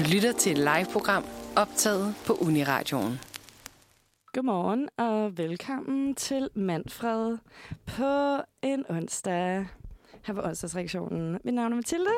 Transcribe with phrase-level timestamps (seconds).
[0.00, 1.24] Du lytter til et live-program
[1.56, 3.20] optaget på Uniradioen.
[4.32, 7.38] Godmorgen og velkommen til Manfred
[7.86, 9.66] på en onsdag
[10.22, 11.38] her på onsdagsreaktionen.
[11.44, 12.10] Mit navn er Mathilde,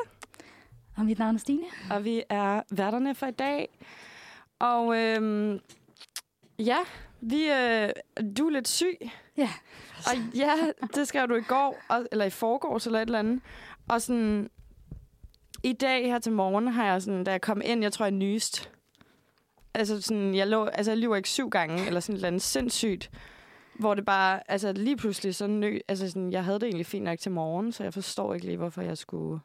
[0.97, 1.63] Og mit navn er Stine.
[1.91, 3.79] og vi er værterne for i dag.
[4.59, 5.59] Og øhm,
[6.59, 6.77] ja,
[7.21, 7.89] vi, øh,
[8.37, 8.97] du er lidt syg.
[9.37, 9.49] Ja.
[9.97, 10.53] Og ja,
[10.95, 13.41] det skrev du i går, og, eller i forgårs eller et eller andet.
[13.89, 14.49] Og sådan,
[15.63, 18.11] i dag her til morgen har jeg sådan, da jeg kom ind, jeg tror, jeg
[18.11, 18.69] nyst.
[19.73, 22.41] Altså sådan, jeg lå, altså jeg lyver ikke syv gange, eller sådan et eller andet
[22.41, 23.11] sindssygt.
[23.79, 27.05] Hvor det bare, altså lige pludselig sådan, nø, altså sådan, jeg havde det egentlig fint
[27.05, 29.39] nok til morgen, så jeg forstår ikke lige, hvorfor jeg skulle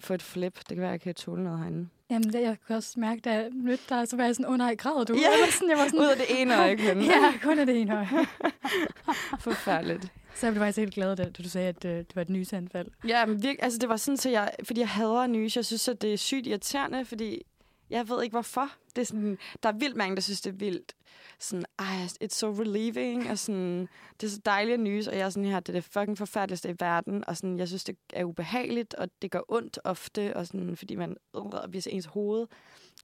[0.00, 0.58] få et flip.
[0.58, 1.88] Det kan være, jeg kan tåle noget herinde.
[2.10, 4.68] Jamen, det, jeg kunne også mærke, da jeg mødte dig, så var jeg sådan, åh
[4.68, 5.14] oh, græder du?
[5.14, 5.20] Ja.
[5.30, 7.02] Jeg var sådan, jeg var sådan, Ud af det ene øje kun.
[7.12, 8.08] ja, kun af det ene øje.
[9.46, 10.12] Forfærdeligt.
[10.38, 12.88] Så jeg blev faktisk helt glad, da du sagde, at øh, det var et nysanfald.
[13.08, 15.56] Ja, men virke, altså det var sådan, så jeg, fordi jeg hader nys.
[15.56, 17.42] Jeg synes, at det er sygt irriterende, fordi
[17.90, 18.70] jeg ved ikke hvorfor.
[18.96, 20.92] Det er sådan, der er vildt mange, der synes, det er vildt.
[21.38, 23.88] Sådan, ej, it's so relieving, og sådan,
[24.20, 26.70] det er så dejligt nys, og jeg er sådan her, det er det fucking forfærdeligste
[26.70, 30.46] i verden, og sådan, jeg synes, det er ubehageligt, og det gør ondt ofte, og
[30.46, 32.46] sådan, fordi man øh, viser ens hoved.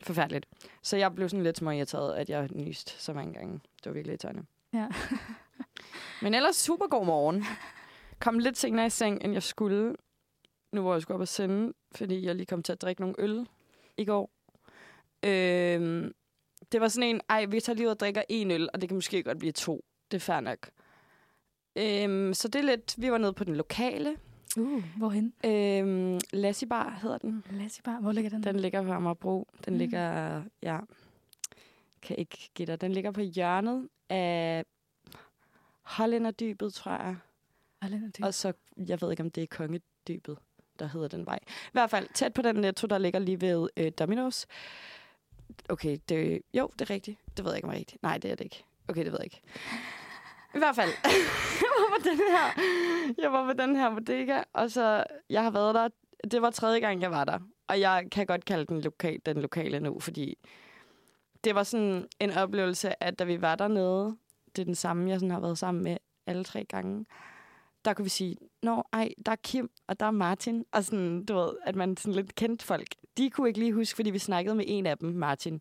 [0.03, 0.47] Forfærdeligt.
[0.83, 3.53] Så jeg blev sådan lidt småirriteret, at jeg nyst så mange gange.
[3.53, 4.43] Det var virkelig irriterende.
[4.73, 4.89] Ja.
[6.23, 7.45] Men ellers super god morgen.
[8.21, 9.97] Kom lidt senere i seng, end jeg skulle.
[10.73, 13.15] Nu hvor jeg skulle op og sende, fordi jeg lige kom til at drikke nogle
[13.19, 13.49] øl
[13.97, 14.31] i går.
[15.23, 16.13] Øhm,
[16.73, 18.89] det var sådan en, ej, vi tager lige ud og drikker en øl, og det
[18.89, 19.85] kan måske godt blive to.
[20.11, 20.71] Det er fair nok.
[21.77, 24.17] Øhm, så det er lidt, vi var nede på den lokale.
[24.59, 25.35] Uh, hvorhen?
[25.45, 27.45] Øhm, Lassie Bar hedder den.
[27.51, 28.43] Lassie Bar, hvor ligger den?
[28.45, 29.49] Den ligger på Amagerbro.
[29.65, 29.79] Den Mm.
[29.79, 30.79] ligger, ja,
[32.03, 32.77] kan ikke gætte.
[32.77, 34.65] Den ligger på hjørnet af
[35.85, 37.17] Hollænderdybet, tror jeg.
[37.83, 38.25] Den?
[38.25, 38.53] Og så,
[38.89, 40.39] jeg ved ikke, om det er Kongedybet,
[40.79, 41.39] der hedder den vej.
[41.47, 44.45] I hvert fald tæt på den netto, der ligger lige ved øh, Domino's.
[45.69, 47.19] Okay, det, jo, det er rigtigt.
[47.37, 48.03] Det ved jeg ikke, om det er rigtigt.
[48.03, 48.65] Nej, det er det ikke.
[48.89, 49.43] Okay, det ved jeg ikke.
[50.55, 50.91] I hvert fald,
[51.63, 52.63] jeg var på den her,
[53.19, 55.89] jeg var på den her bodega, og så, jeg har været der,
[56.31, 57.39] det var tredje gang, jeg var der.
[57.69, 60.39] Og jeg kan godt kalde den, lokal, den lokale nu, fordi
[61.45, 64.17] det var sådan en oplevelse, at da vi var dernede,
[64.57, 67.07] det er den samme, jeg sådan har været sammen med alle tre gange,
[67.85, 71.25] der kunne vi sige, nå, ej, der er Kim, og der er Martin, og sådan,
[71.25, 72.89] du ved, at man sådan lidt kendte folk.
[73.17, 75.61] De kunne ikke lige huske, fordi vi snakkede med en af dem, Martin.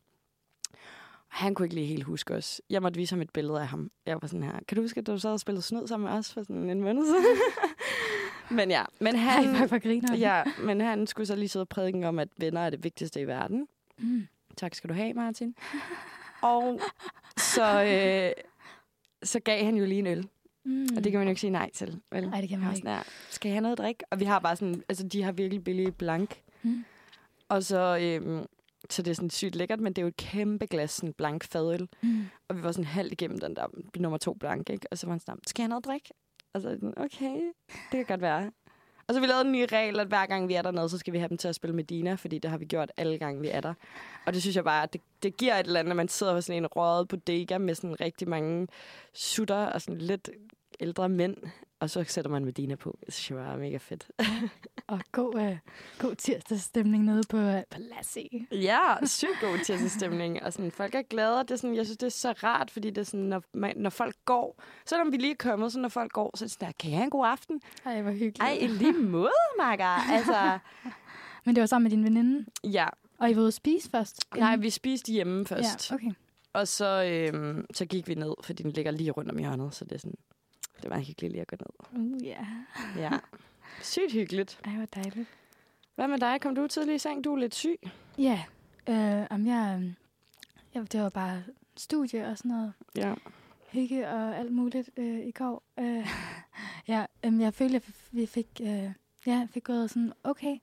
[1.29, 2.61] Og han kunne ikke lige helt huske os.
[2.69, 3.91] Jeg måtte vise ham et billede af ham.
[4.05, 6.17] Jeg var sådan her, kan du huske, at du sad og spillede snyd sammen med
[6.17, 7.25] os for sådan en måned siden?
[8.57, 11.69] men ja, men han, Ej, hvor griner ja, men han skulle så lige sidde og
[11.69, 13.67] prædike om, at venner er det vigtigste i verden.
[13.97, 14.27] Mm.
[14.57, 15.55] Tak skal du have, Martin.
[16.41, 16.79] og
[17.37, 18.43] så, øh,
[19.23, 20.27] så gav han jo lige en øl.
[20.65, 20.87] Mm.
[20.97, 22.01] Og det kan man jo ikke sige nej til.
[22.11, 22.29] Vel?
[22.29, 22.77] Nej, det kan man ikke.
[22.77, 24.03] sådan her, skal jeg have noget at drikke?
[24.09, 26.41] Og vi har bare sådan, altså de har virkelig billig blank.
[26.63, 26.85] Mm.
[27.49, 28.45] Og så, øhm,
[28.89, 31.43] så det er sådan sygt lækkert, men det er jo et kæmpe glas sådan blank
[31.43, 31.87] fadøl.
[32.03, 32.25] Mm.
[32.47, 33.67] Og vi var sådan halvt igennem den der
[33.99, 34.87] nummer to blank, ikke?
[34.91, 36.09] Og så var han sådan, skal jeg have noget at drikke?
[36.53, 37.41] Og så sådan, okay,
[37.91, 38.51] det kan godt være.
[39.07, 40.97] Og så har vi lavet en ny regel, at hver gang vi er dernede, så
[40.97, 43.41] skal vi have dem til at spille Medina, fordi det har vi gjort alle gange,
[43.41, 43.73] vi er der.
[44.25, 46.33] Og det synes jeg bare, at det, det giver et eller andet, at man sidder
[46.33, 48.67] på sådan en røget bodega med sådan rigtig mange
[49.13, 50.29] sutter og sådan lidt
[50.79, 51.37] ældre mænd,
[51.79, 52.97] og så sætter man Medina på.
[53.05, 54.07] Det synes jeg er mega fedt.
[54.87, 55.57] Og god, øh,
[55.99, 58.47] god tirsdagsstemning nede på, øh, på Lassie.
[58.51, 60.43] Ja, sygt god tirsdagsstemning.
[60.43, 61.39] Og sådan, folk er glade.
[61.39, 63.77] Det er sådan, jeg synes, det er så rart, fordi det er sådan, når, man,
[63.77, 66.51] når folk går, selvom vi lige er kommet, så når folk går, så er det
[66.51, 67.61] sådan, der, kan jeg en god aften?
[67.85, 68.41] Ej, hvor hyggeligt.
[68.41, 70.11] Ej, i lige måde, Marker.
[70.13, 70.59] Altså,
[71.45, 72.87] Men det var sammen med din veninde, ja.
[73.17, 74.35] og I var ude at spise først?
[74.37, 75.91] Nej, vi spiste hjemme først.
[75.91, 76.11] Ja, okay.
[76.53, 79.85] Og så, øhm, så gik vi ned, fordi den ligger lige rundt om hjørnet, så
[79.85, 80.17] det er sådan,
[80.83, 82.01] det var hyggeligt lige at gå ned.
[82.05, 82.45] Uh, ja.
[82.97, 83.09] Ja.
[83.81, 84.59] Sygt hyggeligt.
[84.65, 85.27] Ej, hvor dejligt.
[85.95, 86.41] Hvad med dig?
[86.41, 87.23] Kom du tidlig i seng?
[87.23, 87.79] Du er lidt syg.
[88.17, 88.43] Ja,
[88.89, 89.93] øh, om jeg, øh,
[90.73, 91.43] jeg, det var bare
[91.77, 93.13] studie og sådan noget Ja.
[93.71, 95.63] hygge og alt muligt øh, i går.
[95.79, 96.07] Øh,
[96.87, 98.91] ja, øh, jeg følte, at vi fik, øh,
[99.25, 100.57] ja, fik gået sådan okay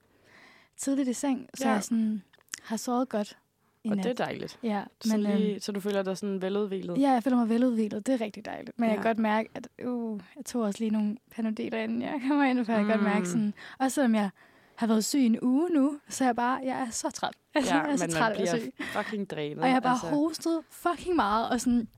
[0.76, 1.72] tidligt i seng, så Ja.
[1.72, 2.22] jeg sådan
[2.62, 3.38] har sovet godt
[3.84, 4.04] i Og nat.
[4.04, 4.58] det er dejligt.
[4.62, 6.98] Ja, Så, men, lige, øh, så du føler dig sådan veludvilet?
[7.00, 8.06] ja, jeg føler mig veludvilet.
[8.06, 8.78] Det er rigtig dejligt.
[8.78, 8.94] Men ja.
[8.94, 12.44] jeg kan godt mærke, at uh, jeg tog også lige nogle panodeler, inden jeg kommer
[12.44, 13.24] ind, for jeg kan godt mærke Mm.
[13.26, 14.30] sådan, også selvom jeg
[14.76, 17.34] har været syg en uge nu, så er jeg bare, jeg er så træt.
[17.54, 18.84] Altså, Ja, jeg er så men træt man af bliver syg.
[18.84, 19.58] fucking drænet.
[19.58, 20.06] Og jeg har bare altså.
[20.06, 21.88] hostet fucking meget, og sådan,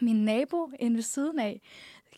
[0.00, 1.60] min nabo inde ved siden af,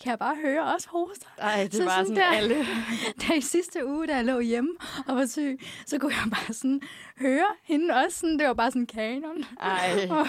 [0.03, 1.27] kan jeg bare høre også hoster.
[1.39, 2.67] Ej, det Så er bare sådan sådan, der- alle.
[3.29, 4.71] Da i sidste uge, da jeg lå hjemme
[5.07, 6.81] og var syg, så kunne jeg bare sådan
[7.21, 8.19] høre hende også.
[8.19, 9.45] Sådan, det var bare sådan kanon.
[9.61, 10.07] Ej.
[10.11, 10.27] Og,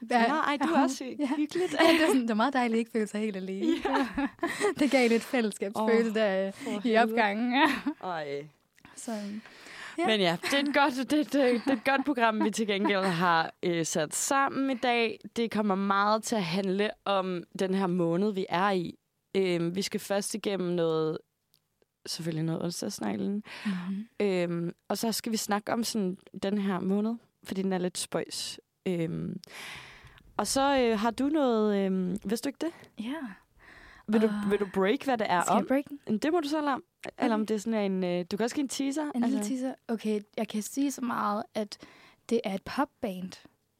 [0.00, 1.16] Nå, ej, du er også syg.
[1.18, 1.26] Ja.
[1.36, 1.72] Hyggeligt.
[1.80, 3.66] Ja, det, var sådan, det var meget dejligt at ikke føle sig helt alene.
[3.84, 4.06] Ja.
[4.78, 7.52] det gav lidt fællesskabsfølelse Åh, der for i opgangen.
[7.54, 7.66] Ja.
[8.08, 8.46] Ej.
[8.96, 9.12] Så,
[9.98, 10.06] Ja.
[10.06, 12.66] Men ja, det er, et godt, det, det, det er et godt program, vi til
[12.66, 15.20] gengæld har øh, sat sammen i dag.
[15.36, 18.98] Det kommer meget til at handle om den her måned, vi er i.
[19.36, 21.18] Øh, vi skal først igennem noget,
[22.06, 23.42] selvfølgelig noget onsdagsneglen.
[23.64, 24.06] Mm-hmm.
[24.20, 27.98] Øhm, og så skal vi snakke om sådan den her måned, fordi den er lidt
[27.98, 28.60] spøjs.
[28.86, 29.40] Øhm,
[30.36, 31.76] og så øh, har du noget...
[31.76, 33.04] Øh, vidste du ikke det?
[33.04, 33.20] Ja.
[34.08, 34.50] Vil, du, Ah.
[34.50, 35.66] vil du break, hvad det er Skal om?
[35.66, 36.18] break den?
[36.18, 36.82] Det må du så lade om.
[37.18, 38.04] Eller om det er sådan en...
[38.04, 39.10] Øh, du kan også give en teaser.
[39.14, 39.74] En lille teaser.
[39.88, 41.76] Okay, jeg kan sige så meget, at
[42.28, 43.32] det er et popband.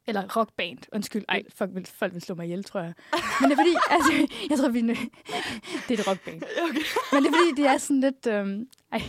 [0.06, 0.78] Eller rockband.
[0.92, 1.24] Undskyld.
[1.28, 2.94] Ej, folk vil, folk vil slå mig ihjel, tror jeg.
[3.40, 4.80] Men det er fordi, altså, jeg tror, vi...
[5.88, 6.42] Det er et rockband.
[6.68, 6.80] Okay.
[7.12, 8.26] Men det er fordi, det er sådan lidt...
[8.26, 9.02] Øhm, ej.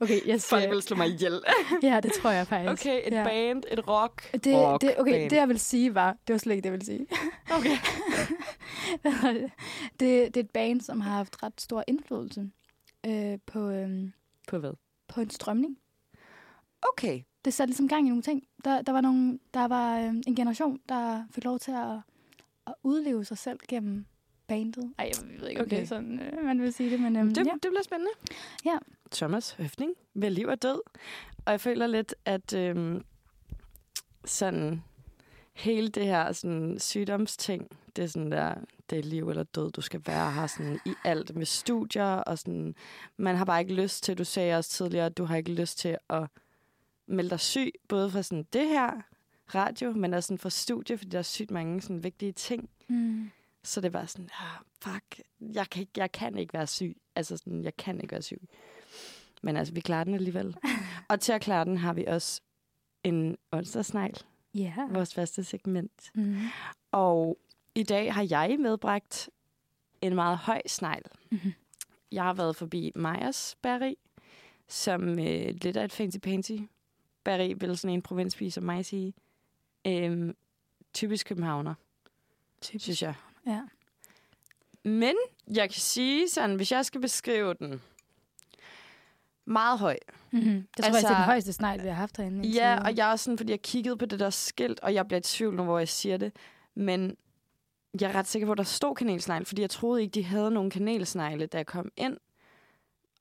[0.00, 0.60] Okay, jeg siger...
[0.60, 1.40] Folk vil slå mig ihjel.
[1.82, 2.86] Ja, det tror jeg faktisk.
[2.86, 3.24] Okay, et ja.
[3.24, 4.32] band, et rock.
[4.32, 5.30] Det, rock det, okay, band.
[5.30, 6.16] det jeg vil sige var...
[6.26, 7.06] Det var slet ikke det, jeg ville sige.
[7.58, 7.76] Okay.
[10.00, 10.34] Det?
[10.34, 12.50] det, er et band, som har haft ret stor indflydelse
[13.06, 14.12] øh, på, øhm,
[14.48, 14.72] På hvad?
[15.08, 15.78] på en strømning.
[16.92, 17.20] Okay.
[17.44, 18.42] det satte ligesom gang i nogle ting.
[18.64, 21.98] Der, der var, nogle, der var øh, en generation, der fik lov til at,
[22.66, 24.04] at udleve sig selv gennem
[24.46, 24.92] bandet.
[24.98, 25.76] Ej, jeg ved ikke, om Okay.
[25.76, 27.52] det er sådan, øh, man vil sige det, men øhm, Det, ja.
[27.52, 28.10] det bliver spændende.
[28.64, 28.78] Ja.
[29.12, 30.80] Thomas Høfning ved liv og død.
[31.44, 33.04] Og jeg føler lidt, at øhm,
[34.24, 34.82] sådan
[35.52, 38.54] hele det her sådan, sygdomsting, det er sådan der,
[38.90, 42.38] det er liv eller død, du skal være her sådan, i alt med studier, og
[42.38, 42.74] sådan,
[43.16, 45.78] man har bare ikke lyst til, du sagde også tidligere, at du har ikke lyst
[45.78, 46.26] til at
[47.06, 48.90] melde dig syg, både fra sådan det her
[49.54, 52.70] radio, men også sådan fra studie, fordi der er sygt mange sådan vigtige ting.
[52.88, 53.30] Mm.
[53.62, 56.96] Så det var sådan, ah, fuck, jeg kan, ikke, jeg kan ikke være syg.
[57.14, 58.42] Altså sådan, jeg kan ikke være syg.
[59.42, 60.56] Men altså, vi klarer den alligevel.
[61.10, 62.40] og til at klare den har vi også
[63.04, 64.16] en onsdagsnegl,
[64.54, 64.74] Ja.
[64.90, 66.10] vores faste segment.
[66.14, 66.36] Mm.
[66.92, 67.38] Og
[67.74, 69.30] i dag har jeg medbragt
[70.02, 71.02] en meget høj snegl.
[71.30, 71.52] Mhm.
[72.12, 73.94] Jeg har været forbi Majers Berry,
[74.68, 76.52] som øh, lidt af et fancy pansy
[77.24, 79.14] Berry, vil sådan en provinsby som mig sige.
[79.86, 80.36] Øhm,
[80.94, 81.74] typisk københavner,
[82.60, 82.82] Typisk.
[82.84, 83.14] synes jeg.
[83.46, 83.62] Ja.
[84.84, 85.14] Men
[85.54, 87.82] jeg kan sige sådan, hvis jeg skal beskrive den,
[89.46, 89.96] meget høj.
[90.30, 90.44] Mm-hmm.
[90.44, 92.48] Det tror altså, jeg, Altså- er den højeste snegl, vi har haft herinde.
[92.48, 92.78] Ja, videre.
[92.90, 95.18] og jeg er også sådan, fordi jeg kiggede på det der skilt, og jeg bliver
[95.18, 96.32] i tvivl nu, hvor jeg siger det.
[96.74, 97.16] Men
[98.00, 100.50] jeg er ret sikker på, at der stod kanelsnegle, fordi jeg troede ikke, de havde
[100.50, 102.16] nogen kanelsnegle, da jeg kom ind.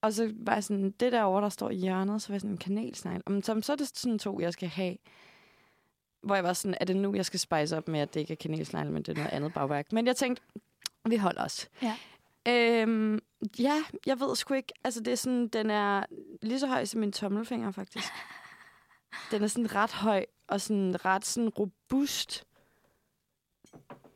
[0.01, 2.41] Og så var jeg sådan, det der over, der står i hjørnet, så var jeg
[2.41, 3.21] sådan en kanelsnegle.
[3.25, 4.95] Og så, så er det sådan to, jeg skal have.
[6.23, 8.33] Hvor jeg var sådan, er det nu, jeg skal spice op med, at det ikke
[8.33, 9.91] er kanelsnegle, men det er noget andet bagværk.
[9.91, 10.43] Men jeg tænkte,
[11.05, 11.67] vi holder os.
[11.81, 11.95] Ja.
[12.49, 13.19] Øhm,
[13.59, 14.73] ja, jeg ved sgu ikke.
[14.83, 16.05] Altså, det er sådan, den er
[16.41, 18.07] lige så høj som min tommelfinger, faktisk.
[19.31, 22.43] Den er sådan ret høj, og sådan ret sådan robust.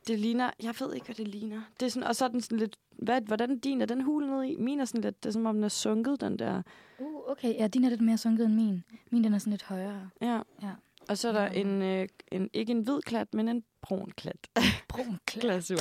[0.06, 1.62] Det ligner, jeg ved ikke, hvad det ligner.
[1.80, 3.80] Det er sådan, og så er den sådan lidt, hvad, hvordan er din?
[3.82, 4.56] Er den hul ned i?
[4.56, 6.62] Min er sådan lidt, det er som om den er sunket, den der.
[6.98, 8.84] Uh, okay, ja, din er lidt mere sunket end min.
[9.10, 10.10] Min den er sådan lidt højere.
[10.20, 10.40] Ja.
[10.62, 10.70] Ja.
[11.08, 11.52] Og så er der Ja.
[11.60, 14.48] en, øh, en, ikke en hvid klat, men en brun klat.
[14.88, 15.76] Brun Glasur.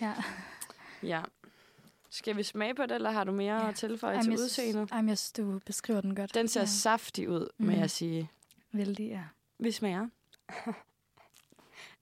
[0.00, 0.14] Ja.
[1.02, 1.22] Ja.
[2.14, 3.68] Skal vi smage på det, eller har du mere Ja.
[3.68, 4.90] at tilføje til jeg udseendet?
[4.92, 6.34] Ej, men jeg synes, du beskriver den godt.
[6.34, 6.66] Den ser ja.
[6.66, 7.80] saftig ud, må Mhm.
[7.80, 8.30] jeg sige.
[8.72, 9.22] Vældig, ja.
[9.58, 10.08] Vi smager.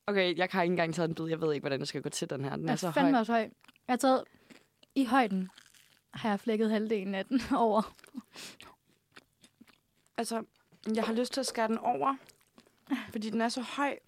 [0.06, 1.26] Okay, jeg har ikke engang taget en bid.
[1.26, 2.50] Jeg ved ikke, hvordan jeg skal gå til den her.
[2.50, 2.92] Den Den er så høj.
[3.02, 3.40] fandme også høj.
[3.40, 3.50] Jeg
[3.88, 4.24] har taget
[4.94, 5.50] i højden,
[6.14, 7.94] har jeg flækket halvdelen af den over.
[10.16, 10.44] Altså,
[10.94, 12.16] jeg har lyst til at skære den over,
[13.10, 13.98] fordi den er så høj.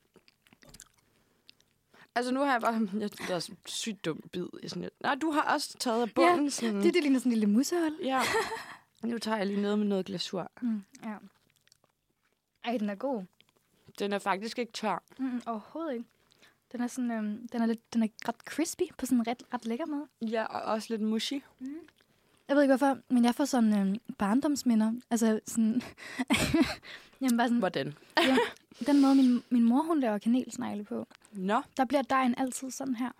[2.15, 2.89] Altså, nu har jeg bare...
[3.01, 4.47] Jeg, det er en sygt dum bid.
[4.63, 4.91] i sådan et.
[5.01, 6.45] Nej, du har også taget af bunden.
[6.45, 7.99] Ja, sådan, Det, det ligner sådan en lille musehul.
[8.05, 8.21] Ja.
[9.05, 10.51] Nu tager jeg lige noget med noget glasur.
[10.63, 11.15] Mm, ja.
[12.65, 13.23] Ej, den er god.
[13.99, 15.03] Den er faktisk ikke tør.
[15.19, 16.05] Mm, overhovedet ikke.
[16.73, 19.43] Den er, sådan, øhm, den, er lidt, den er ret crispy på sådan en ret,
[19.55, 20.07] ret lækker måde.
[20.21, 21.43] Ja, og også lidt mushy.
[22.49, 24.93] Jeg ved ikke hvorfor, men jeg får sådan øhm, barndomsminder.
[25.11, 25.83] Altså sådan...
[27.21, 27.95] Jamen bare sådan, Hvordan?
[28.87, 31.63] den måde, min, min mor hun laver kanelsnegle på, Nå.
[31.77, 33.11] der bliver dejen altid sådan her.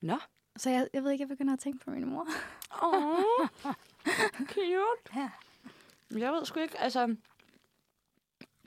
[0.00, 0.18] Nå.
[0.56, 2.28] Så jeg, jeg ved ikke, jeg begynder at tænke på min mor.
[2.82, 3.18] Åh,
[4.52, 5.16] cute.
[5.16, 5.30] Ja.
[6.18, 7.16] Jeg ved sgu ikke, altså...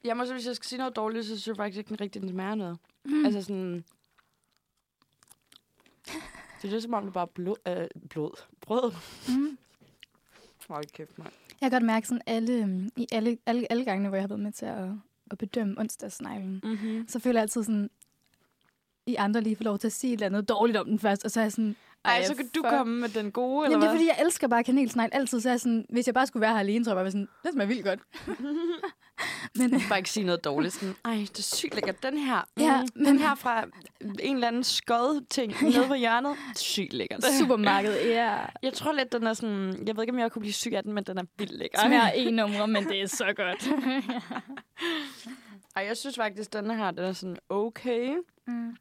[0.04, 2.02] Jeg må så, hvis jeg skal sige noget dårligt, så synes jeg faktisk ikke, den
[2.02, 2.78] rigtig den smager noget.
[3.06, 3.26] Mm.
[3.26, 3.84] Altså sådan...
[6.62, 8.32] Det er lidt som om, det bare blod, øh, blod.
[8.62, 8.92] brød.
[9.38, 9.58] Mm.
[10.68, 11.32] Hold kæft, mand.
[11.62, 14.28] Jeg kan godt mærke sådan alle, øhm, i alle, alle, alle gangene, hvor jeg har
[14.28, 14.90] været med til at,
[15.32, 17.08] at bedømme onsdagsneglen, Mm-hmm.
[17.08, 17.90] så føler jeg altid sådan,
[19.08, 21.26] I andre lige får lov til at sige et eller andet dårligt om den først,
[21.26, 22.70] og så er jeg sådan, Ej, så kan du fuck.
[22.70, 23.98] komme med den gode, eller Jamen, det er hvad?
[24.00, 25.42] fordi, jeg elsker bare kanelsnegl altid.
[25.42, 27.28] Så er jeg sådan, hvis jeg bare skulle være her alene, så jeg bare sådan,
[27.44, 28.00] det smager vildt godt.
[29.60, 30.74] men, øh, Bare ikke sige noget dårligt.
[30.74, 32.04] Sådan, Ej, det er sygt lækkert.
[32.04, 33.66] Den her, Ja, mm, men- den her fra
[34.20, 36.36] en eller anden skod ting nede på hjørnet.
[36.56, 37.24] Sygt lækkert.
[37.40, 38.38] supermarked, ja.
[38.64, 39.88] Jeg tror lidt, den er sådan...
[39.88, 41.80] Jeg ved ikke, om jeg kunne blive syg af den, men den er vildt lækker.
[41.80, 43.68] Smager en numre, men det er så godt.
[45.76, 48.16] Ej, jeg synes faktisk, den her, den er sådan okay.
[48.48, 48.76] mm.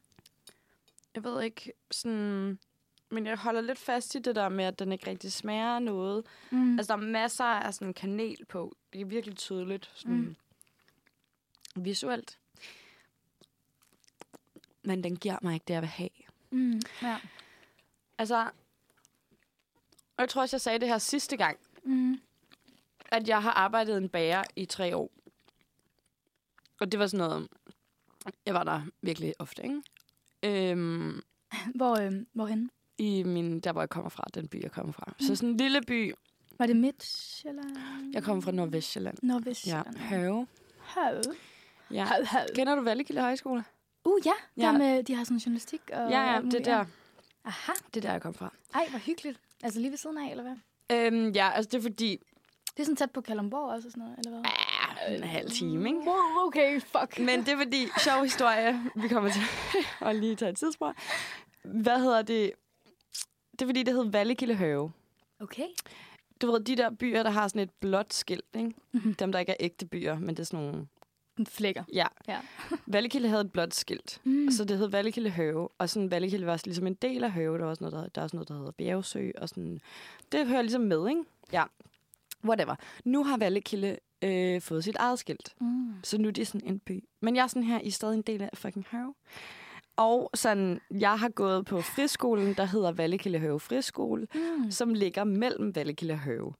[1.17, 2.59] Jeg ved ikke, sådan...
[3.09, 6.25] Men jeg holder lidt fast i det der med, at den ikke rigtig smager noget.
[6.51, 6.79] Mm.
[6.79, 8.77] Altså, der er masser af sådan kanel på.
[8.93, 9.91] Det er virkelig tydeligt.
[9.95, 10.15] Sådan
[11.75, 11.83] Mm.
[11.83, 12.39] Visuelt.
[14.83, 16.09] Men den giver mig ikke det, jeg vil have.
[16.51, 16.81] Mm.
[17.01, 17.17] Ja.
[18.17, 18.41] Altså,
[20.17, 22.21] og jeg tror også, jeg sagde det her sidste gang, Mm.
[23.05, 25.11] at jeg har arbejdet en bager i tre år.
[26.79, 27.47] Og det var sådan noget,
[28.45, 29.81] jeg var der virkelig ofte, ikke?
[30.43, 31.21] Øhm,
[31.75, 32.69] Hvor, øh, hvorhen?
[32.97, 35.13] I min, der hvor jeg kommer fra, den by, jeg kommer fra.
[35.19, 36.13] Så sådan en lille by.
[36.59, 37.77] Var det Midtjylland?
[38.13, 39.17] Jeg kommer fra Nordvestjylland.
[39.23, 39.97] Ja, Nordvestjylland.
[39.97, 40.47] Høve.
[40.79, 41.21] Høv.
[41.91, 42.05] Ja.
[42.05, 42.47] Høv, høv.
[42.55, 43.63] Kender du Vallekilde Højskole?
[44.05, 44.31] Uh, ja.
[44.57, 44.61] Ja.
[44.61, 46.09] Der med, de har sådan journalistik og...
[46.11, 46.85] Ja, ja, det er der.
[47.45, 47.71] Aha.
[47.93, 48.53] Det er der, jeg kom fra.
[48.73, 49.39] Ej, hvor hyggeligt.
[49.63, 50.55] Altså lige ved siden af, eller hvad?
[50.97, 52.17] Øhm, ja, altså det er fordi...
[52.73, 54.41] Det er sådan tæt på Kalundborg også, og sådan noget, eller hvad?
[55.09, 55.99] En halv time, ikke?
[55.99, 57.19] Wow, okay, fuck.
[57.19, 59.41] Men det er fordi, sjov historie, vi kommer til
[60.07, 60.95] at lige tage et tidsspor.
[61.63, 62.51] Hvad hedder det?
[63.51, 64.91] Det er fordi, det hedder Vallekilde Høve.
[65.39, 65.67] Okay.
[66.41, 68.73] Du ved, de der byer, der har sådan et blåt skilt, ikke?
[68.91, 69.13] Mhm.
[69.13, 70.87] Dem, der ikke er ægte byer, men det er sådan nogle...
[71.49, 71.83] Flækker.
[71.93, 72.05] Ja.
[72.27, 72.39] Ja.
[72.87, 74.51] Vallekilde havde et blåt skilt, Mm.
[74.51, 75.69] så det hed Vallekilde Høve.
[75.77, 77.57] Og sådan Vallekilde var ligesom en del af Høve.
[77.57, 79.31] Der var også noget, der, der er også noget, der hedder Bjergsø.
[79.37, 79.79] Og sådan,
[80.31, 81.23] det hører ligesom med, ikke?
[81.53, 81.63] Ja.
[82.45, 82.75] Whatever.
[83.05, 85.53] Nu har Vallekilde øh, fået sit eget skilt.
[85.61, 85.93] Mm.
[86.03, 87.03] Så nu er det sådan en by.
[87.21, 89.13] Men jeg er sådan her, I er stadig en del af fucking Høve.
[89.97, 94.71] Og sådan, jeg har gået på friskolen, der hedder Vallekilde Høve Friskole, Mm.
[94.71, 96.53] som ligger mellem Vallekilde og Høve.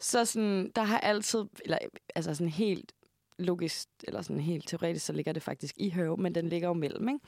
[0.00, 1.78] Så sådan, der har altid, eller
[2.14, 2.92] altså sådan helt
[3.38, 6.74] logisk, eller sådan helt teoretisk, så ligger det faktisk i Høve, men den ligger jo
[6.74, 7.20] mellem, ikke?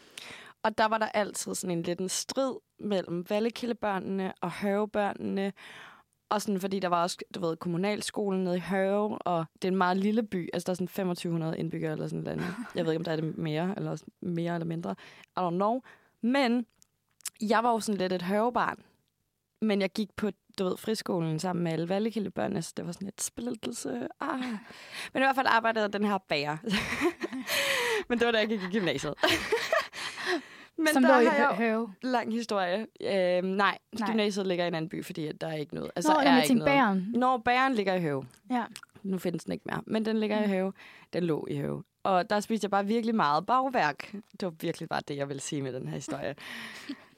[0.62, 5.52] Og der var der altid sådan en lidt en strid mellem Vallekildebørnene og Høvebørnene,
[6.28, 9.73] og sådan, fordi der var også, du ved, kommunalskolen nede i Høve, og det er
[9.73, 10.49] en meget lille by.
[10.52, 12.38] Altså, der er sådan 2500 indbyggere eller sådan noget.
[12.38, 12.54] andet.
[12.75, 14.95] Jeg ved ikke, om der er det mere, eller også mere eller mindre.
[15.37, 15.80] I don't know.
[16.21, 16.66] Men
[17.40, 18.78] jeg var jo sådan lidt et Høvebarn.
[19.62, 23.06] Men jeg gik på, du ved, friskolen sammen med alle Vallekildebørnene, så det var sådan
[23.06, 24.09] lidt splittelse.
[24.21, 24.40] Ah.
[25.12, 26.56] Men i hvert fald arbejdede den her bager.
[28.09, 29.14] Men det var da jeg gik i gymnasiet.
[30.78, 32.87] Men Som der lå i har jeg lang historie.
[33.00, 33.78] Øh, nej, nej,
[34.11, 35.90] gymnasiet ligger i en anden by, fordi der er ikke noget.
[35.97, 36.73] Altså, Nå, er jeg ikke noget.
[36.73, 37.06] bæren.
[37.14, 38.25] Når bæren ligger i Høve.
[38.50, 38.64] Ja.
[39.02, 40.52] Nu findes den ikke mere, men den ligger i Mm.
[40.52, 40.73] Høve.
[41.12, 41.83] Den lå i Høve.
[42.02, 44.12] Og der spiste jeg bare virkelig meget bagværk.
[44.12, 46.35] Det var virkelig bare det, jeg ville sige med den her historie.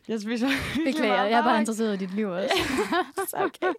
[0.08, 0.48] Jeg spiser
[0.84, 2.54] Beklager, jeg er bare interesseret i dit liv også.
[3.30, 3.72] Så okay.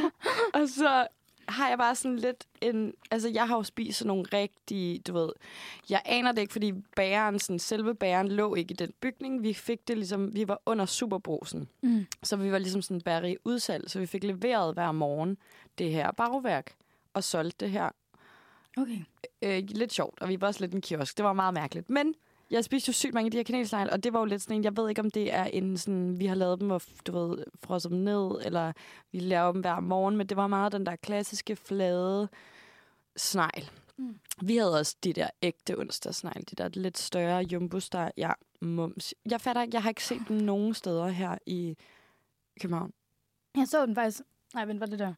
[0.62, 1.06] og så
[1.48, 2.94] har jeg bare sådan lidt en...
[3.10, 5.28] Altså, jeg har jo spist sådan nogle rigtige, du ved...
[5.90, 9.42] Jeg aner det ikke, fordi bæren, sådan, selve bæren lå ikke i den bygning.
[9.42, 10.34] Vi fik det ligesom...
[10.34, 11.68] Vi var under Superbrosen.
[11.80, 12.06] Mm.
[12.22, 15.36] Så vi var ligesom sådan bæreri udsalg, så vi fik leveret hver morgen
[15.78, 16.74] det her bagværk
[17.14, 17.90] og solgte det her.
[18.76, 18.98] Okay.
[19.42, 21.16] Øh, lidt sjovt, og vi var også lidt en kiosk.
[21.16, 21.90] Det var meget mærkeligt.
[21.90, 22.14] Men
[22.50, 24.56] jeg spiste jo sygt mange af de her kanelsnegle, og det var jo lidt sådan
[24.56, 27.12] en, jeg ved ikke, om det er en sådan, vi har lavet dem og, du
[27.12, 28.72] ved, frosset dem ned, eller
[29.12, 32.28] vi laver dem hver morgen, men det var meget den der klassiske flade
[33.16, 33.70] snegl.
[33.96, 34.18] Mm.
[34.42, 39.14] Vi havde også de der ægte onsdagsnegle, de der lidt større jumbos, der, ja, mums.
[39.30, 41.76] Jeg fatter ikke, jeg har ikke set dem nogen steder her i
[42.60, 42.92] København.
[43.56, 44.20] Jeg så den faktisk...
[44.54, 45.14] Nej, vent, var det der?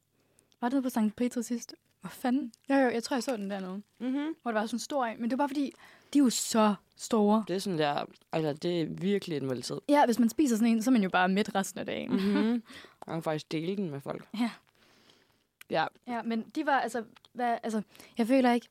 [0.61, 1.16] Var det nede på St.
[1.16, 1.75] Petrus sidst?
[2.00, 2.52] Hvor fanden?
[2.70, 3.82] Jo, jo, jeg tror, jeg så den dernede.
[3.99, 4.35] Mm-hmm.
[4.42, 5.20] Hvor der var sådan en stor en.
[5.20, 5.73] Men det var bare fordi,
[6.12, 7.44] de er jo så store.
[7.48, 9.80] Det er sådan der, altså det er virkelig en måltid.
[9.88, 12.10] Ja, hvis man spiser sådan en, så er man jo bare midt resten af dagen.
[12.12, 12.62] Mm-hmm.
[13.06, 14.28] Man kan faktisk dele den med folk.
[14.40, 14.50] Ja.
[15.70, 17.04] Ja, Ja, men de var altså...
[17.32, 17.82] Hvad, altså,
[18.18, 18.68] jeg føler ikke...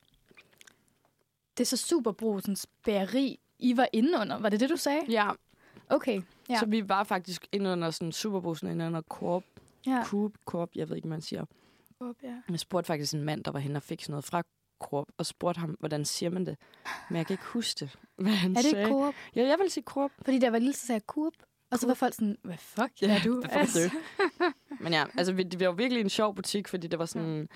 [1.58, 4.38] Det er så superbrusens bæreri, I var inde under.
[4.38, 5.00] Var det det, du sagde?
[5.08, 5.30] ja.
[5.90, 6.22] Okay.
[6.48, 6.58] ja.
[6.58, 9.44] Så vi var faktisk inde under sådan superbrusen, inde under Coop,
[9.86, 10.04] Ja.
[10.04, 11.44] Coop, Coop, jeg ved ikke, hvad man siger.
[11.98, 12.34] Coop, ja.
[12.50, 14.42] Jeg spurgte faktisk en mand, der var henne og fik sådan noget fra
[14.80, 16.56] Coop, og spurgte ham, hvordan siger man det?
[17.10, 18.86] Men jeg kan ikke huske det, hvad han Er det sagde.
[18.86, 19.14] Coop?
[19.36, 20.10] Ja, jeg vil sige Coop.
[20.24, 21.32] Fordi der var lille, så sagde jeg Coop.
[21.70, 23.40] Og så var folk sådan, hvad fuck ja, er du?
[23.40, 23.98] Hvad fuck du?
[24.80, 27.48] Men ja, altså vi, det var virkelig en sjov butik, fordi det var sådan...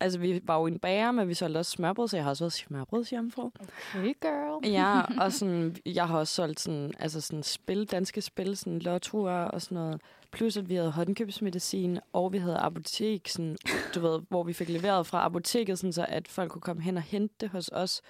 [0.00, 2.44] Altså, vi var jo en bager, men vi solgte også smørbrød, så jeg har også
[2.44, 3.50] været smørbrødshjemmefru.
[3.94, 4.66] Okay, girl.
[4.68, 9.32] Ja, og sådan, jeg har også solgt sådan, altså sådan spil, danske spil, sådan lottoer
[9.32, 10.00] og sådan noget.
[10.32, 13.56] Plus, at vi havde håndkøbsmedicin, og vi havde apotek, sådan,
[13.94, 16.96] du ved, hvor vi fik leveret fra apoteket, sådan, så at folk kunne komme hen
[16.96, 18.02] og hente det hos os.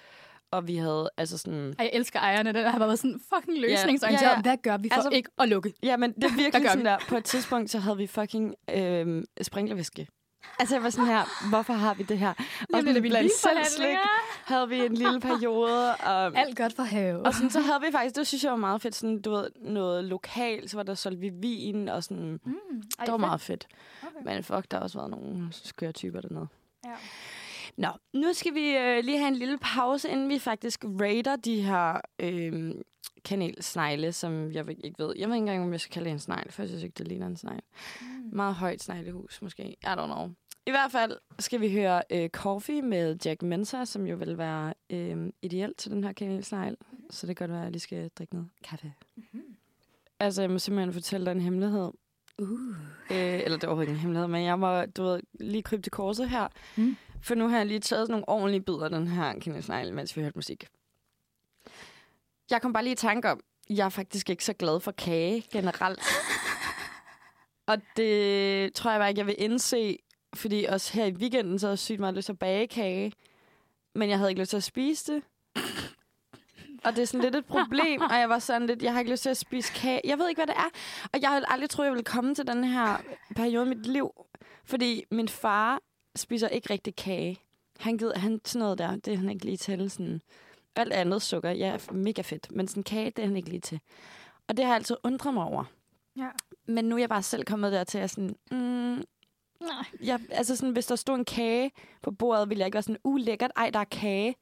[0.51, 1.75] og vi havde altså sådan...
[1.79, 2.53] Ej, jeg elsker ejerne.
[2.53, 4.21] Den har været sådan fucking løsningsorienteret.
[4.25, 4.41] Ja, ja, ja.
[4.41, 5.73] Hvad gør vi for Altså- ikke at lukke?
[5.83, 6.85] Ja, men det er virkelig sådan vi?
[6.85, 6.97] der.
[7.09, 10.07] På et tidspunkt, så havde vi fucking øh, sprinklervæske.
[10.59, 12.29] Altså, jeg var sådan her, hvorfor har vi det her?
[12.73, 13.97] Og sådan blandt selv slik
[14.45, 15.95] havde vi en lille periode.
[15.95, 17.25] Og, Alt godt for have.
[17.25, 19.47] og sådan, så havde vi faktisk, det synes jeg var meget fedt, sådan, du ved,
[19.61, 22.53] noget lokalt, så var der solgte vi vin, og sådan, Mm,
[22.99, 23.19] ej, det var fedt.
[23.21, 23.67] meget fedt.
[24.03, 24.33] Okay.
[24.35, 26.47] Men fuck, der har også været nogle skøre typer dernede.
[26.85, 26.89] Ja.
[27.77, 31.61] Nå, nu skal vi øh, lige have en lille pause, inden vi faktisk rater de
[31.61, 32.71] her øh,
[33.25, 35.13] kanelsnegle, som jeg ikke ved.
[35.17, 36.95] Jeg ved ikke engang, om jeg skal kalde det en snegl, for jeg synes ikke,
[36.97, 37.63] det ligner en snegl.
[38.01, 38.29] Mm.
[38.35, 39.63] Meget højt sneglehus, måske.
[39.63, 40.29] I don't know.
[40.65, 44.73] I hvert fald skal vi høre øh, Coffee med Jack Mensa, som jo vil være
[44.89, 46.77] øh, ideelt til den her kanelsnegl.
[47.09, 48.93] Så det kan godt være, at jeg lige skal drikke noget kaffe.
[49.15, 49.43] Mhm.
[50.19, 51.91] Altså, jeg må simpelthen fortælle dig en hemmelighed.
[52.37, 52.69] Uh.
[53.11, 55.81] Øh, eller det var overhovedet ikke en hemmelighed, men jeg må, du ved, lige krybe
[55.81, 56.47] til korset her.
[56.77, 56.95] Mm.
[57.23, 60.37] For nu har jeg lige taget nogle ordentlige bidder den her kanelsnegl, mens vi hørte
[60.37, 60.67] musik.
[62.51, 63.39] Jeg kom bare lige i tanke om,
[63.69, 65.99] jeg er faktisk ikke så glad for kage generelt.
[67.67, 69.99] Og det tror jeg bare ikke, jeg vil indse,
[70.35, 73.13] fordi også her i weekenden, så havde jeg sygt meget lyst til at bage kage.
[73.95, 75.23] Men jeg havde ikke lyst til at spise det.
[76.83, 79.11] Og det er sådan lidt et problem, og jeg var sådan lidt, jeg har ikke
[79.11, 80.01] lyst til at spise kage.
[80.03, 80.69] Jeg ved ikke, hvad det er.
[81.13, 82.97] Og jeg havde aldrig troet, jeg ville komme til den her
[83.35, 84.11] periode i mit liv.
[84.65, 85.79] Fordi min far
[86.15, 87.39] spiser ikke rigtig kage.
[87.79, 89.91] Han gider, han sådan noget der, det er han ikke lige til.
[89.91, 90.21] Sådan.
[90.75, 92.51] Alt andet sukker, ja, mega fedt.
[92.51, 93.79] Men sådan kage, det er han ikke lige til.
[94.47, 95.63] Og det har jeg altid undret mig over.
[96.17, 96.29] Ja.
[96.65, 99.03] Men nu er jeg bare selv kommet dertil, at jeg er sådan, mm,
[99.67, 99.85] Nej.
[100.03, 102.97] jeg, altså sådan, hvis der stod en kage på bordet, ville jeg ikke være sådan,
[103.03, 104.35] uh, lækkert, ej, der er kage.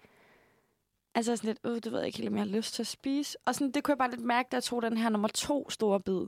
[1.16, 2.88] Altså sådan lidt, uh, det ved jeg ikke helt, om jeg har lyst til at
[2.88, 3.38] spise.
[3.46, 5.70] Og sådan, det kunne jeg bare lidt mærke, da jeg tog den her nummer to
[5.70, 6.22] store bid.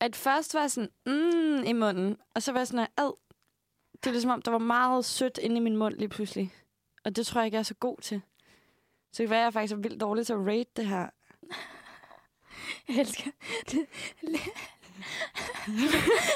[0.00, 3.12] At først var jeg sådan, mm, i munden, og så var jeg sådan, ad.
[4.04, 6.54] Det er ligesom om, der var meget sødt inde i min mund lige pludselig.
[7.04, 8.22] Og det tror jeg ikke, jeg er så god til.
[9.12, 11.06] Så det kan være, at jeg faktisk er vildt dårlig til at rate det her.
[12.88, 13.30] Jeg elsker
[13.70, 13.86] det.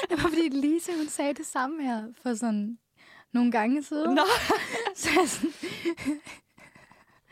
[0.09, 2.77] det var fordi Lise, hun sagde det samme her for sådan
[3.31, 4.15] nogle gange siden.
[4.15, 4.21] Nå.
[4.95, 5.51] Så jeg sådan,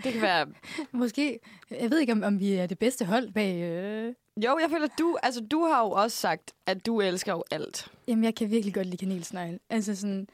[0.04, 0.48] Det kan være...
[0.92, 1.39] måske,
[1.70, 3.62] jeg ved ikke, om, om vi er det bedste hold bag...
[3.62, 4.13] Øh.
[4.44, 7.92] Jo, jeg føler, du, altså, du har jo også sagt, at du elsker jo alt.
[8.08, 9.60] Jamen, jeg kan virkelig godt lide kanelsnegl.
[9.70, 10.27] Altså sådan,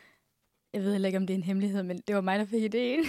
[0.74, 2.63] jeg ved heller ikke, om det er en hemmelighed, men det var mig, der fik
[2.63, 3.00] ideen.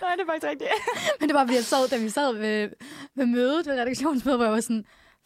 [0.00, 0.70] Nej, det er faktisk rigtigt.
[1.20, 2.70] men det var, vi sad, da vi sad ved,
[3.14, 4.84] ved mødet, ved redaktionsmødet, hvor jeg var sådan,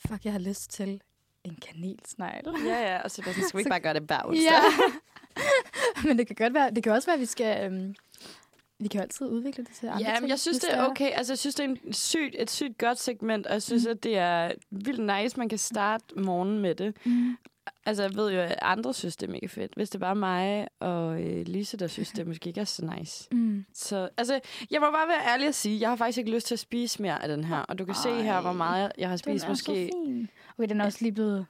[0.09, 1.00] fuck, jeg har lyst til
[1.44, 2.48] en kanelsnegl.
[2.66, 4.44] Ja, ja, og så, sådan, skal vi ikke bare gøre det hver onsdag?
[4.44, 4.62] Ja.
[6.09, 7.72] men det kan godt være, det kan også være, at vi skal...
[7.72, 7.94] Øhm,
[8.78, 11.10] vi kan jo altid udvikle det til andre Ja, ting, jeg synes, det er okay.
[11.12, 13.90] Altså, jeg synes, det er en sygt, et sygt godt segment, og jeg synes, Mm.
[13.90, 16.96] at det er vildt nice, man kan starte morgenen med det.
[17.06, 17.37] Mm.
[17.87, 19.72] Altså, jeg ved jo, at andre synes, det er mega fedt.
[19.76, 22.84] Hvis det er bare mig og øh, Lise, der synes, det måske ikke er så
[22.98, 23.28] nice.
[23.32, 23.64] Mm.
[23.74, 26.54] Så, altså, jeg må bare være ærlig at sige, jeg har faktisk ikke lyst til
[26.54, 27.56] at spise mere af den her.
[27.58, 29.64] Og du kan se her, hvor meget jeg har Den spist er måske...
[29.64, 29.72] så
[30.06, 30.28] fin.
[30.58, 31.46] Okay, den er også lige blevet...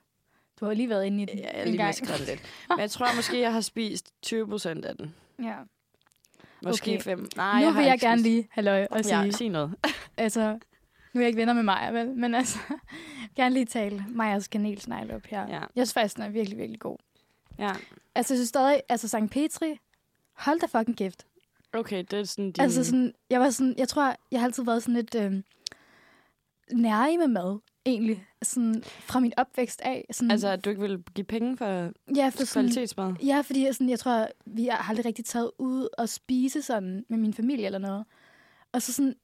[0.61, 1.97] Du har lige været inde i den Ja, jeg en lige gang.
[2.27, 2.41] lidt.
[2.69, 5.15] Men jeg tror måske, jeg har spist 20 procent af den.
[5.43, 5.55] Ja.
[6.67, 7.01] Måske Okay.
[7.03, 7.29] fem.
[7.37, 9.75] Nej, nu jeg vil jeg gerne spist- lige halløj og sige, Ja, sig noget.
[10.17, 10.41] altså,
[11.13, 12.09] nu er jeg ikke venner med Maja, vel?
[12.17, 12.59] Men altså,
[13.37, 15.41] gerne lige tale Majas kanelsnegle op her.
[15.49, 15.53] Ja.
[15.59, 16.97] Jeg synes faktisk, den er virkelig, virkelig god.
[17.59, 17.73] Ja.
[18.15, 19.79] Altså, jeg synes stadig, altså Sankt Petri,
[20.37, 21.27] hold da fucking kæft.
[21.73, 22.53] Okay, det er sådan din...
[22.53, 22.63] Din...
[22.63, 25.33] Altså sådan, jeg var sådan, jeg tror, jeg har altid været sådan lidt øh,
[26.73, 28.27] nærig med mad, egentlig.
[28.45, 30.05] Sådan fra min opvækst af.
[30.11, 33.13] Sådan, altså, at du ikke vil give penge for ja, for kvalitetsmad?
[33.25, 37.19] Ja, fordi sådan, jeg tror, vi har aldrig rigtig taget ud og spise sådan med
[37.19, 38.05] min familie eller noget.
[38.73, 39.15] Og så sådan,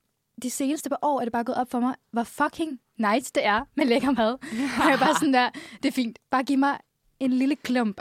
[0.42, 3.46] de seneste par år er det bare gået op for mig, hvor fucking nice det
[3.46, 4.33] er med lækker mad.
[4.85, 5.50] og jeg bare sådan der,
[5.83, 6.18] det er fint.
[6.30, 6.78] Bare giv mig
[7.20, 8.00] en lille klump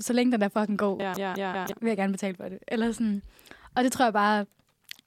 [0.00, 1.58] så længe den er fucking god, Ja, ja, ja.
[1.60, 1.66] ja.
[1.80, 2.58] vil jeg gerne betale for det.
[2.68, 3.22] Eller sådan.
[3.76, 4.46] Og det tror jeg bare,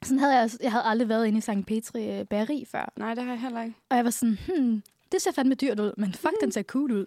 [0.03, 2.93] sådan havde jeg, jeg havde aldrig været inde i Sankt Petri øh, bageri før.
[2.97, 3.75] Nej, det har jeg heller ikke.
[3.89, 6.91] Og jeg var sådan, hmm, det ser fandme dyrt ud, men fuck, den ser cool
[6.91, 7.05] ud.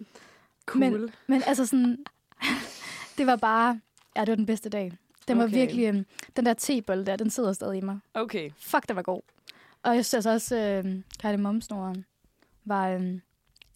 [0.65, 0.79] Cool.
[0.91, 1.97] Men- Men altså sådan,
[3.17, 3.79] det var bare,
[4.15, 4.91] ja, det var den bedste dag.
[5.27, 5.53] Den var Okay.
[5.55, 7.99] virkelig, øhm, den der tebold der, den sidder stadig i mig.
[8.13, 8.51] okay.
[8.57, 9.21] Fuck, den var god.
[9.83, 12.05] Og jeg synes også, øh, kardemommesnoren
[12.65, 13.19] var øh,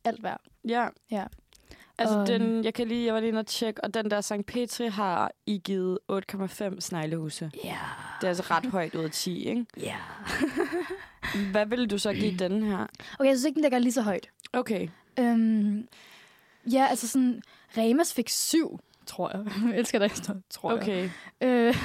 [0.04, 0.42] alt værd.
[0.68, 0.88] Ja.
[1.12, 1.26] Ja.
[1.98, 4.22] Altså, Og- den, jeg kan lige, jeg var lige inde og tjekke, og den der
[4.22, 4.34] St.
[4.48, 7.52] Petri har I givet 8,5 sneglehuse.
[7.64, 7.78] Ja.
[8.22, 9.66] Det er altså ret højt ud af 10, ikke?
[9.78, 9.96] Ja.
[11.52, 12.88] Hvad vil du så give den her?
[13.20, 14.30] Okay, jeg synes ikke, den ligger lige så højt.
[14.54, 14.88] Okay.
[15.20, 15.88] Øhm,
[16.72, 17.42] ja, altså sådan,
[17.78, 19.46] Remas fik syv, tror jeg.
[19.70, 20.82] jeg elsker det, tror jeg.
[20.82, 21.10] Okay.
[21.42, 21.76] Øh,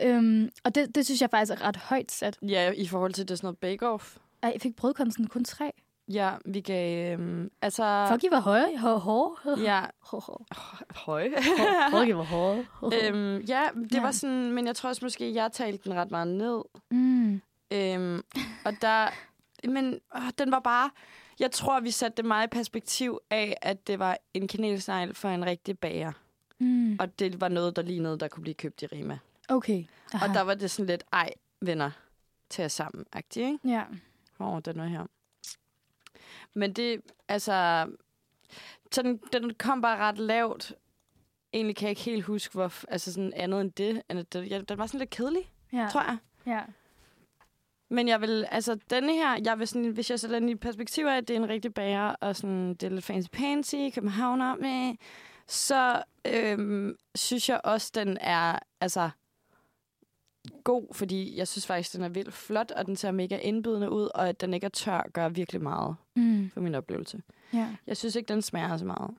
[0.06, 2.38] øhm, og det, det synes jeg faktisk er ret højt sat.
[2.42, 4.16] Ja, i forhold til det er sådan noget bake-off.
[4.42, 5.70] Ej, jeg fik brødkunsten kun tre.
[6.12, 7.12] Ja, vi gav...
[7.12, 8.06] Øhm, altså...
[8.10, 8.78] Fuck, I var høje.
[8.78, 9.60] Hår, hår.
[9.62, 9.80] Ja,
[10.94, 11.30] høje.
[11.90, 12.64] Fuck, I var hårde.
[12.82, 14.00] øhm, ja, det Ja.
[14.02, 14.52] var sådan...
[14.52, 16.62] Men jeg tror også måske, jeg talte den ret meget ned.
[16.90, 17.40] Mm.
[17.70, 18.22] Øhm,
[18.64, 19.08] og der...
[19.64, 20.90] Men åh, den var bare...
[21.38, 25.28] Jeg tror, vi satte det meget i perspektiv af, at det var en kanelsnegl for
[25.28, 26.12] en rigtig bager.
[26.58, 26.96] Mm.
[27.00, 29.18] Og det var noget, der lignede, der kunne blive købt i Rima.
[29.48, 29.84] Okay.
[30.12, 30.28] Aha.
[30.28, 31.30] Og der var det sådan lidt, ej,
[31.60, 31.90] venner,
[32.50, 33.58] tag os sammen, ikke?
[33.64, 33.84] Ja.
[34.40, 35.06] Åh, oh, den er her.
[36.54, 37.86] Men det, altså...
[38.92, 40.72] Så den, den kom bare ret lavt.
[41.52, 44.02] Egentlig kan jeg ikke helt huske, hvor, altså sådan andet end det.
[44.10, 45.88] End at det ja, den var sådan lidt kedelig, Ja.
[45.92, 46.16] tror jeg.
[46.46, 46.60] ja.
[47.90, 51.04] Men jeg vil, altså denne her, jeg vil sådan, hvis jeg sætter den i perspektiv
[51.06, 54.56] af, at det er en rigtig bager, og sådan, det er lidt fancy pansy, københavner
[54.56, 54.96] med,
[55.46, 59.10] så øhm, synes jeg også, den er, altså,
[60.64, 64.08] god, fordi jeg synes faktisk, den er vildt flot, og den ser mega indbydende ud,
[64.14, 66.50] og at den ikke er tør, gør virkelig meget Mm.
[66.54, 67.22] for min oplevelse.
[67.52, 67.68] Ja.
[67.86, 69.10] Jeg synes ikke, den smager så meget.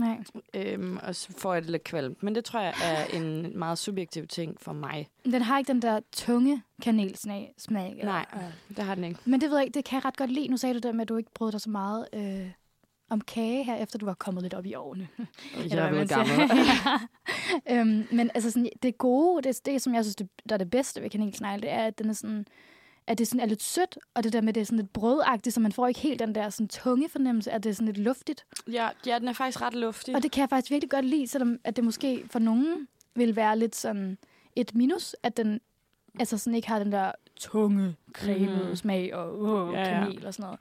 [0.00, 0.18] Nej.
[0.54, 2.22] Øhm, og så får jeg det lidt kvalmt.
[2.22, 5.08] Men det tror jeg er en meget subjektiv ting for mig.
[5.24, 7.54] Den har ikke den der tunge kanelsmag.
[7.58, 8.26] Smag, eller- Nej,
[8.68, 9.20] det har den ikke.
[9.24, 10.48] Men det ved jeg ikke, det kan jeg ret godt lide.
[10.48, 12.50] Nu sagde du det med, at du ikke brød dig så meget øh,
[13.10, 15.08] om kage her, efter du var kommet lidt op i årene.
[15.70, 16.38] Jeg er blevet gammel.
[17.70, 20.70] øhm, men altså sådan, det gode, det, det som jeg synes, det, der er det
[20.70, 22.46] bedste ved kanelsnegle, det er, at den er sådan,
[23.06, 25.54] at det sådan er lidt sødt, og det der med, det er sådan lidt brødagtigt,
[25.54, 27.98] så man får ikke helt den der sådan tunge fornemmelse, at det er sådan lidt
[27.98, 28.44] luftigt.
[28.72, 30.16] Ja, ja, den er faktisk ret luftig.
[30.16, 33.36] Og det kan jeg faktisk virkelig godt lide, selvom at det måske for nogen vil
[33.36, 34.18] være lidt sådan
[34.56, 35.60] et minus, at den
[36.18, 38.76] altså sådan ikke har den der tunge, cremede Mhm.
[38.76, 39.84] smag og uh, Ja, ja.
[40.04, 40.60] kanel og sådan noget.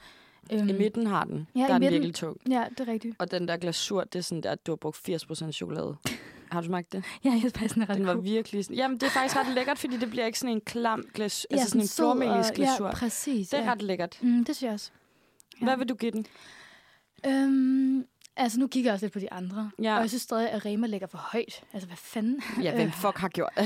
[0.62, 1.48] Øhm, I midten har den.
[1.56, 1.94] Ja, der er den midten.
[1.94, 2.38] virkelig tung.
[2.50, 3.16] Ja, det er rigtigt.
[3.20, 5.96] Og den der glasur, det er sådan der, at du har brugt 80% chokolade.
[6.52, 7.04] Har du smagt det?
[7.24, 8.24] Ja, jeg synes, den er ret Den var god.
[8.24, 8.78] virkelig sådan...
[8.78, 11.48] Jamen, det er faktisk ret lækkert, fordi det bliver ikke sådan en klam glas...
[11.52, 12.86] Ja, altså sådan en sød og- flormelis glasur.
[12.88, 13.50] Ja, præcis.
[13.50, 13.72] det er ja.
[13.72, 14.18] ret lækkert.
[14.22, 14.92] Mm, det synes jeg også.
[15.62, 15.66] Ja.
[15.66, 16.26] Hvad vil du give den?
[17.26, 19.72] Øhm, altså, nu kigger jeg også lidt på de andre.
[19.82, 19.96] Ja.
[19.96, 21.64] Og jeg synes stadig, at Rema ligger for højt.
[21.74, 22.42] Altså, hvad fanden?
[22.64, 23.54] Ja, hvem fuck har gjort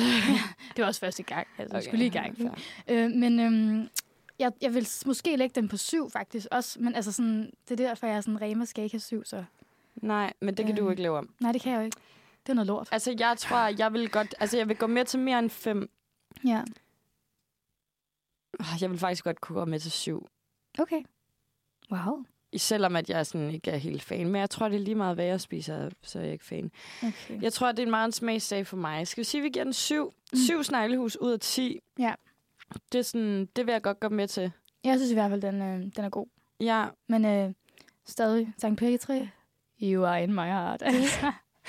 [0.75, 0.81] det?
[0.81, 1.47] Var også første gang.
[1.57, 1.83] Altså, okay.
[1.85, 2.37] skulle lige i gang.
[2.37, 2.49] fair.
[2.87, 3.87] Øh, men øhm,
[4.39, 6.79] jeg, jeg vil måske lægge den på syv, faktisk også.
[6.81, 9.43] Men altså, sådan, det er derfor, jeg er sådan, Rema skal ikke have syv, så...
[9.95, 10.91] Nej, men det kan du Øhm.
[10.91, 11.29] ikke lave om.
[11.39, 11.97] Nej, det kan jeg jo ikke.
[12.43, 12.89] Det er noget lort.
[12.91, 14.35] Altså, jeg tror, jeg vil godt...
[14.39, 15.89] Altså, jeg vil gå med til mere end fem.
[16.45, 16.63] Ja,
[18.59, 20.27] Ah, Jeg vil faktisk godt kunne gå med til syv.
[20.79, 21.01] okay.
[21.91, 22.23] Wow.
[22.57, 24.25] Selvom at jeg sådan ikke er helt fan.
[24.27, 26.71] Men jeg tror, det er lige meget, hvad jeg spiser, så er jeg ikke fan.
[27.03, 27.41] Okay.
[27.41, 29.07] Jeg tror, det er en meget en smagssag for mig.
[29.07, 30.13] Skal vi sige, at vi giver den syv?
[30.33, 30.37] Mm.
[30.39, 31.79] Syv sneglehus ud af 10.
[31.99, 32.13] Ja.
[32.91, 34.51] Det, er sådan, det vil jeg godt gå med til.
[34.83, 36.27] Jeg synes i hvert fald, den, øh, den er god.
[36.59, 37.53] Ja, Men øh,
[38.05, 39.29] stadig, Sankt Petri,
[39.81, 40.83] you are in my heart.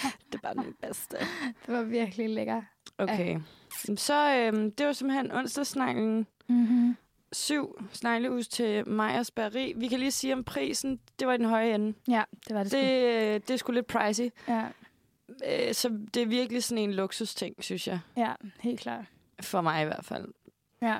[0.33, 1.17] Det er bare den bedste.
[1.67, 2.63] det var virkelig lækker.
[2.99, 3.41] Okay.
[3.97, 6.27] Så øhm, det var simpelthen onsdagsneglen.
[6.49, 6.97] Mm-hmm.
[7.33, 9.73] Syv sneglehus til Majers Bageri.
[9.77, 11.01] Vi kan lige sige om prisen.
[11.19, 11.95] Det var i den høje ende.
[12.09, 13.35] Ja, det var det, Det, det...
[13.35, 14.31] øh, det er sgu lidt pricey.
[14.49, 14.67] Ja,
[15.47, 18.01] Øh, så det er virkelig sådan en luksusting, synes jeg.
[18.17, 19.05] ja, helt klart.
[19.43, 20.29] For mig i hvert fald.
[20.83, 20.99] Ja,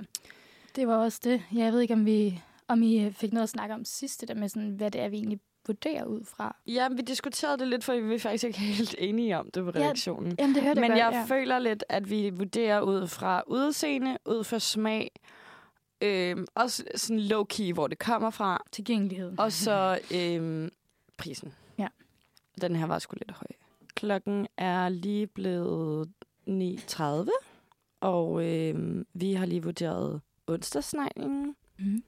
[0.77, 1.43] det var også det.
[1.55, 4.35] Jeg ved ikke, om vi om I fik noget at snakke om sidst, det der
[4.35, 6.57] med, sådan, hvad det er, vi egentlig vurderer ud fra.
[6.67, 9.73] Ja, vi diskuterede det lidt, for vi er faktisk ikke helt enige om det på
[9.75, 10.35] Ja, redaktionen.
[10.39, 11.35] Jamen, det hørte Men jeg jeg godt, ja.
[11.37, 15.11] føler lidt, at vi vurderer ud fra udseende, ud fra smag,
[16.01, 19.33] øhm, også sådan low-key, hvor det kommer fra, Tilgængelighed.
[19.39, 20.71] og så øhm,
[21.17, 21.55] prisen.
[21.79, 21.89] Ja.
[22.61, 23.47] Den her var sgu lidt høj.
[23.95, 26.09] Klokken er lige blevet
[26.49, 27.31] 9.30,
[28.01, 31.57] og øhm, vi har lige vurderet onsdagsneglen.
[31.79, 32.03] Mm.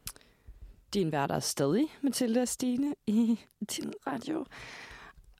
[0.94, 3.40] Din værter er stadig Mathilde og Stine i
[3.76, 4.44] din radio.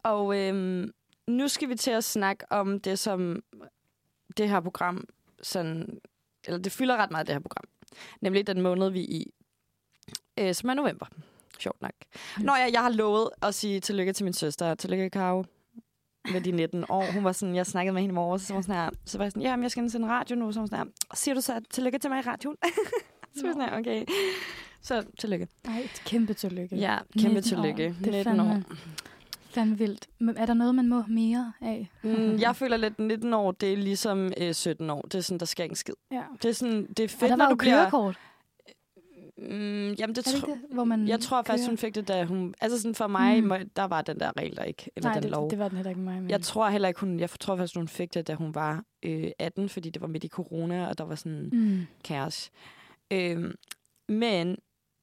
[0.02, 0.92] Og øhm,
[1.26, 3.42] nu skal vi til at snakke om det, som
[4.36, 5.04] det her program
[5.42, 6.00] sådan,
[6.44, 7.64] eller det fylder ret meget, det her program.
[8.20, 9.32] Nemlig den måned, vi er i,
[10.38, 11.06] øh, som er november.
[11.58, 11.92] Sjovt nok.
[12.38, 12.44] Mm.
[12.44, 14.74] Nå ja, jeg har lovet at sige tillykke til min søster.
[14.74, 15.44] Tillykke, Karo.
[16.32, 17.12] Med de 19 år.
[17.12, 19.24] Hun var sådan, jeg snakkede med hende i morges, så var sådan her, så var
[19.24, 21.40] jeg sådan, ja, men jeg skal en radio nu, så var sådan her, siger du
[21.40, 22.56] så tillykke til mig i radioen?
[23.36, 24.04] så var sådan her, okay.
[24.86, 25.48] Så tillykke.
[25.64, 26.76] Ej, kæmpe tillykke.
[26.76, 27.62] Ja, kæmpe 19 år.
[27.62, 27.96] tillykke.
[28.04, 28.44] Det er 19 år.
[28.44, 28.64] fandme,
[29.50, 30.06] fandme vildt.
[30.18, 31.90] Men Er der noget, man må mere af?
[32.02, 35.02] Mm, jeg føler lidt, 19 år, det er ligesom øh, 17 år.
[35.02, 35.94] Det er sådan, der sker en skid.
[36.12, 36.22] Ja.
[36.42, 37.78] Det er, sådan, det er Og fedt, der når du bliver...
[37.78, 38.18] kørekort.
[39.38, 40.58] Mm, jamen, det det tror det?
[40.72, 41.70] Hvor man jeg tror faktisk, kører?
[41.70, 42.54] hun fik det, da hun...
[42.60, 43.70] Altså sådan for mig, Mm.
[43.76, 44.90] der var den der regel der ikke.
[44.96, 45.50] Eller Nej, den det, lov.
[45.50, 46.22] det var den heller ikke med mig.
[46.22, 46.30] Men...
[46.30, 47.20] Jeg tror heller ikke, hun...
[47.20, 50.24] Jeg tror faktisk, hun fik det, da hun var øh, 18, fordi det var midt
[50.24, 51.86] i corona, og der var sådan Mm.
[52.04, 52.50] kaos.
[53.10, 53.54] Øhm,
[54.08, 54.56] men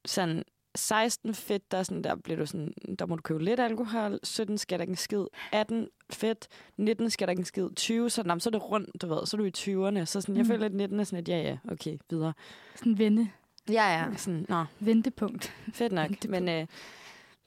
[0.05, 0.43] sådan
[0.75, 4.19] 16 fedt, der, er sådan, der bliver du sådan, der må du købe lidt alkohol,
[4.23, 8.09] 17 skal der ikke en skid, 18 fedt, 19 skal der ikke en skid, 20,
[8.09, 10.21] så, nå, men så er det rundt, du ved, så er du i 20'erne, så
[10.21, 10.47] sådan, jeg Mm.
[10.49, 12.33] føler, at 19 er sådan et, ja ja, okay, videre.
[12.75, 13.29] Sådan vende.
[13.69, 14.15] Ja, ja.
[14.17, 15.53] Sådan, nå, Ventepunkt.
[15.73, 16.09] fedt nok.
[16.29, 16.67] Men øh,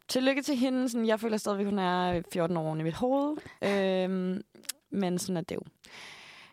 [0.09, 0.89] tillykke til hende.
[0.89, 3.37] Sådan, jeg føler stadigvæk, hun er 14 år i mit hoved.
[3.63, 4.43] Øhm,
[4.91, 5.61] men sådan er det jo.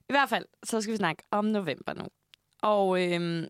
[0.10, 2.04] I hvert fald, så skal vi snakke om november nu.
[2.62, 3.46] Og øhm,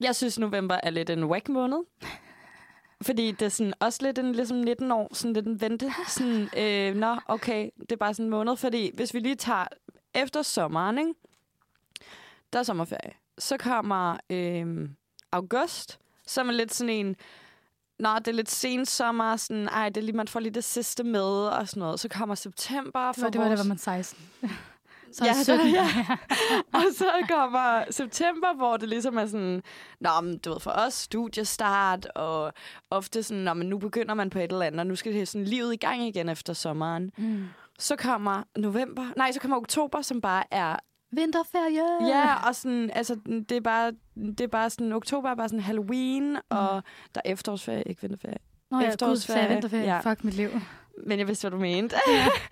[0.00, 1.78] jeg synes, november er lidt en whack måned.
[3.02, 5.92] Fordi det er sådan også lidt en ligesom 19 år, sådan lidt en vente.
[6.08, 8.56] Sådan, øh, nå, okay, det er bare sådan en måned.
[8.56, 9.66] Fordi hvis vi lige tager
[10.14, 11.14] efter sommeren, ikke?
[12.52, 13.12] der er sommerferie.
[13.38, 14.88] Så kommer øh,
[15.32, 17.16] august, som er lidt sådan en,
[17.98, 20.64] nå, det er lidt sen sommer, sådan, ej, det er lige, man får lige det
[20.64, 22.00] sidste med, og sådan noget.
[22.00, 23.12] Så kommer september.
[23.12, 24.28] Det var, det var, det var man 16.
[25.12, 25.68] Så Ja, der- 17.
[25.68, 25.86] ja.
[26.72, 29.62] Og så kommer september, hvor det ligesom er sådan,
[30.00, 32.52] nå, men du ved, for os studiestart, og
[32.90, 35.28] ofte sådan, nå, men nu begynder man på et eller andet, og nu skal det
[35.28, 37.10] sådan livet i gang igen efter sommeren.
[37.18, 37.44] Mm.
[37.78, 40.76] Så kommer november, nej, så kommer oktober, som bare er,
[41.12, 42.08] Vinterferie!
[42.08, 45.60] ja, og sådan, altså, det er bare, det er bare sådan, oktober er bare sådan
[45.62, 46.82] Halloween, og
[47.14, 48.36] der er efterårsferie, ikke vinterferie.
[48.70, 49.40] Nå ja, gud, efterårsferie.
[49.42, 49.84] jeg vinterferie.
[49.84, 50.00] Ja.
[50.10, 50.48] Fuck mit liv.
[51.06, 51.96] Men jeg vidste, hvad du mente.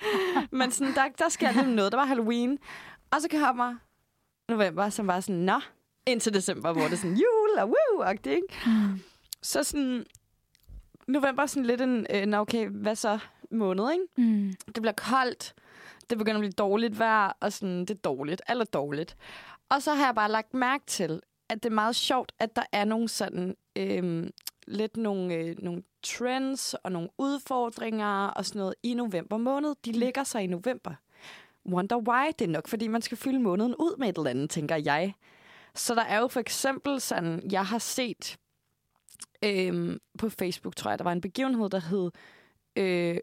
[0.58, 1.92] Men sådan, der, der sker lidt noget.
[1.92, 2.58] Der var Halloween.
[3.11, 3.74] Og så kommer
[4.48, 5.61] november, som var sådan, nå,
[6.06, 8.42] indtil december, hvor det er sådan jul og woo ikke?
[8.66, 9.00] Mm.
[9.42, 10.06] Så sådan,
[11.06, 13.18] november er sådan lidt en, øh, nå okay, hvad så
[13.50, 14.04] måned, ikke?
[14.16, 14.54] Mm.
[14.66, 15.54] Det bliver koldt,
[16.11, 19.16] det begynder at blive dårligt vejr, og sådan, det er dårligt, eller dårligt.
[19.68, 22.62] Og så har jeg bare lagt mærke til, at det er meget sjovt, at der
[22.72, 24.30] er nogle sådan, øhm,
[24.66, 29.74] lidt nogle, øh, nogle trends og nogle udfordringer og sådan noget i november måned.
[29.84, 30.94] De ligger sig i november.
[31.66, 32.32] Wonder why?
[32.38, 35.14] Det er nok, fordi man skal fylde måneden ud med et eller andet, tænker jeg.
[35.74, 38.38] Så der er jo for eksempel sådan, jeg har set
[39.44, 42.10] øhm, på Facebook, tror jeg, der var en begivenhed, der hed
[42.76, 43.18] øh,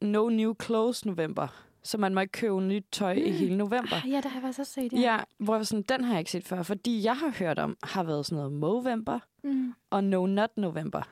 [0.00, 1.65] No New Clothes November.
[1.86, 3.96] Så man må ikke købe nyt tøj i hele november.
[4.04, 4.92] Ah, Ja, det har jeg faktisk også set.
[4.92, 7.30] Ja, ja hvor jeg var sådan, den har jeg ikke set før, fordi jeg har
[7.38, 9.74] hørt om, har været sådan noget Movember Mm.
[9.90, 11.02] og No Nut November.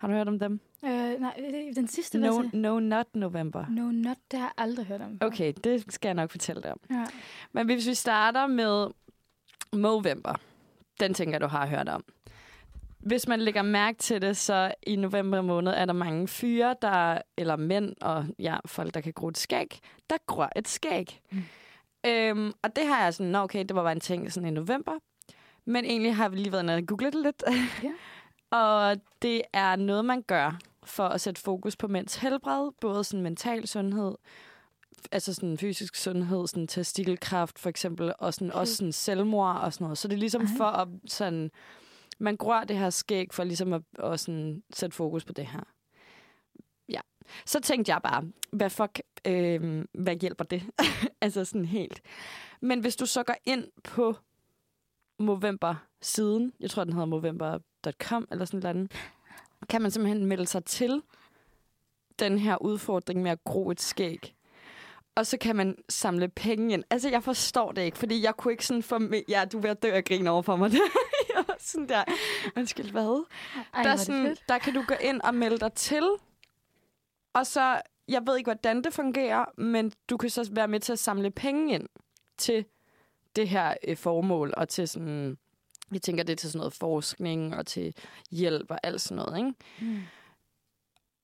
[0.00, 0.60] Har du hørt om dem?
[0.84, 3.66] Øh, nej, det er den sidste, No, sagde no Nut November.
[3.68, 5.18] No Not, det har jeg aldrig hørt om.
[5.20, 6.80] Okay, det skal jeg nok fortælle dig om.
[6.90, 7.04] Ja.
[7.52, 8.86] Men hvis vi starter med
[9.72, 10.34] Movember,
[11.00, 12.04] den tænker du har hørt om.
[13.06, 17.18] Hvis man lægger mærke til det, så i november måned er der mange fyre, der,
[17.36, 21.20] eller mænd og ja, folk, der kan gro et skæg, der gror et skæg.
[21.30, 21.42] Mm.
[22.06, 24.92] Øhm, og det har jeg sådan, okay, det var bare en ting sådan i november.
[25.64, 27.42] Men egentlig har vi lige været nede og googlet det lidt.
[27.82, 27.92] Ja.
[28.58, 33.22] og det er noget, man gør for at sætte fokus på mænds helbred, både sådan
[33.22, 34.14] mental sundhed,
[35.12, 38.58] altså sådan fysisk sundhed, sådan testikelkræft for eksempel, og sådan, Okay.
[38.58, 39.98] også sådan selvmord og sådan noget.
[39.98, 40.48] Så det er ligesom Ej.
[40.56, 41.50] for at sådan,
[42.18, 45.60] man grør det her skæg for ligesom at, at sådan, sætte fokus på det her.
[46.88, 47.00] Ja.
[47.46, 50.62] Så tænkte jeg bare, hvad fuck, øh, hvad hjælper det?
[51.20, 52.02] altså sådan helt.
[52.60, 54.16] Men hvis du så går ind på
[55.18, 58.92] Movember-siden, jeg tror, den hedder movember.com eller sådan noget,
[59.68, 61.02] kan man simpelthen melde sig til
[62.18, 64.32] den her udfordring med at gro et skæg.
[65.14, 66.84] Og så kan man samle penge ind.
[66.90, 68.98] Altså, jeg forstår det ikke, fordi jeg kunne ikke sådan få...
[68.98, 70.70] med- Ja, du er ved at dø af grin over for mig.
[71.36, 72.04] var sådan der...
[72.56, 73.24] Undskyld, hvad?
[73.74, 76.04] Ej, der, er er sådan, der kan du gå ind og melde dig til.
[77.34, 77.80] Og så...
[78.08, 81.30] Jeg ved ikke, hvordan det fungerer, men du kan så være med til at samle
[81.30, 81.88] penge ind
[82.38, 82.64] til
[83.36, 85.38] det her øh, formål, og til sådan...
[85.92, 87.94] Jeg tænker, det er til sådan noget forskning og til
[88.30, 89.52] hjælp og alt sådan noget, ikke?
[89.80, 90.02] Mm.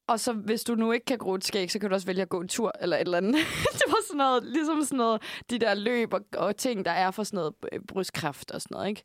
[0.06, 2.22] Og så hvis du nu ikke kan gro et skæg, så kan du også vælge
[2.22, 3.34] at gå en tur eller et eller andet.
[3.78, 7.10] det var sådan noget, ligesom sådan noget, de der løb og, og ting, der er
[7.10, 9.02] for sådan noget øh, brystkræft og sådan noget, ikke?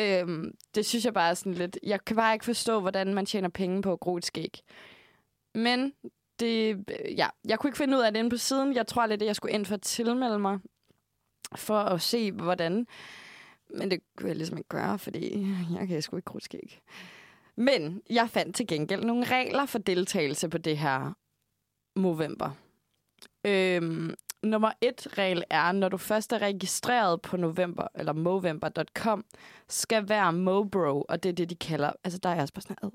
[0.00, 1.78] Øhm, det synes jeg bare er sådan lidt...
[1.82, 4.60] Jeg kan bare ikke forstå, hvordan man tjener penge på at gro et skæg.
[5.54, 5.92] Men
[6.40, 6.84] det...
[6.90, 8.74] Øh, ja, jeg kunne ikke finde ud af det inde på siden.
[8.74, 10.58] Jeg tror lidt, at jeg skulle ind for at tilmelde mig
[11.56, 12.86] for at se, hvordan.
[13.70, 15.46] Men det kunne jeg ligesom ikke gøre, fordi
[15.78, 16.80] jeg kan sgu ikke gro et skæg.
[17.56, 21.12] Men jeg fandt til gengæld nogle regler for deltagelse på det her
[21.96, 22.50] Movember.
[23.44, 24.14] Øhm,
[24.46, 29.24] nummer et regel er, når du først er registreret på november, eller movember.com,
[29.68, 31.92] skal være Mobro, og det er det, de kalder...
[32.04, 32.90] Altså, der er jeg også bare sådan "Ad."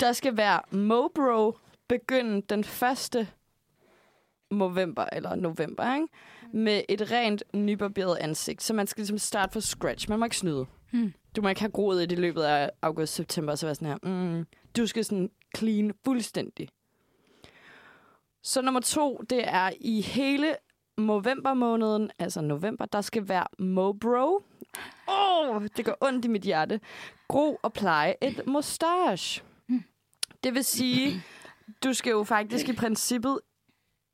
[0.00, 3.28] Der skal være Mobro begynde den 1.
[4.50, 6.08] november, eller november, ikke?
[6.52, 8.62] med et rent nybarberet ansigt.
[8.62, 10.10] Så man skal ligesom starte fra scratch.
[10.10, 10.66] Man må ikke snyde.
[10.90, 11.14] Hmm.
[11.36, 13.98] Du må ikke have groet i det løbet af august-september, og så være sådan her.
[14.02, 14.46] Mm,
[14.76, 16.68] du skal sådan clean fuldstændig.
[18.44, 20.56] Så nummer to, det er i hele
[20.98, 24.42] november måneden, altså november, der skal være Mobro.
[25.08, 26.80] Åh, oh, det gør ondt i mit hjerte.
[27.28, 29.44] Gro og pleje et mustache.
[30.44, 31.22] Det vil sige,
[31.84, 33.40] du skal jo faktisk i princippet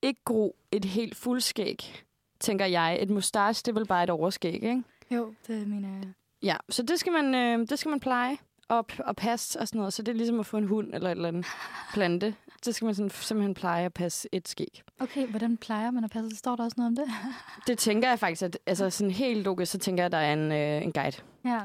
[0.02, 2.04] ikke gro et helt fuldskæg,
[2.40, 2.98] tænker jeg.
[3.02, 4.82] Et mustache, det er vel bare et overskæg, ikke?
[5.10, 6.12] Jo, det mener jeg.
[6.42, 8.38] Ja, så det skal man, øh, det skal man pleje
[8.70, 9.92] og, og passe og sådan noget.
[9.92, 11.46] Så det er ligesom at få en hund eller et eller andet
[11.92, 12.34] plante.
[12.64, 14.82] Det skal man sådan, simpelthen pleje at passe et skæg.
[15.00, 16.36] Okay, hvordan plejer man at passe?
[16.36, 17.14] Står der også noget om det?
[17.66, 20.32] Det tænker jeg faktisk, at altså sådan helt logisk, så tænker jeg, at der er
[20.32, 21.16] en, øh, en guide.
[21.44, 21.60] Ja.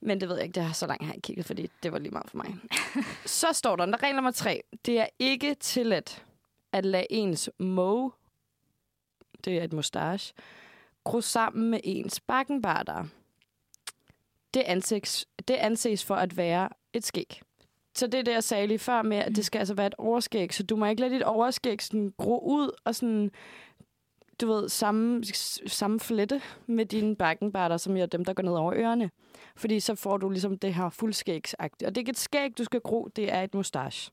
[0.00, 1.92] Men det ved jeg ikke, det har så langt har jeg ikke kigget, fordi det
[1.92, 2.56] var lige meget for mig.
[3.40, 4.62] så står der, der regel nummer tre.
[4.86, 6.24] Det er ikke tilladt
[6.72, 8.10] at lade ens mo,
[9.44, 10.34] det er et mustache,
[11.04, 13.04] gro sammen med ens bakkenbarter.
[14.58, 17.40] Det anses, det anses for at være et skæg.
[17.94, 19.94] Så det er det, jeg sagde lige før med, at det skal altså være et
[19.98, 20.54] overskæg.
[20.54, 23.30] Så du må ikke lade dit overskæg sådan gro ud og sådan,
[24.40, 25.24] du ved, samme,
[25.66, 29.10] samme flette med dine bakkenbarter, som er dem, der går ned over ørerne.
[29.56, 31.86] Fordi så får du ligesom det her fuldskægsagtigt.
[31.88, 34.12] Og det er ikke et skæg, du skal gro, det er et mustache.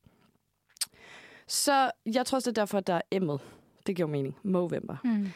[1.48, 3.42] Så jeg tror også, det er derfor, at der er M'et.
[3.88, 4.38] Det giver mening.
[4.44, 4.98] Movember.
[5.04, 5.28] Mm.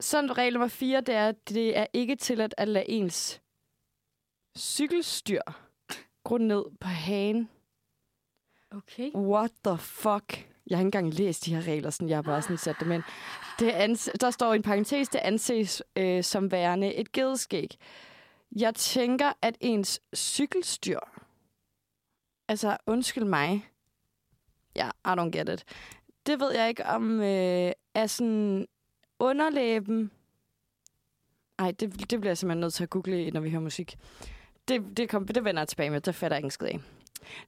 [0.00, 3.40] Så regel nummer 4, det er, at det er ikke tilladt at lade ens
[4.58, 5.40] cykelstyr
[6.24, 7.48] gro ned på hagen.
[8.70, 9.10] Okay.
[9.14, 10.48] What the fuck?
[10.66, 12.92] Jeg har ikke engang læst de her regler, sådan jeg har bare sådan sat dem
[12.92, 13.02] ind.
[13.58, 17.76] Det anse- der står i en parentes, det anses øh, som værende et gedeskæg.
[18.56, 20.98] Jeg tænker, at ens cykelstyr,
[22.48, 23.68] altså undskyld mig,
[24.76, 25.64] ja, I don't get it.
[26.26, 28.66] Det ved jeg ikke om øh, er sådan
[29.18, 30.10] underlæben.
[31.58, 33.98] Ej, det, det bliver jeg simpelthen nødt til at google, når vi hører musik.
[34.70, 36.80] Det, det, kom, det vender jeg tilbage med, det fatter jeg ikke en skid af.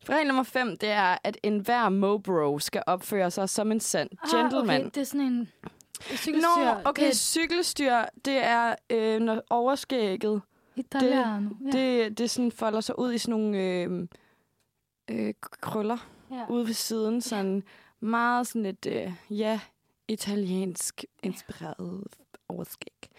[0.09, 4.81] Regel nummer 5, det er, at enhver mobro skal opføre sig som en sand gentleman.
[4.81, 4.91] Ah, okay.
[4.95, 5.49] Det er sådan en
[6.17, 6.65] cykelstyr.
[6.65, 10.35] Nå, okay, Det cykelstyr, det er, øh, når overskægget,
[10.77, 11.51] er Italiano.
[11.65, 11.71] Ja.
[11.79, 14.09] det, det sådan folder sig ud i sådan nogle øh,
[15.11, 16.47] øh, krøller ja.
[16.49, 17.21] ude ved siden.
[17.21, 17.63] Sådan
[18.01, 19.61] meget sådan et, øh, ja,
[20.09, 22.05] italiensk inspireret
[22.49, 23.11] overskæg.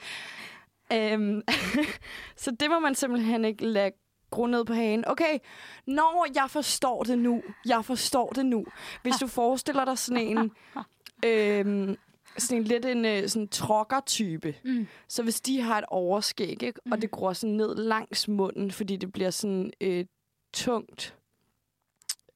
[0.94, 1.42] Øhm,
[2.44, 3.92] så det må man simpelthen ikke lade
[4.32, 5.04] gro ned på hagen.
[5.08, 5.40] Okay,
[5.88, 7.44] når jeg forstår det nu.
[7.66, 8.66] Jeg forstår det nu.
[9.02, 10.52] Hvis du forestiller dig sådan en...
[11.30, 11.98] øhm,
[12.38, 14.56] sådan en lidt en øh, sådan trokker-type.
[14.64, 14.88] Mm.
[15.08, 18.96] Så hvis de har et overskæg, ikke, og det gror sådan ned langs munden, fordi
[18.96, 20.06] det bliver sådan øh,
[20.54, 21.16] tungt,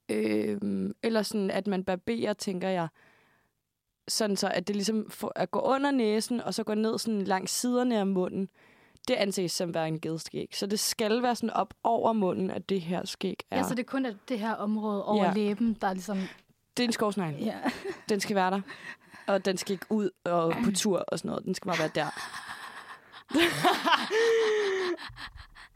[0.09, 0.57] øh,
[1.03, 2.87] eller sådan, at man barberer, tænker jeg,
[4.07, 7.21] sådan så, at det ligesom får, at gå under næsen, og så gå ned sådan
[7.23, 8.49] langs siderne af munden,
[9.07, 10.49] det anses som at være en gedskæg.
[10.53, 13.57] Så det skal være sådan op over munden, at det her skæg er.
[13.57, 15.33] Ja, så det er kun at det her område over Ja.
[15.33, 16.17] læben, der er ligesom...
[16.77, 17.35] det er en skovsnegl.
[17.43, 17.55] Ja.
[18.09, 18.61] Den skal være der.
[19.27, 21.45] Og den skal ikke ud og på tur og sådan noget.
[21.45, 22.07] Den skal bare være der.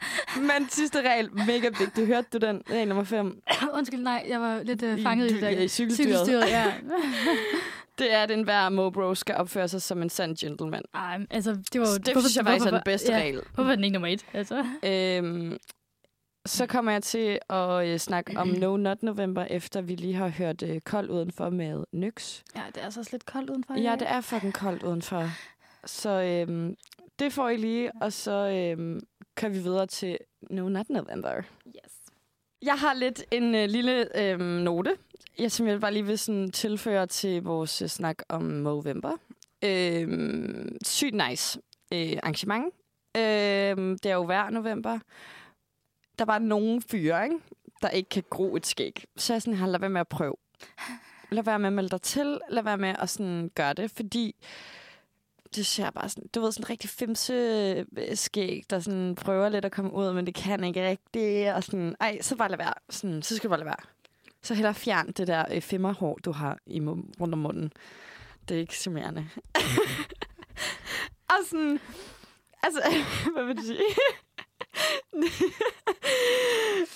[0.50, 2.08] Men sidste regel, mega vigtig.
[2.08, 2.62] Hørte du den?
[2.70, 3.42] Regel nummer 5.
[3.78, 5.50] Undskyld, nej, jeg var lidt I- fanget i, du- det der.
[5.50, 6.08] i cykelstyret.
[6.08, 6.74] cykelstyret ja.
[7.98, 10.82] Det er, at enhver mobro skal opføre sig som en sand gentleman.
[10.94, 11.94] Ej, altså, det var jo...
[11.94, 13.42] Så det synes jeg faktisk er den bedste ja, regel.
[13.54, 14.26] Hvorfor er den ikke nummer et?
[14.34, 14.66] Altså?
[14.84, 15.58] Øhm,
[16.46, 20.28] så kommer jeg til at øh, snakke om No Not November, efter vi lige har
[20.28, 22.40] hørt øh, Kold Udenfor med Nyx.
[22.56, 23.74] Ja, det er altså også lidt koldt udenfor.
[23.76, 25.30] i Ja, det er fucking koldt udenfor.
[25.86, 26.76] Så øhm,
[27.20, 29.00] det får I lige, og så øhm,
[29.42, 30.18] kan vi videre til
[30.50, 31.42] No Not November.
[31.68, 31.94] Yes.
[32.62, 34.98] Jeg har lidt en øh, lille øh, note,
[35.40, 39.18] jeg, som jeg bare lige vil sådan, tilføre til vores øh, snak om Movember.
[39.64, 40.08] Øh,
[40.86, 41.60] sygt nice
[41.94, 42.66] øh, arrangement.
[43.18, 45.00] Øh, det er jo hver november.
[46.20, 47.40] Der var nogen fyre, ikke?
[47.82, 49.04] der ikke kan gro et skæg.
[49.18, 50.36] Så jeg sådan her, lad være med at prøve.
[51.32, 52.40] Lad være med at melde dig til.
[52.50, 54.36] Lad være med at sådan gøre det, fordi
[55.56, 57.34] det ser bare sådan, du ved, sådan en rigtig femse
[57.98, 61.64] øh, skæg, der sådan prøver lidt at komme ud, men det kan ikke rigtigt, og
[61.64, 62.74] sådan, ej, så bare lad være.
[62.90, 63.86] Sådan, så skal du bare lade være.
[64.42, 67.74] Så heller fjern det der øh, femmerhår, du har i rundt om munden.
[68.50, 69.30] Det er ikke charmerende.
[71.34, 71.80] og sådan,
[72.64, 72.82] altså,
[73.34, 73.84] hvad vil du sige?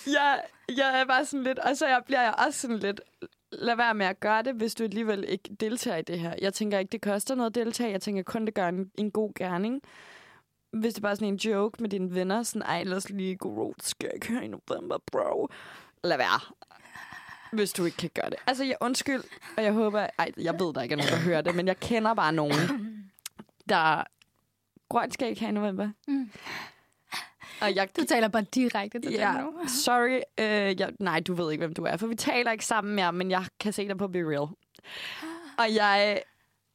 [0.17, 0.41] jeg,
[0.77, 3.01] jeg er bare sådan lidt, og så jeg bliver jeg også sådan lidt,
[3.59, 6.33] lad være med at gøre det, hvis du alligevel ikke deltager i det her.
[6.41, 7.91] Jeg tænker ikke, det koster noget at deltage.
[7.91, 9.81] Jeg tænker kun, det gør en, en god gerning.
[10.71, 13.35] Hvis det er bare sådan en joke med dine venner, sådan, ej, lad os lige
[13.35, 15.49] gå road skæg her i november, bro.
[16.03, 16.39] Lad være.
[17.53, 18.37] Hvis du ikke kan gøre det.
[18.47, 19.23] Altså, jeg undskyld,
[19.57, 21.79] og jeg håber, ej, jeg ved, der ikke er nogen, der hører det, men jeg
[21.79, 22.53] kender bare nogen,
[23.69, 24.03] der
[24.89, 25.89] grønt skal ikke have i november.
[26.07, 26.31] Mm.
[27.61, 29.67] Og jeg, Du taler bare direkte til Ja, dem nu.
[29.85, 30.19] sorry.
[30.39, 33.13] Øh, jeg, nej, du ved ikke, hvem du er, for vi taler ikke sammen mere,
[33.13, 34.47] men jeg kan se dig på Be Real.
[35.59, 36.21] Og jeg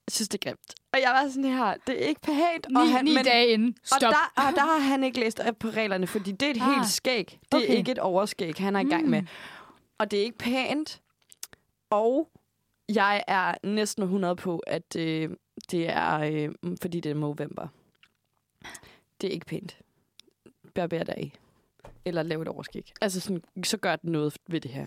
[0.08, 0.74] synes, det er grimt.
[0.92, 2.68] Og jeg var sådan her, det er ikke pænt.
[2.68, 3.76] Ni, og han, ni men, dage inden.
[3.84, 3.96] Stop.
[3.96, 6.60] Og der, og der har han ikke læst op på reglerne, fordi det er et
[6.62, 7.38] Ah, helt skæg.
[7.52, 7.76] Det er okay.
[7.76, 9.10] ikke et overskæg, han er i gang Mm.
[9.10, 9.22] med.
[9.98, 11.00] Og det er ikke pænt.
[11.90, 12.28] Og
[12.88, 15.30] jeg er næsten 100 på, at øh,
[15.70, 16.50] det er, øh,
[16.82, 17.68] fordi det er november.
[19.20, 19.78] Det er ikke pænt.
[20.74, 21.32] Barber dig af.
[22.04, 22.92] Eller lave et overskæg.
[23.00, 24.86] Altså sådan, så gør det noget ved det her.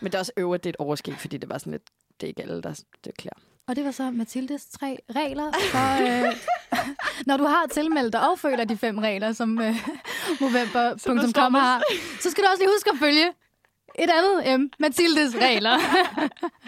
[0.00, 1.82] Men det er også øvrigt, det er et overskæg, fordi det var sådan lidt,
[2.20, 3.36] det er ikke alle, der det klæder.
[3.66, 6.34] Og det var så Mathildes tre regler for, øh,
[7.28, 9.74] når du har tilmeldt dig og føler de fem regler, som øh,
[10.40, 11.82] Movember.com har,
[12.20, 13.32] så skal du også lige huske at følge
[13.94, 15.78] et andet M, Mathildes regler.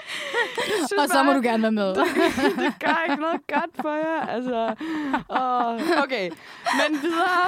[1.01, 1.89] og så må du gerne være med.
[1.95, 2.05] det,
[2.57, 4.27] det gør ikke noget godt for jer.
[4.27, 4.75] Altså,
[5.31, 6.31] åh, okay,
[6.79, 7.47] men videre.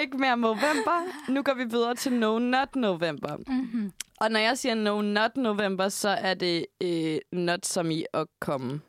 [0.00, 1.06] Ikke mere November.
[1.28, 3.36] Nu går vi videre til No Not November.
[3.36, 3.92] Mm-hmm.
[4.20, 8.26] Og når jeg siger No Not November, så er det øh, not som i at
[8.40, 8.80] komme.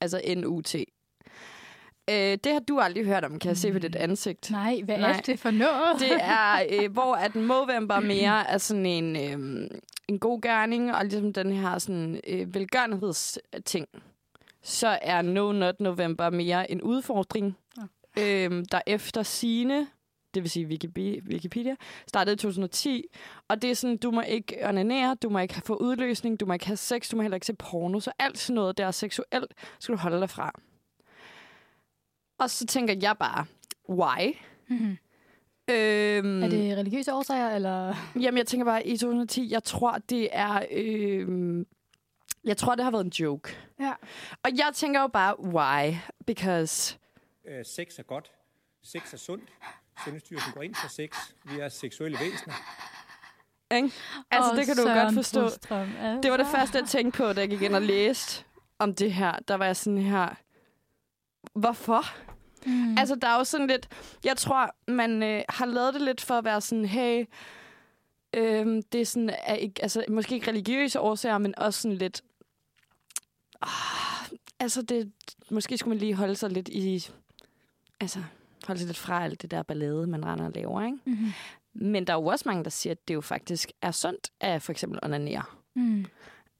[0.00, 0.74] Altså N-U-T.
[2.10, 4.50] Øh, det har du aldrig hørt om, kan jeg se på dit ansigt.
[4.50, 5.10] Nej, hvad Nej.
[5.10, 6.00] er det for noget?
[6.00, 9.70] Det er, øh, hvor at Movember mere er sådan en, øh,
[10.08, 13.86] en god gerning, og ligesom den her sådan, øh, velgørenhedsting,
[14.62, 17.56] så er No Not November mere en udfordring,
[18.18, 19.86] øh, der efter sine
[20.34, 21.76] det vil sige Wikipedia, Wikipedia,
[22.08, 23.04] startede i 2010.
[23.48, 26.52] Og det er sådan, du må ikke onanere, du må ikke få udløsning, du må
[26.52, 28.00] ikke have sex, du må heller ikke se porno.
[28.00, 30.52] Så alt sådan noget, der er seksuelt, skal du holde dig fra.
[32.38, 33.44] Og så tænker jeg bare,
[33.88, 34.36] why?
[34.68, 34.98] Mm-hmm.
[35.70, 37.94] Øhm, Er det religiøse årsager, eller?
[38.20, 40.62] Jamen, jeg tænker bare, i 2010, jeg tror, det er...
[40.70, 41.66] Øhm,
[42.44, 43.56] jeg tror, det har været en joke.
[43.80, 43.92] Ja.
[44.42, 45.94] Og jeg tænker jo bare, why?
[46.26, 46.98] Because...
[47.48, 48.30] Øh, sex er godt.
[48.84, 49.44] Sex er sundt.
[50.04, 51.10] Sundhedsstyrelsen går ind for sex.
[51.44, 52.54] Vi er seksuelle væsener.
[53.76, 53.92] Ikke?
[54.30, 55.40] Altså, Åh, det kan du Søren godt forstå.
[55.40, 56.20] Brostrøm, altså.
[56.22, 58.44] Det var det første, jeg tænkte på, da jeg gik ind og læste
[58.78, 59.32] om det her.
[59.48, 60.34] Der var jeg sådan her...
[61.54, 62.04] Hvorfor?
[62.66, 62.98] Mm.
[62.98, 63.88] Altså, der er jo sådan lidt...
[64.24, 67.24] Jeg tror, man øh, har lavet det lidt for at være sådan, hey...
[68.34, 72.22] Øhm, det er sådan, er ikke, altså, måske ikke religiøse årsager, men også sådan lidt...
[73.62, 74.28] Ah,
[74.60, 75.12] altså, det,
[75.50, 77.08] måske skulle man lige holde sig lidt i...
[78.00, 78.22] Altså,
[78.66, 80.98] holde sig lidt fra alt det der ballade, man render og laver, ikke?
[81.04, 81.32] Mm-hmm.
[81.72, 84.62] Men der er jo også mange, der siger, at det jo faktisk er sundt at
[84.62, 85.42] for eksempel onanere.
[85.74, 86.06] Mm.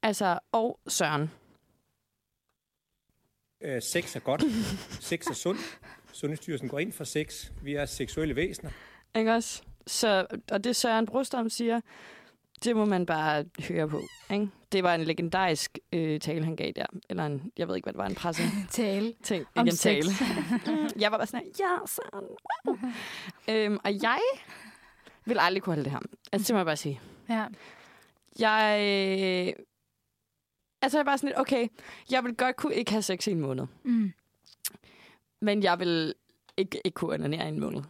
[0.02, 1.30] Altså, og Søren.
[3.64, 4.42] Øh, sex er godt.
[5.00, 5.60] Sex er sundt.
[6.12, 7.50] Sundhedsstyrelsen går ind for sex.
[7.62, 8.70] Vi er seksuelle væsener.
[9.16, 9.62] Ikke også?
[9.86, 11.80] Så, og det Søren Brostrøm siger,
[12.64, 14.02] det må man bare høre på.
[14.32, 14.48] Ikke?
[14.72, 16.86] Det var en legendarisk øh, tale, han gav der.
[17.10, 19.12] Eller en, jeg ved ikke, hvad det var, en presse Tale.
[19.22, 19.46] ting.
[19.54, 20.04] Om Ikke en sex.
[20.04, 20.90] tale.
[21.02, 22.24] jeg var bare sådan her, ja, Søren.
[22.66, 22.76] Wow.
[23.48, 24.20] øhm, og jeg
[25.24, 26.00] vil aldrig kunne holde det her.
[26.32, 27.00] Altså, det må jeg bare sige.
[27.28, 27.44] Ja.
[28.38, 29.54] Jeg...
[30.82, 31.68] Altså, jeg er bare sådan lidt, okay,
[32.10, 33.66] jeg vil godt kunne ikke have sex i en måned.
[33.82, 34.12] Mm.
[35.40, 36.14] Men jeg vil
[36.56, 37.82] ikke, ikke kunne onanere i en måned.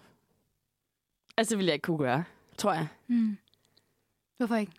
[1.36, 2.24] Altså, det vil jeg ikke kunne gøre,
[2.58, 2.88] tror jeg.
[3.06, 3.36] Mm.
[4.36, 4.72] Hvorfor ikke?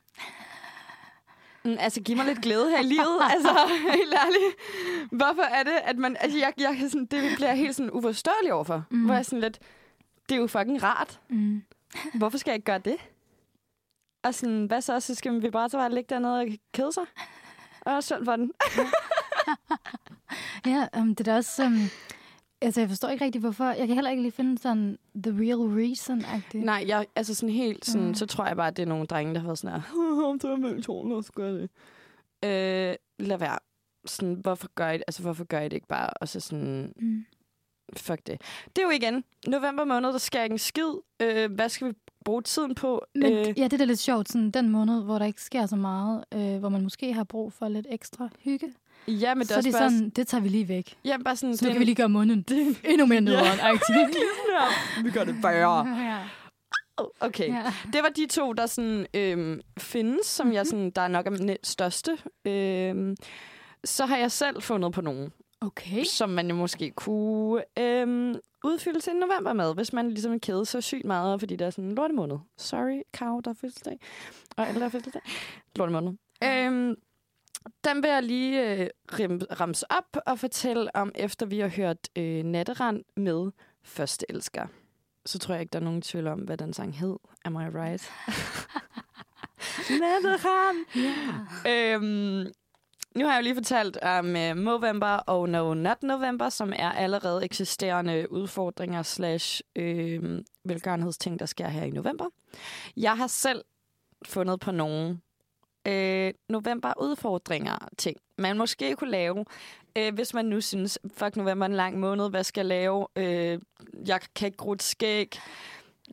[1.66, 3.20] Mm, altså, giv mig lidt glæde her i livet.
[3.34, 3.54] altså,
[3.94, 4.56] helt ærligt.
[5.12, 6.18] Hvorfor er det, at man...
[6.20, 8.84] Altså, jeg, jeg sådan, det bliver jeg helt sådan uforståelig overfor.
[8.90, 9.06] Mm.
[9.06, 9.60] Hvor jeg sådan lidt...
[10.30, 11.20] Det er jo fucking rart.
[11.30, 11.64] Mm.
[12.14, 12.98] Hvorfor skal jeg ikke gøre det?
[14.24, 15.00] Og sådan, hvad så?
[15.00, 17.06] Så skal min vibrator bare ligge dernede og kede sig?
[17.86, 18.52] Og synd for den.
[20.66, 21.66] Ja, um, det er også...
[21.66, 21.78] Um,
[22.62, 23.66] altså, jeg forstår ikke rigtig, hvorfor.
[23.66, 26.64] Jeg kan heller ikke lige finde sådan the real reason-agtigt.
[26.66, 28.14] Nej, jeg, altså sådan helt sådan, Mm.
[28.14, 30.40] så tror jeg bare, at det er nogle drenge, der har været sådan her, om
[30.40, 31.70] du er mellem tårne, så gør det.
[32.46, 32.96] Øh,
[33.28, 33.60] lad være.
[34.06, 35.04] Sådan, hvorfor gør I det?
[35.08, 36.10] Altså, hvorfor gør I det ikke bare?
[36.10, 37.26] Og så sådan, Mm.
[37.98, 38.42] fuck det.
[38.76, 40.94] Det er jo igen, november måned, der sker ikke en skid.
[41.22, 43.06] Øh, hvad skal vi bruge tiden på?
[43.16, 45.76] Men øh, ja, det er lidt sjovt, sådan den måned, hvor der ikke sker så
[45.76, 48.74] meget, øh, hvor man måske har brug for lidt ekstra hygge.
[49.08, 50.98] ja, men det så er det sådan, det tager vi lige væk.
[51.06, 52.46] ja, bare sådan, Så det, kan vi lige gøre munden
[52.84, 53.60] endnu mere nederen.
[53.62, 54.18] agtigt.
[55.04, 55.88] vi gør det bare.
[56.10, 56.18] ja.
[57.20, 57.48] Okay.
[57.50, 57.74] ja.
[57.94, 60.54] Det var de to, der sådan, øhm, findes, som Mhm.
[60.56, 62.18] jeg sådan, der er nok er den største.
[62.46, 63.16] Øhm,
[63.84, 65.32] så har jeg selv fundet på nogen,
[65.66, 66.04] Okay.
[66.04, 70.66] som man jo måske kunne øhm, udfylde til november med, hvis man ligesom er kede
[70.66, 72.38] så sygt meget, fordi det er sådan en lortemåned.
[72.58, 74.00] Sorry, Kav, der er fødselsdag.
[74.58, 75.22] Og alle, der er fødselsdag.
[75.76, 76.14] Lortemåned.
[76.44, 76.96] Øhm,
[77.84, 78.90] den vil jeg lige øh,
[79.20, 83.52] rim, ramse op og fortælle om, efter vi har hørt øh, Natterand med
[83.84, 84.68] Første Elsker.
[85.26, 87.18] Så tror jeg ikke, der er nogen tvivl om, hvad den sang hed.
[87.46, 88.12] Am I right?
[90.02, 90.78] Natterand!
[91.66, 91.96] Ja.
[91.96, 92.54] Øhm,
[93.16, 96.92] nu har jeg jo lige fortalt om um, Movember og No Not November, som er
[96.92, 102.26] allerede eksisterende udfordringer slash øh, velgørenhedsting, der sker her i november.
[102.98, 103.62] Jeg har selv
[104.26, 105.20] fundet på nogle
[105.88, 109.46] øh, november-udfordringer ting, man måske kunne lave,
[109.98, 113.08] øh, hvis man nu synes, fuck november er en lang måned, hvad skal jeg lave?
[113.16, 113.60] Øh,
[114.08, 115.40] jeg kan ikke gro et skæg.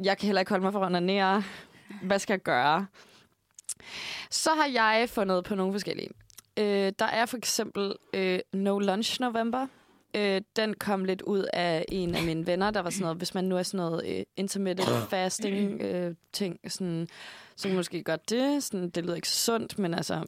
[0.05, 1.43] Jeg kan heller ikke holde mig for at ned.
[2.03, 2.87] Hvad skal jeg gøre?
[4.31, 6.09] Så har jeg fundet på nogle forskellige.
[6.61, 9.67] Øh, der er for eksempel øh, No Lunch November.
[10.17, 13.35] Øh, den kom lidt ud af en af mine venner, der var sådan noget, hvis
[13.35, 17.09] man nu er sådan noget øh, intermittent fasting øh, ting, sådan,
[17.57, 18.63] så måske godt det.
[18.63, 20.25] Sådan, det lyder ikke sundt, men altså,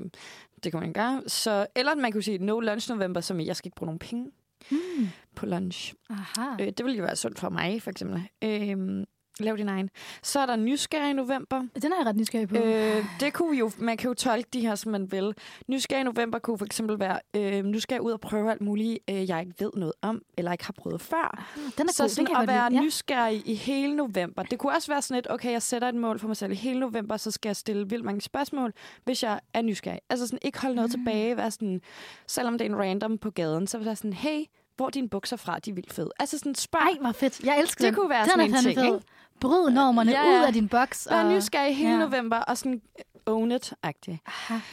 [0.65, 1.23] det kan man gøre.
[1.27, 4.31] Så, eller man kunne sige no lunch november, som jeg skal ikke bruge nogen penge
[4.71, 5.09] Hmm.
[5.35, 5.95] på lunch.
[6.11, 6.51] Aha.
[6.61, 8.23] Øh, det ville jo være sundt for mig, for eksempel.
[8.45, 9.05] Øh,
[9.41, 9.91] lav din egen.
[10.23, 11.59] Så er der nysgerrig i november.
[11.83, 12.57] Den er jeg ret nysgerrig på.
[12.57, 15.35] Øh, det kunne jo, man kan jo tolke de her, som man vil.
[15.69, 18.61] Nysgerrig i november kunne for eksempel være, øh, nu skal jeg ud og prøve alt
[18.61, 21.47] muligt, øh, jeg ikke ved noget om, eller ikke har prøvet før.
[21.79, 22.09] den er Så god.
[22.09, 22.83] sådan den at være lide.
[22.85, 24.43] nysgerrig i hele november.
[24.43, 26.55] Det kunne også være sådan et, okay, jeg sætter et mål for mig selv i
[26.55, 28.73] hele november, så skal jeg stille vildt mange spørgsmål,
[29.05, 30.01] hvis jeg er nysgerrig.
[30.11, 30.99] Altså sådan ikke holde noget Mm.
[31.05, 31.81] tilbage, være sådan,
[32.27, 34.45] selvom det er en random på gaden, så vil jeg sådan, hey,
[34.77, 36.11] hvor dine bukser fra, de er vildt fede.
[36.21, 36.83] Altså sådan spørg.
[36.83, 37.41] Ej, hvor fedt.
[37.41, 37.95] Jeg elsker Det den.
[38.01, 38.85] kunne være den sådan er en ting, fed.
[38.85, 38.99] ikke?
[39.41, 40.47] Bryd normerne Ja, ud ja.
[40.47, 41.09] af din boks.
[41.11, 41.99] Vær og- nysgerrig i hele ja.
[41.99, 43.05] november, og sådan øh,
[43.35, 44.19] own it-agtig.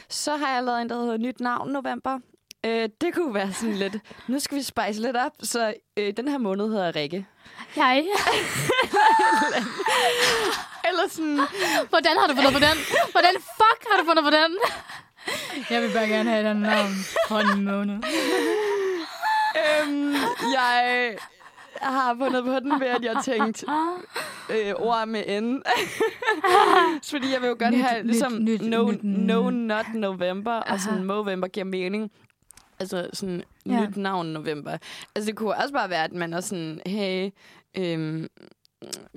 [0.08, 2.18] Så har jeg lavet en, der hedder Nyt Navn November.
[2.66, 3.96] Øh, det kunne være sådan lidt,
[4.28, 7.26] nu skal vi spice lidt op, så øh, den her måned hedder Rikke.
[7.76, 8.04] Jeg.
[10.88, 11.40] Eller sådan,
[11.88, 12.76] Hvordan har du fundet på den?
[13.10, 14.56] Hvordan fuck har du fundet på den?
[15.70, 16.88] Jeg vil bare gerne have den navn
[17.28, 17.98] for en måned.
[19.56, 20.12] Øhm,
[20.54, 21.16] jeg
[21.80, 23.66] har fundet på den ved, at jeg tænkte
[24.50, 25.62] øh, ord med N.
[27.10, 29.58] Fordi jeg vil jo godt Nyt, have, nyt, ligesom nyt, no, nyt, no, nyt.
[29.66, 30.78] not November, og Aha.
[30.78, 32.10] sådan Movember giver mening.
[32.80, 33.80] Altså sådan Ja.
[33.86, 34.76] nyt navn November.
[35.14, 37.30] Altså det kunne også bare være, at man er sådan, hey,
[37.76, 38.26] øhm,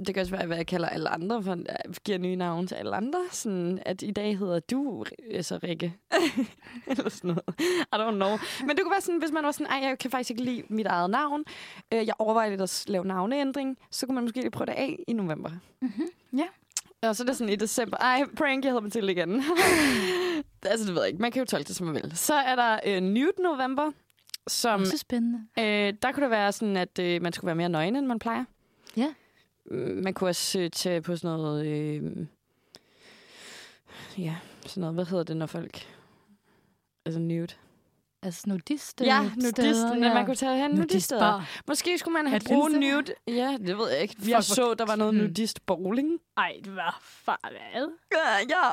[0.05, 2.75] det kan også være, hvad jeg kalder alle andre, for jeg giver nye navne til
[2.75, 3.19] alle andre.
[3.31, 5.95] Sådan, at i dag hedder du altså Rikke.
[6.87, 7.43] Eller sådan noget.
[7.81, 8.37] I don't know.
[8.59, 10.63] Men det kunne være sådan, hvis man var sådan, ej, jeg kan faktisk ikke lide
[10.69, 11.43] mit eget navn.
[11.93, 13.77] Øh, jeg overvejer lidt at lave navneændring.
[13.91, 15.49] Så kunne man måske lige prøve det af i november.
[15.81, 16.07] Mhm.
[16.37, 16.47] Ja.
[17.09, 17.97] Og så er det sådan i december.
[17.97, 19.43] Ej, prank, jeg hedder Mathilde igen.
[20.65, 21.21] altså, det ved jeg ikke.
[21.21, 22.17] Man kan jo tolke det, som man vil.
[22.17, 23.91] Så er der øh, Nude November,
[24.47, 25.39] som Også spændende.
[25.59, 28.19] Øh, der kunne det være sådan, at øh, man skulle være mere nøgen, end man
[28.19, 28.43] plejer.
[29.71, 29.75] Ja.
[29.77, 31.65] Man kunne også øh, tage på sådan noget...
[31.67, 32.03] Øh,
[34.17, 34.35] ja,
[34.65, 34.93] sådan noget...
[34.95, 35.87] Hvad hedder det, når folk...
[37.05, 37.47] Altså nude.
[38.25, 40.03] Altså nudiste Ja, steder, nudisten.
[40.03, 40.13] Ja.
[40.13, 40.71] Man kunne tage hen.
[40.71, 41.49] Nudistbar.
[41.67, 43.13] Måske skulle man have bruge findes nude.
[43.37, 44.15] Ja, det ved jeg ikke.
[44.19, 45.23] Jeg hvor- så, der var noget Hmm.
[45.23, 46.19] nudist bowling.
[46.37, 47.87] Ej, det var far hvad?
[48.11, 48.69] Ja, ja.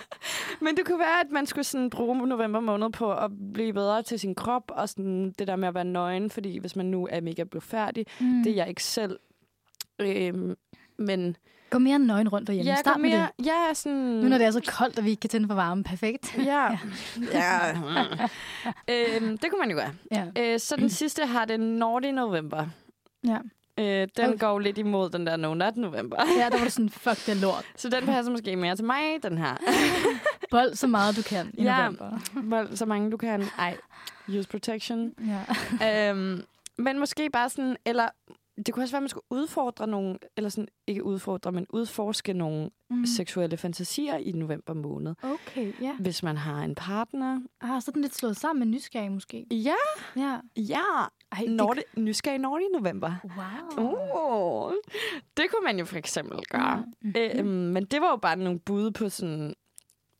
[0.64, 4.02] Men det kunne være, at man skulle sådan bruge november måned på at blive bedre
[4.02, 7.08] til sin krop, og sådan det der med at være nøgen, fordi hvis man nu
[7.10, 8.42] er mega blufærdig, Mm.
[8.42, 9.18] det er jeg ikke selv.
[9.98, 10.54] Øhm,
[10.98, 11.36] men
[11.70, 12.70] Gå mere nøgen rundt derhjemme.
[12.70, 13.46] ja, Start kom med mere, det.
[13.46, 13.98] ja, sådan...
[13.98, 15.84] Nu når det er så koldt, og vi ikke kan tænde for varme.
[15.84, 16.36] Perfekt.
[16.44, 16.78] Ja.
[17.32, 17.70] ja.
[18.88, 19.92] øhm, det kunne man jo gøre.
[20.12, 20.26] Ja.
[20.38, 22.66] Øh, så den sidste har det Naughty November.
[23.26, 23.38] Ja.
[23.78, 24.38] Øh, den Okay.
[24.38, 26.16] går lidt imod den der No Not November.
[26.38, 27.64] ja, der var sådan, fuck det lort.
[27.76, 29.56] Så den passer måske mere til mig, den her.
[30.50, 31.78] Bold så meget du kan i Ja.
[31.82, 32.18] november.
[32.34, 33.42] Vold så mange du kan.
[33.58, 33.76] Ej,
[34.28, 35.12] use protection.
[35.80, 36.10] Ja.
[36.10, 36.42] øhm,
[36.78, 38.08] men måske bare sådan, eller
[38.56, 42.32] det kunne også være, at man skulle udfordre nogle, eller sådan, ikke udfordre, men udforske
[42.32, 43.06] nogle Mm.
[43.06, 45.14] seksuelle fantasier i november måned.
[45.22, 45.96] Okay, ja.
[46.00, 47.40] Hvis man har en partner.
[47.60, 49.46] Ah, så den lidt slået sammen med nysgerrig måske.
[49.50, 49.74] Ja,
[50.16, 50.38] Ja.
[50.56, 50.80] ja.
[51.32, 51.50] Ej, det...
[51.50, 53.14] Nordi, nysgerrig Nordi i november.
[53.24, 53.94] Wow.
[54.16, 54.72] Oh,
[55.36, 56.84] det kunne man jo for eksempel gøre.
[57.00, 57.08] Mm.
[57.08, 57.14] Mm.
[57.38, 59.54] Øhm, men det var jo bare nogle bud på sådan,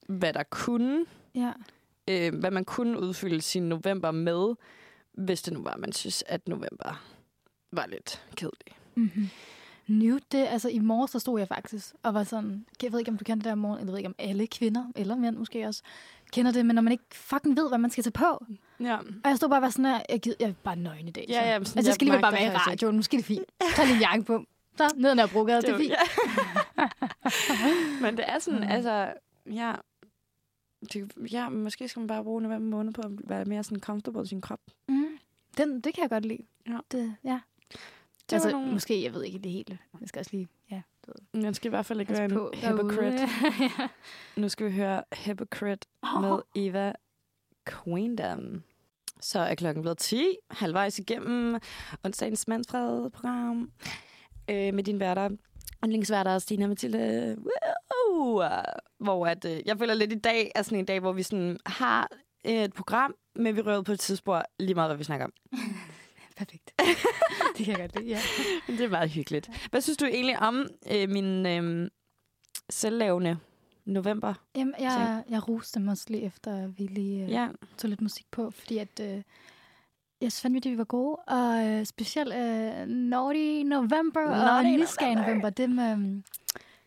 [0.08, 1.52] hvad der kunne, Ja.
[2.10, 4.54] øh, hvad man kunne udfylde sin november med,
[5.12, 7.02] hvis det nu var, man synes, at november
[7.72, 8.76] var lidt kedelig.
[8.94, 9.28] Mm-hmm.
[9.86, 13.10] Nude, det, altså i morges, der stod jeg faktisk og var sådan, jeg ved ikke,
[13.10, 15.66] om du kender det der morgen, jeg ved ikke, om alle kvinder, eller mænd måske
[15.66, 15.82] også,
[16.32, 18.44] kender det, men når man ikke fucking ved, hvad man skal tage på.
[18.80, 18.96] Ja.
[18.98, 21.10] Og jeg stod bare og var sådan her, jeg, gider, jeg er bare nøgen i
[21.10, 21.24] dag.
[21.28, 21.40] Ja, så.
[21.40, 23.44] ja, men altså, sådan, jeg skal lige bare være i radioen, måske er det fint.
[23.76, 24.44] Tag lige en jakke på.
[24.76, 25.90] Så, ned ad Nørrebrogade, det er fint.
[25.90, 25.96] Ja.
[28.02, 28.66] Men det er sådan, Mm.
[28.70, 29.12] altså,
[29.52, 29.72] ja,
[30.92, 34.22] det, ja, måske skal man bare bruge november måned på at være mere sådan comfortable
[34.22, 34.60] i sin krop.
[34.88, 35.06] Mm.
[35.56, 36.42] Den, det kan jeg godt lide.
[36.68, 36.78] Ja.
[36.92, 37.40] Det, ja.
[37.72, 39.78] Det altså, nogle- måske, jeg ved ikke det hele.
[40.00, 40.82] Jeg skal også lige, ja.
[41.06, 43.18] du ved, Man skal i hvert fald ikke være en på hypocrite.
[43.60, 43.88] ja.
[44.36, 45.86] Nu skal vi høre Hypocrite
[46.20, 46.92] med Eva
[47.68, 48.62] Queendom.
[49.20, 51.60] Så er klokken blevet 10, halvvejs igennem
[52.04, 53.70] onsdagens mandsfred-program
[54.50, 55.28] øh, med din værter.
[55.84, 57.36] Yndlingsværter Stina Mathilde.
[57.38, 58.42] Wow!
[58.98, 61.58] Hvor at, øh, jeg føler lidt i dag er sådan en dag, hvor vi sådan
[61.66, 62.10] har
[62.44, 65.32] et program, men vi rører på et tidspunkt lige meget, hvad vi snakker om.
[66.36, 66.72] Perfekt.
[67.56, 68.20] det kan jeg godt lide, ja.
[68.76, 69.68] Det er meget hyggeligt.
[69.70, 71.90] Hvad synes du egentlig om øh, min øh,
[72.70, 73.38] selvlavende
[73.84, 74.34] november?
[74.56, 78.00] Jamen, jeg, jeg roste dem også lige efter, at vi lige øh, Ja, tog lidt
[78.00, 79.22] musik på, fordi at, øh,
[80.20, 84.82] jeg synes fandme, at vi var gode, og øh, specielt øh, Naughty November og Naughty
[84.82, 85.30] Nysgerrig November.
[85.32, 86.22] November, dem, øh,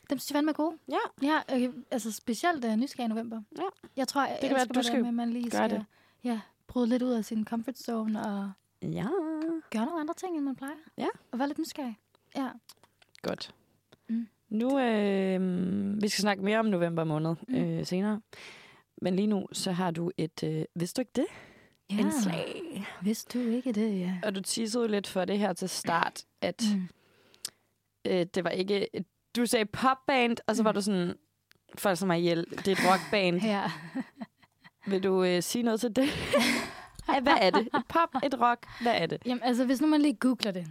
[0.10, 0.78] dem synes jeg fandme er gode.
[0.89, 0.97] Ja.
[1.28, 3.41] Ja, øh, altså specielt øh, Nysgerrig November.
[3.58, 3.64] Ja.
[3.97, 5.86] Jeg tror, jeg Det kan være, du skal med, at man lige skal det.
[6.24, 8.52] Ja, bryde lidt ud af sin comfort zone og
[8.82, 9.08] ja.
[9.72, 10.74] gøre nogle andre ting, end man plejer.
[10.98, 11.08] Ja.
[11.32, 11.98] Og være lidt nysgerrig.
[12.36, 12.50] Ja.
[13.22, 13.56] Godt.
[14.10, 14.28] Mm.
[14.50, 15.42] Nu, øh,
[16.02, 17.56] vi skal snakke mere om november måned Mm.
[17.56, 18.22] øh, senere.
[19.02, 21.26] Men lige nu, så har du et, øh, vidste du ikke det?
[21.92, 22.00] ja.
[22.00, 22.62] Indslag.
[23.02, 24.20] Vidste du ikke det, ja.
[24.24, 26.88] Og du teasede lidt for det her til start, at Mm.
[28.08, 28.88] øh, det var ikke...
[29.36, 30.76] Du sagde popband, og så var Mm.
[30.76, 31.14] du sådan,
[31.78, 33.42] folk som er ihjel, det er et rockband.
[33.42, 33.72] Ja.
[34.88, 36.10] Vil du øh, sige noget til det?
[37.22, 37.62] Hvad er det?
[37.62, 39.22] Et pop, et rock, hvad er det?
[39.26, 40.68] Jamen, altså, hvis nu man lige googler det,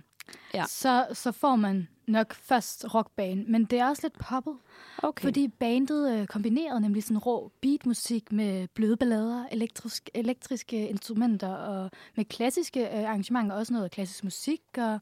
[0.54, 0.64] Ja.
[0.68, 3.46] så, så får man nok først rockband.
[3.46, 4.54] Men det er også lidt poppet,
[5.02, 5.24] Okay.
[5.24, 11.90] fordi bandet øh, kombinerede nemlig sådan rå beatmusik med bløde ballader, elektrisk, elektriske instrumenter og
[12.16, 14.60] med klassiske øh, arrangementer, også noget klassisk musik.
[14.78, 15.00] Og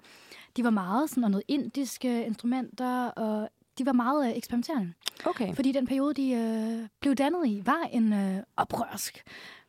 [0.56, 4.92] de var meget sådan, og noget indiske instrumenter, og de var meget øh, eksperimenterende.
[5.26, 5.54] okay.
[5.54, 9.22] Fordi den periode, de øh, blev dannet i, var en øh, oprørsk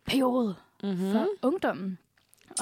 [0.06, 1.12] periode Mm-hmm.
[1.12, 1.98] for ungdommen.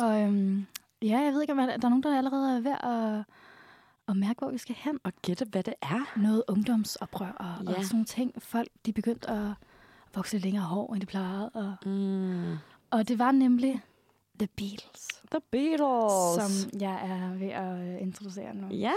[0.01, 0.65] Og øhm,
[1.01, 3.23] ja, jeg ved ikke, om der er nogen, der allerede er ved at,
[4.07, 4.99] at mærke, hvor vi skal hen.
[5.03, 6.19] Og gætte, hvad det er.
[6.19, 7.69] Noget ungdomsoprør og, ja.
[7.69, 8.33] Og sådan nogle ting.
[8.43, 9.51] Folk, de begyndte at
[10.15, 11.49] vokse længere hår, end de plejede.
[11.49, 12.53] Og, Mm.
[12.91, 13.81] og det var nemlig
[14.39, 16.11] The Beatles, The Beatles.
[16.35, 18.67] som jeg er ved at øh, introducere nu.
[18.67, 18.91] Ja.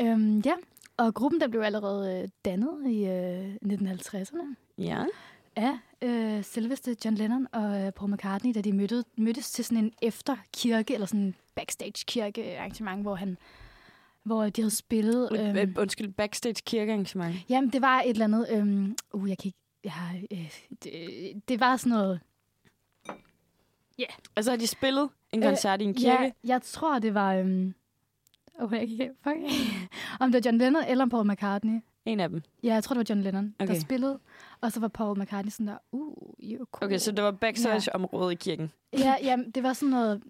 [0.00, 0.54] Øhm, ja,
[0.96, 5.04] og gruppen den blev allerede øh, dannet i øh, 1950'erne Ja.
[5.56, 9.84] af øh, selveste John Lennon og øh, Paul McCartney, da de mødte, mødtes til sådan
[9.84, 13.36] en efterkirke, eller sådan en backstage-kirke arrangement, hvor han
[14.22, 15.28] hvor de havde spillet...
[15.32, 15.56] Øhm.
[15.56, 17.36] Øhm, Undskyld, backstage kirkearrangement.
[17.48, 18.46] jamen, det var et eller andet...
[18.50, 19.58] Øhm, uh, jeg kan ikke...
[19.84, 22.20] Jeg har, øh, det, det var sådan noget...
[24.36, 26.22] Altså har de spillet en Øh, koncert i en kirke?
[26.22, 27.34] Ja, jeg tror, det var...
[27.34, 27.74] Øhm,
[28.58, 29.10] oh, jeg kan.
[29.22, 29.36] Fuck.
[30.20, 31.80] om det var John Lennon eller Paul McCartney.
[32.04, 32.42] En af dem.
[32.62, 33.64] Ja, jeg tror, det var John Lennon, okay.
[33.64, 33.74] Okay.
[33.74, 34.18] der spillede.
[34.60, 36.84] Og så var Paul McCartney sådan der, uh, you're cool.
[36.88, 38.72] Okay, så det var backstage-området i kirken.
[38.92, 40.22] Ja, ja, det var sådan noget...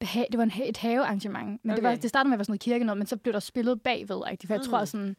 [0.00, 1.64] Det var en, ha- et havearrangement.
[1.64, 1.76] Men okay.
[1.76, 3.40] det, var, det startede med at være sådan noget kirke noget, men så blev der
[3.40, 4.22] spillet bagved.
[4.30, 4.46] Ikke?
[4.46, 4.66] For jeg Mm.
[4.70, 5.16] tror sådan,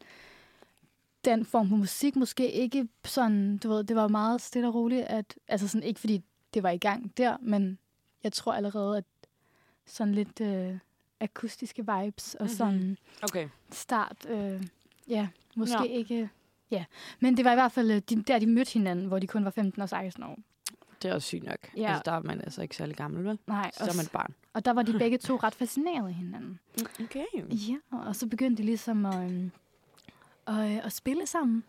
[1.24, 5.02] den form for musik måske ikke sådan, du ved, det var meget stille og roligt,
[5.06, 6.22] at, altså sådan ikke fordi
[6.54, 7.78] det var i gang der, men
[8.24, 9.04] jeg tror allerede, at
[9.86, 10.78] sådan lidt øh,
[11.20, 12.54] akustiske vibes og Mhm.
[12.54, 13.48] sådan Okay.
[13.72, 14.62] start, øh,
[15.08, 15.84] ja, måske Ja.
[15.84, 16.28] ikke,
[16.72, 16.84] ja.
[17.20, 19.44] Men det var i hvert fald øh, de, der, de mødte hinanden, hvor de kun
[19.44, 20.38] var 15 og 16 år.
[21.02, 21.58] Det er også sygt nok.
[21.76, 21.88] Ja.
[21.88, 23.38] Altså, der er man altså ikke særlig gammel, vel?
[23.46, 24.34] Nej, Så og, er man et barn.
[24.52, 26.58] og der var de begge to ret fascineret af hinanden.
[27.04, 27.24] Okay.
[27.50, 29.50] Ja, og så begyndte de ligesom at, øhm,
[30.46, 31.64] at, øh, at spille sammen.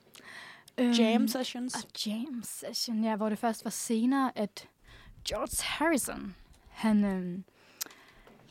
[0.78, 1.76] Øhm, sessions.
[1.76, 4.68] Og jam session, ja, hvor det først var senere, at
[5.28, 6.36] George Harrison,
[6.70, 7.44] han, øhm,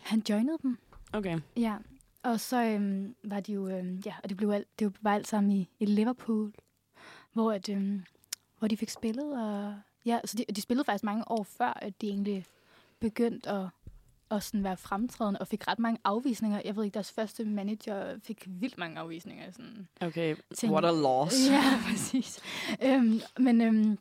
[0.03, 0.79] han joinede dem.
[1.13, 1.39] Okay.
[1.57, 1.75] Ja,
[2.23, 5.27] og så øhm, var de jo, øhm, ja, og det, blev alt, det var alt
[5.27, 6.53] sammen i, i Liverpool,
[7.33, 8.05] hvor, at, øhm,
[8.59, 9.75] hvor de fik spillet, og
[10.07, 12.45] ja, så de, de spillede faktisk mange år før, at de egentlig
[13.01, 13.67] begyndte at,
[14.31, 16.61] at sådan være fremtrædende, og fik ret mange afvisninger.
[16.65, 19.51] Jeg ved ikke, deres første manager fik vildt mange afvisninger.
[19.51, 19.89] Sådan.
[20.01, 20.37] Okay.
[20.55, 20.73] Ting.
[20.73, 21.51] What a loss.
[21.51, 22.41] Ja, præcis.
[22.83, 23.99] øhm, men øhm,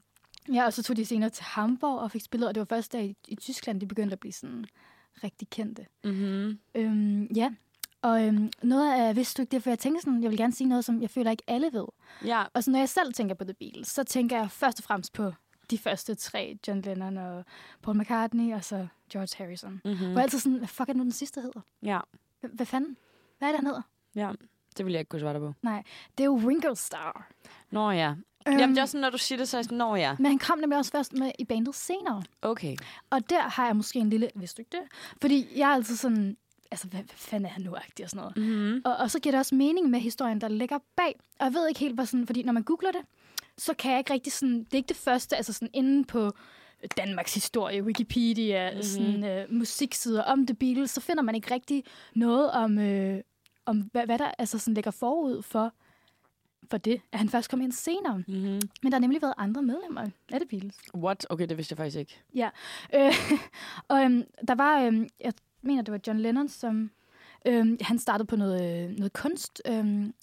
[0.53, 2.93] ja, og så tog de senere til Hamburg og fik spillet, og det var først
[2.93, 4.65] der i, i Tyskland, de begyndte at blive sådan
[5.23, 5.85] rigtig kendte.
[6.03, 6.59] Mm-hmm.
[6.75, 7.53] Øhm, ja,
[8.01, 10.53] og øhm, noget af, vidste du ikke det, for jeg tænker sådan, jeg vil gerne
[10.53, 11.85] sige noget, som jeg føler ikke alle ved.
[12.25, 12.43] Ja.
[12.53, 15.13] Og så når jeg selv tænker på The Beatles, så tænker jeg først og fremmest
[15.13, 15.33] på
[15.71, 17.45] de første tre, John Lennon og
[17.81, 19.71] Paul McCartney, og så George Harrison.
[19.71, 19.91] Mm.
[19.91, 20.05] Mm-hmm.
[20.05, 21.61] Hvor jeg altid sådan, hvad fuck er det nu den sidste hedder?
[21.83, 21.99] Ja.
[22.39, 22.97] Hvad, hvad fanden?
[23.37, 23.81] Hvad er det, han hedder?
[24.15, 24.31] Ja.
[24.77, 25.53] Det vil jeg ikke kunne svare dig på.
[26.17, 27.27] Det er jo Ringo Starr.
[27.71, 28.13] Nå ja.
[28.47, 29.95] Øhm, Jamen, det er også sådan, når du siger det, så er jeg sådan, nå
[29.95, 30.15] ja.
[30.19, 32.23] Men han kom nemlig også først med i bandet senere.
[32.41, 32.75] Okay.
[33.09, 35.13] Og der har jeg måske en lille, vidste du ikke det?
[35.21, 36.37] Fordi jeg er altid sådan,
[36.71, 38.37] altså hvad, hvad fanden er han nu agtig og sådan noget.
[38.37, 38.81] Mm-hmm.
[38.85, 41.19] Og, og så giver det også mening med historien, der ligger bag.
[41.39, 43.01] Og jeg ved ikke helt, hvad sådan, fordi når man googler det,
[43.57, 46.31] så kan jeg ikke rigtig sådan, det er ikke det første, altså sådan inde på
[46.97, 48.75] Danmarks historie, Wikipedia, Mhm.
[48.75, 48.83] mm-hmm.
[48.83, 51.83] sådan øh, musiksider om The Beatles, så finder man ikke rigtig
[52.15, 53.21] noget om, øh,
[53.65, 55.73] om hvad, hvad der altså sådan ligger forud for,
[56.69, 58.17] for det, at han først kom ind senere.
[58.17, 58.59] Mm-hmm.
[58.83, 60.01] Men der har nemlig været andre medlemmer
[60.31, 60.75] af The Beatles.
[60.95, 61.27] What?
[61.29, 62.21] Okay, det vidste jeg faktisk ikke.
[62.95, 63.13] Øh,
[63.89, 66.91] og øhm, der var, øhm, jeg mener, det var John Lennon, som
[67.45, 70.13] øhm, han startede på noget, øh, noget kunst, øhm,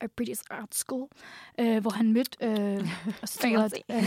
[0.00, 1.08] a British Art School,
[1.60, 2.88] øh, hvor han mødte øh,
[3.24, 4.04] Stuart øh,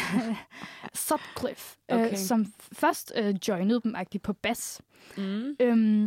[0.93, 2.15] Sutcliffe, øh, Okay.
[2.15, 4.81] som først øh, joinede dem på bas.
[5.17, 5.55] Mm.
[5.59, 6.05] Øhm,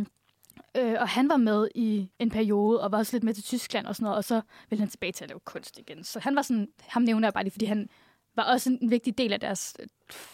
[0.77, 3.85] øh, og han var med i en periode, og var også lidt med til Tyskland
[3.87, 6.03] og sådan noget, og så ville han tilbage til at lave kunst igen.
[6.03, 7.89] Så han var sådan, ham nævner jeg bare lige, fordi han
[8.35, 9.77] var også en vigtig del af deres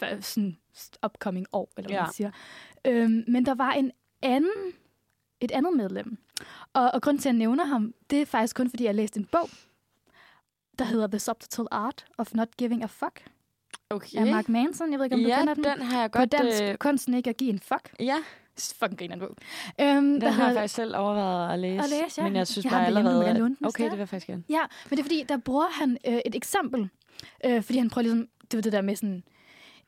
[0.04, 0.58] øh, sådan,
[1.06, 2.04] upcoming år, eller hvad Ja.
[2.04, 2.32] man siger.
[2.86, 3.92] Øhm, men der var en
[4.26, 4.74] anden,
[5.42, 6.18] et andet medlem.
[6.74, 9.20] Og, og grund til, at jeg nævner ham, det er faktisk kun, fordi jeg læste
[9.20, 9.50] en bog,
[10.80, 13.24] der hedder The Subtle Art of Not Giving a Fuck.
[13.90, 14.18] Okay.
[14.18, 14.92] af Mark Manson.
[14.92, 15.64] Jeg ved ikke, om du ja, kender den.
[15.64, 16.32] den har jeg På godt...
[16.32, 17.94] dansk, øh, kunsten ikke at give en fuck.
[18.00, 18.16] ja,
[18.80, 19.36] Fucking griner på.
[19.82, 21.84] Øhm, den har jeg faktisk selv overvejet at læse.
[21.84, 22.24] At læse, ja.
[22.28, 23.26] Men jeg synes Jeg har bare du må allerede...
[23.26, 24.44] gerne at- den, Okay, det det vil jeg faktisk gerne.
[24.50, 24.60] Ja,
[24.90, 26.90] men det er fordi, der bruger han øh, et eksempel.
[27.46, 29.24] Øh, fordi han prøver ligesom, det var det der med sådan,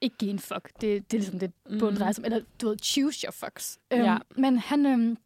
[0.02, 0.70] ikke give en fuck.
[0.82, 1.80] Det, det er ligesom det, Mhm.
[1.80, 2.26] bogen drejer sig om.
[2.34, 3.80] Eller du ved, choose your fucks.
[3.92, 4.18] Øhm, Ja.
[4.36, 5.18] Men han, øhm,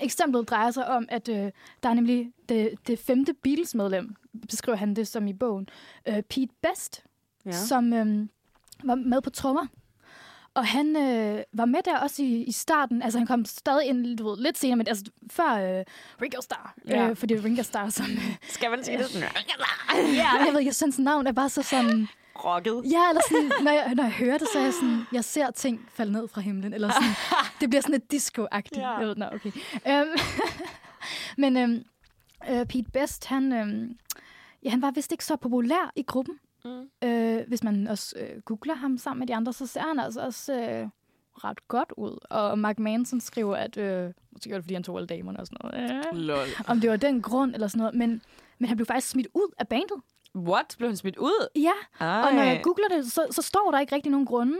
[0.00, 1.50] eksemplet drejer sig om, at øh,
[1.82, 4.14] der er nemlig det, det femte Beatles-medlem,
[4.50, 5.68] beskriver han det som i bogen,
[6.08, 7.04] øh, Pete Best,
[7.46, 7.52] Ja.
[7.52, 8.30] som øhm,
[8.84, 9.66] var med på trommer.
[10.54, 13.02] Og han øh, var med der også i, i starten.
[13.02, 15.84] Altså, han kom stadig ind du ved, lidt senere, men altså før øh,
[16.22, 16.74] Ringo Starr.
[16.88, 17.08] Ja.
[17.10, 18.06] Øh, fordi det Ringo Starr, som...
[18.06, 19.28] Øh, Skal man sige det sådan?
[20.14, 22.08] ja, jeg ved jeg synes, navn er bare så sådan...
[22.44, 22.92] Rocket.
[22.92, 25.50] Ja, eller sådan, når jeg, når jeg hører det, så er jeg sådan, jeg ser
[25.50, 27.14] ting falde ned fra himlen, eller sådan,
[27.60, 28.80] det bliver sådan et disco-agtigt.
[28.80, 28.90] Ja.
[28.90, 29.50] Jeg ved, nå, okay.
[29.86, 30.08] Um,
[31.42, 31.84] men um,
[32.50, 33.96] uh, Pete Best, han, um,
[34.62, 36.38] ja, han var vist ikke så populær i gruppen.
[36.64, 36.88] Mm.
[37.04, 40.20] Uh, hvis man også uh, googler ham sammen med de andre, så ser han altså
[40.20, 40.90] også uh,
[41.44, 42.18] ret godt ud.
[42.30, 45.46] Og Mark Manson skriver, at, uh, måske var det, fordi han tog alle damerne og
[45.46, 46.06] sådan noget.
[46.12, 46.46] Uh, Lol.
[46.66, 48.22] om det var den grund eller sådan noget, men,
[48.58, 50.00] men han blev faktisk smidt ud af bandet.
[50.36, 50.74] What?
[50.78, 51.48] Blev han smidt ud?
[51.56, 52.22] Ja, Ej.
[52.22, 54.56] og når jeg googler det, så, så står der ikke rigtig nogen grunde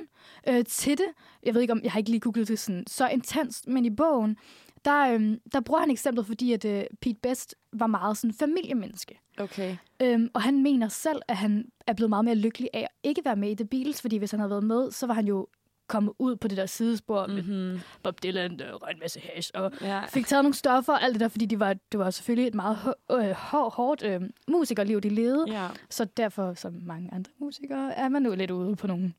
[0.49, 1.07] øh, til det.
[1.43, 3.91] Jeg ved ikke om, jeg har ikke lige googlet det sådan, så intenst, men i
[3.91, 4.37] bogen,
[4.85, 9.21] der, øh, der bruger han eksemplet, fordi at øh, Pete Best var meget sådan familiemenneske.
[9.39, 9.77] Okay.
[10.03, 13.25] Øhm, og han mener selv, at han er blevet meget mere lykkelig af at ikke
[13.25, 15.47] være med i The Beatles, fordi hvis han havde været med, så var han jo
[15.89, 17.33] kommet ud på det der sidespor mm.
[17.33, 17.81] med Mm-hmm.
[18.03, 20.01] Bob Dylan, der røg en masse hash, og Ja.
[20.07, 22.55] fik taget nogle stoffer og alt det der, fordi de var, det var selvfølgelig et
[22.55, 25.45] meget hå- øh, hår, hårdt øh, musikerliv, de levede.
[25.49, 25.69] ja.
[25.91, 29.13] Så derfor, som mange andre musikere, er man nu lidt ude på nogle,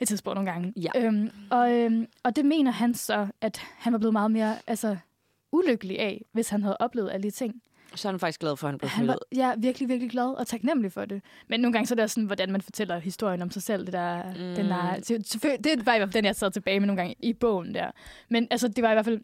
[0.00, 0.72] et tidspunkt nogle gange.
[0.76, 0.90] Ja.
[1.06, 4.96] Øhm, og, øhm, og det mener han så, at han var blevet meget mere altså,
[5.52, 7.62] ulykkelig af, hvis han havde oplevet alle de ting.
[7.94, 10.46] Så er han faktisk glad for, at han blev smidt ja, virkelig, virkelig glad og
[10.46, 11.22] taknemmelig for det.
[11.48, 13.84] Men nogle gange så er det sådan, hvordan man fortæller historien om sig selv.
[13.86, 14.32] Det, der, Mm.
[14.56, 14.96] den der,
[15.64, 17.90] det var i hvert fald den, jeg sad tilbage med nogle gange i bogen der.
[18.28, 19.20] Men altså, det var i hvert fald...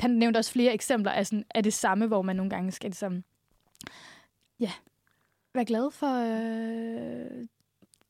[0.00, 2.90] Han nævnte også flere eksempler af, sådan, af det samme, hvor man nogle gange skal
[2.90, 3.24] ligesom...
[4.60, 4.72] Ja,
[5.54, 6.06] være glad for...
[6.06, 7.46] Øh,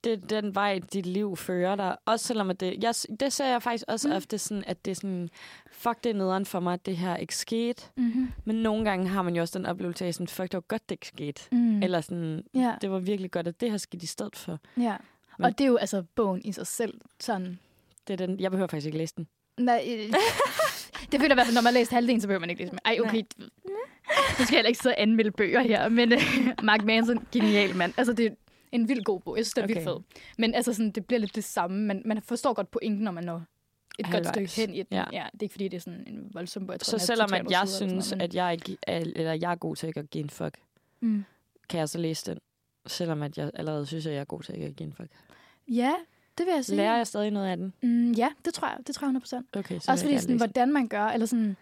[0.07, 1.97] Det er den vej, dit liv fører dig.
[2.05, 2.85] Også selvom at det...
[2.85, 4.15] Jeg, det ser jeg faktisk også Mm.
[4.15, 5.29] ofte sådan, at det er sådan...
[5.73, 7.83] Fuck, det er nederen for mig, at det her ikke skete.
[7.97, 8.29] mm-hmm.
[8.45, 10.89] Men nogle gange har man jo også den oplevelse af sådan, fuck, det var godt,
[10.89, 11.43] det ikke skete.
[11.53, 11.83] mm.
[11.83, 14.59] Eller sådan, Ja, det var virkelig godt, at det her skete i stedet for.
[14.77, 14.97] ja.
[15.39, 17.01] Men- Og det er jo altså bogen i sig selv.
[17.21, 17.59] Sådan,
[18.09, 19.27] Det er den, jeg behøver faktisk ikke læse den.
[19.59, 19.99] nej, øh,
[21.13, 22.63] det føler jeg i hvert fald, når man har læst halvdelen, så behøver man ikke
[22.63, 22.81] læse mere.
[22.95, 23.23] Ej, okay.
[24.39, 26.19] Nu skal jeg heller ikke sidde og anmelde bøger her, men uh,
[26.63, 27.93] Mark Manson, genial mand.
[27.97, 28.35] Altså, det
[28.77, 29.37] en vild god bog.
[29.37, 29.75] Jeg synes, det er okay.
[29.75, 30.21] vildt fed.
[30.39, 31.79] Men altså, sådan, det bliver lidt det samme.
[31.87, 33.43] Man, man forstår godt pointen, når man når
[33.99, 34.27] et Halvvejs.
[34.37, 34.87] godt stykke hen i den.
[34.97, 35.05] Ja.
[35.13, 35.27] Ja.
[35.33, 36.73] det er ikke, fordi det er sådan en voldsom bog.
[36.73, 39.51] Jeg tror, Så selvom 200-300 at jeg synes, noget, at jeg, ikke, er, eller jeg
[39.51, 40.59] er god til ikke at give en fuck,
[41.01, 41.25] men- Mm.
[41.69, 42.39] kan jeg så læse den?
[42.87, 45.09] Selvom at jeg allerede synes, at jeg er god til ikke at give en fuck.
[45.69, 45.93] Ja,
[46.39, 46.77] det vil jeg sige.
[46.77, 47.73] Lærer jeg stadig noget af den?
[47.83, 48.79] Mm, ja, det tror jeg.
[48.87, 49.47] Det tror jeg 100 procent.
[49.57, 51.57] Okay, så Også fordi, sådan, hvordan man gør, eller sådan...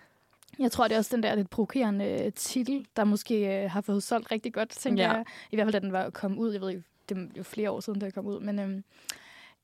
[0.59, 4.03] Jeg tror, det er også den der lidt provokerende titel, der måske øh, har fået
[4.03, 5.13] solgt rigtig godt, tænker Ja.
[5.13, 5.25] jeg.
[5.51, 6.53] I hvert fald, da den var kommet ud.
[6.53, 8.41] Jeg ved ikke, det er jo flere år siden, det kom ud.
[8.41, 8.85] Men øhm,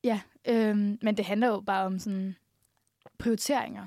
[0.05, 2.36] ja, øhm, men det handler jo bare om sådan
[3.18, 3.86] prioriteringer.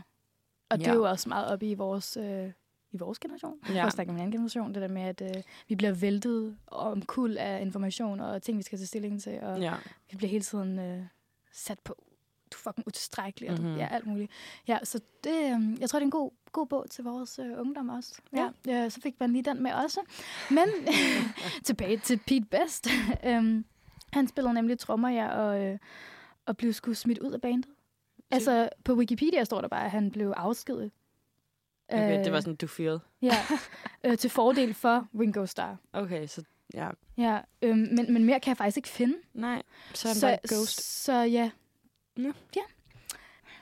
[0.69, 0.91] Og det Ja.
[0.91, 2.51] er jo også meget oppe i vores, øh,
[2.91, 3.59] i vores generation.
[3.69, 3.85] Ja.
[3.85, 4.73] At snakke om en anden generation.
[4.73, 8.63] Det der med, at øh, vi bliver væltet om kul af information og ting, vi
[8.63, 9.39] skal tage stilling til.
[9.41, 9.73] Og Ja.
[10.11, 11.03] vi bliver hele tiden øh,
[11.51, 12.03] sat på,
[12.53, 13.75] du er fucking utilstrækkelig, og du, Mhm.
[13.77, 14.31] ja, alt muligt.
[14.67, 17.59] Ja, så det, øh, jeg tror, det er en god, god bog til vores øh,
[17.59, 18.13] ungdom også.
[18.35, 18.49] Ja.
[18.65, 19.99] Ja, så fik man lige den med også.
[20.49, 20.65] Men
[21.63, 22.87] tilbage til Pete Best.
[23.27, 23.65] øhm,
[24.13, 25.77] han spillede nemlig trommer, ja, og, øh,
[26.45, 27.65] og blev sgu smidt ud af bandet.
[28.31, 30.91] Altså, på Wikipedia står der bare, at han blev afskedet.
[31.89, 32.99] Okay, det var Øh, sådan, du feel.
[33.21, 33.35] Ja,
[34.05, 35.75] øh, til fordel for Ringo Starr.
[35.93, 36.43] Okay, så
[36.73, 36.89] ja.
[37.17, 39.15] Ja, øh, men, men mere kan jeg faktisk ikke finde.
[39.33, 39.61] Nej,
[39.93, 41.03] så er han bare et ghost.
[41.03, 41.51] Så ja,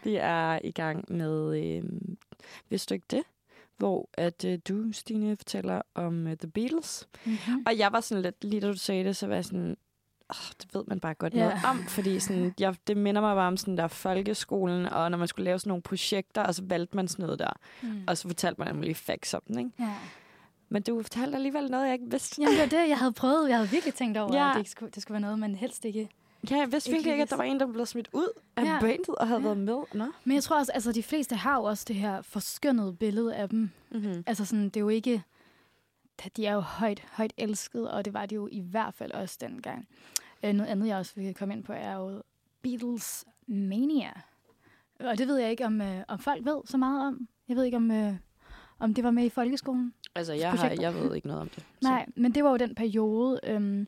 [0.04, 1.84] Vi er i gang med, øh,
[2.70, 3.24] vidste du ikke det?
[3.78, 7.08] Hvor at øh, du, Stine, fortæller om øh, The Beatles.
[7.26, 7.64] mm-hmm.
[7.66, 9.78] Og jeg var sådan lidt, lige da du sagde det, så var jeg sådan,
[10.30, 11.40] oh, det ved man bare godt Ja.
[11.40, 11.78] noget om.
[11.84, 15.46] Fordi sådan, jeg, det minder mig bare om sådan der folkeskolen, og når man skulle
[15.46, 17.52] lave sådan nogle projekter, og så valgte man sådan noget der.
[17.82, 18.04] mm.
[18.08, 19.72] Og så fortalte man nemlig facts om den, ikke?
[19.80, 19.94] ja.
[20.70, 22.42] Men du fortalte alligevel noget, jeg ikke vidste.
[22.42, 23.50] Jamen, det var det, jeg havde prøvet.
[23.50, 24.50] Jeg havde virkelig tænkt over, Ja.
[24.50, 26.10] at det, ikke skulle, det skulle være noget, man helst ikke...
[26.50, 28.64] Ja, jeg vidste Ikke virkelig ikke, at der var en, der blev smidt ud af
[28.66, 28.78] Ja.
[28.82, 29.46] bandet og havde Ja.
[29.46, 29.78] været med.
[29.94, 30.06] Nå.
[30.24, 33.50] Men jeg tror også, altså de fleste har jo også det her forskyndede billede af
[33.50, 33.70] dem.
[33.92, 34.24] Mm-hmm.
[34.28, 35.24] Altså sådan, det er jo ikke...
[36.38, 39.38] De er jo højt, højt elsket, og det var det jo i hvert fald også
[39.42, 39.88] dengang.
[40.44, 42.22] Øh, noget andet, jeg også vil komme ind på, er jo
[42.62, 44.12] Beatles Mania.
[45.00, 47.28] Og det ved jeg ikke, om, øh, om folk ved så meget om.
[47.48, 48.14] Jeg ved ikke, om, øh,
[48.80, 49.94] om det var med i folkeskolen.
[50.16, 51.60] Altså, jeg, har, jeg ved ikke noget om det.
[51.82, 51.90] Så.
[51.90, 53.88] Nej, men det var jo den periode, øhm,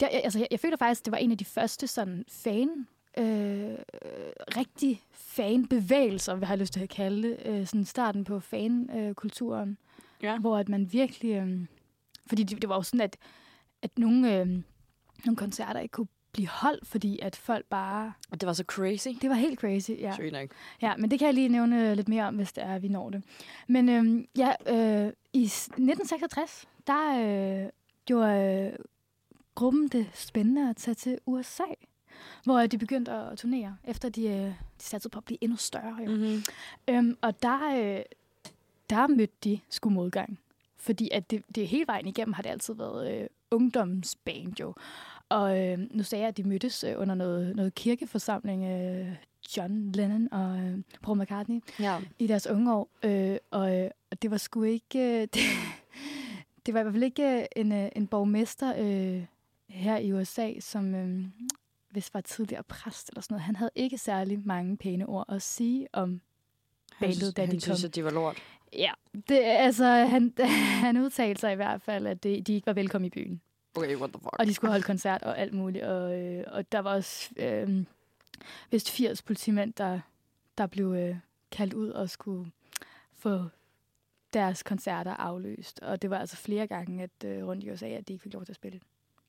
[0.00, 2.86] Det, jeg- altså, jeg, jeg føler faktisk, det var en af de første sådan fan,
[3.18, 3.74] øh,
[4.56, 9.14] rigtig fanbevægelser, hvad har lyst til at kalde det, øh, sådan starten på fankulturen, øh,
[9.14, 9.78] kulturen,
[10.22, 10.38] Ja.
[10.38, 11.60] hvor at man virkelig, øh,
[12.26, 13.16] fordi det, det var jo sådan, at,
[13.82, 14.46] at nogle, øh,
[15.24, 19.08] nogle koncerter ikke kunne blive holdt, fordi at folk bare, Og det var så crazy.
[19.22, 20.14] det var helt crazy, ja.
[20.14, 20.48] Sygt nok.
[20.82, 23.10] Ja, men det kan jeg lige nævne lidt mere om, hvis det er, vi når
[23.10, 23.22] det.
[23.68, 27.18] Men øhm, ja, øh, i s- 1966, der
[27.64, 27.68] øh,
[28.04, 28.76] gjorde
[29.54, 31.64] gruppen det spændende at tage til USA,
[32.44, 35.96] hvor de begyndte at turnere, efter de, øh, de satte på at blive endnu større.
[36.06, 36.10] Jo.
[36.10, 36.42] Mm-hmm.
[36.88, 38.02] Øhm, og der, øh,
[38.90, 40.38] der mødte de sgu modgang.
[40.76, 44.74] Fordi at det, det hele vejen igennem har det altid været øh, ungdomsband jo.
[45.28, 49.14] Og øh, nu sagde jeg, at de mødtes øh, under noget, noget kirkeforsamling, øh,
[49.56, 52.00] John Lennon og øh, Paul McCartney, Ja.
[52.18, 52.88] i deres unge år.
[53.02, 54.98] Øh, og, øh, og det var sgu ikke...
[54.98, 55.40] Øh, det,
[56.66, 59.24] det var i hvert fald ikke en, en borgmester øh,
[59.74, 61.24] her i USA, som øh,
[61.90, 63.42] hvis var tidligere præst eller sådan noget.
[63.42, 66.20] Han havde ikke særlig mange pæne ord at sige om
[67.00, 67.60] bandet, da han de kom.
[67.60, 68.36] synes, at de var lort.
[68.72, 68.92] Ja,
[69.28, 70.34] det, altså, han,
[70.84, 73.40] han udtalte sig i hvert fald, at det, de ikke var velkommen i byen.
[73.76, 74.36] Okay, what the fuck.
[74.38, 75.84] Og de skulle holde koncert og alt muligt.
[75.84, 77.84] Og, øh, og der var også øh,
[78.70, 80.00] vist 80 politimænd, der,
[80.58, 81.16] der blev øh,
[81.50, 82.50] kaldt ud og skulle
[83.12, 83.44] få
[84.32, 85.80] deres koncerter afløst.
[85.80, 88.32] Og det var altså flere gange at øh, rundt i USA, at de ikke fik
[88.32, 88.80] lov til at spille.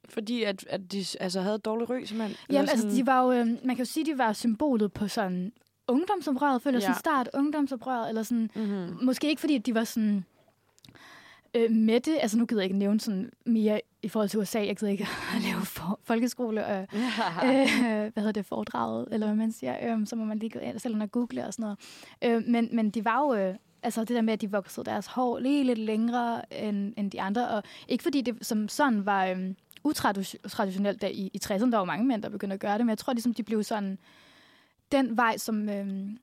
[0.09, 2.37] Fordi at, at de altså, havde et dårligt ry, simpelthen?
[2.51, 5.51] Jamen, altså, de var jo, øh, man kan jo sige, de var symbolet på sådan
[5.87, 6.81] ungdomsoprøret, føler Ja.
[6.81, 8.97] sådan start ungdomsoprøret, eller sådan, Mm-hmm.
[9.05, 10.25] Måske ikke, fordi at de var sådan
[11.53, 12.17] øh, med det.
[12.21, 14.59] Altså, nu gider jeg ikke nævne sådan mere i forhold til USA.
[14.65, 16.77] Jeg gider ikke at lave for, folkeskole og
[17.45, 17.67] øh,
[18.13, 19.95] hvad hedder det, foredraget, eller hvad man siger.
[19.97, 21.77] Øh, så må man lige gå ind selv og google og sådan noget.
[22.21, 23.33] Øh, men, men de var jo...
[23.35, 27.11] Øh, Altså det der med, at de voksede deres hår lige lidt længere end, end
[27.11, 27.47] de andre.
[27.49, 31.71] Og ikke fordi det som sådan var øhm, utraditionelt der i, i 60'erne.
[31.71, 32.85] Der var mange mænd, der begyndte at gøre det.
[32.85, 33.97] Men jeg tror ligesom, de blev sådan
[34.91, 36.17] den vej, som, øhm,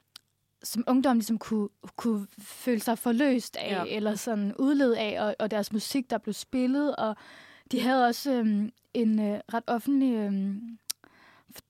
[0.62, 3.96] som ungdom ligesom kunne, kunne føle sig forløst af, Ja.
[3.96, 6.96] eller sådan udled af, og, og deres musik, der blev spillet.
[6.96, 7.16] Og
[7.72, 10.14] de havde også øhm, en øh, ret offentlig...
[10.14, 10.78] Øhm,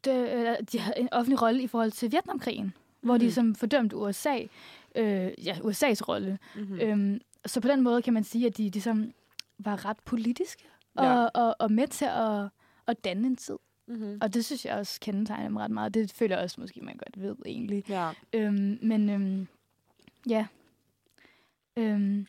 [0.05, 3.33] de, øh, de havde en offentlig rolle i forhold til Vietnamkrigen, hvor de Mhm.
[3.33, 4.39] som fordømte USA,
[4.97, 6.39] øh, ja, USA's rolle.
[6.57, 6.75] Mm-hmm.
[6.75, 6.81] Mm.
[6.81, 9.13] Øhm, så på den måde kan man sige, at de ligesom
[9.59, 10.65] var ret politiske
[10.95, 11.25] og, Ja.
[11.27, 12.49] og, og med til at,
[12.87, 13.59] at danne en tid.
[13.87, 14.19] Mm-hmm.
[14.23, 15.95] Og det synes jeg også kendetegner dem ret meget.
[15.95, 17.85] Det føler jeg også måske, man godt ved egentlig.
[17.89, 18.11] Ja.
[18.33, 19.47] Øhm, men øhm,
[20.29, 20.47] ja.
[21.77, 22.27] Øhm,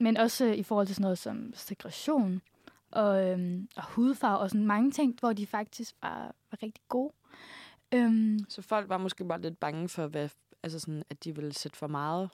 [0.00, 2.42] men også i forhold til sådan noget som segregation
[2.90, 7.12] og, øhm, og hudfarve og sådan mange ting, hvor de faktisk var, var rigtig gode.
[7.92, 10.28] Øhm, Så folk var måske bare lidt bange for, hvad,
[10.62, 12.30] altså sådan, at de ville sætte for meget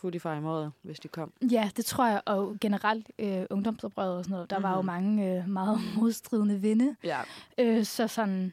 [0.00, 1.32] food i måde, hvis de kom.
[1.50, 4.50] Ja, det tror jeg, og generelt øh, ungdomsoprøret og sådan noget.
[4.50, 4.70] Der mm-hmm.
[4.70, 6.96] var jo mange øh, meget modstridende vinde.
[7.04, 7.20] Ja.
[7.58, 8.52] Øh, så sådan,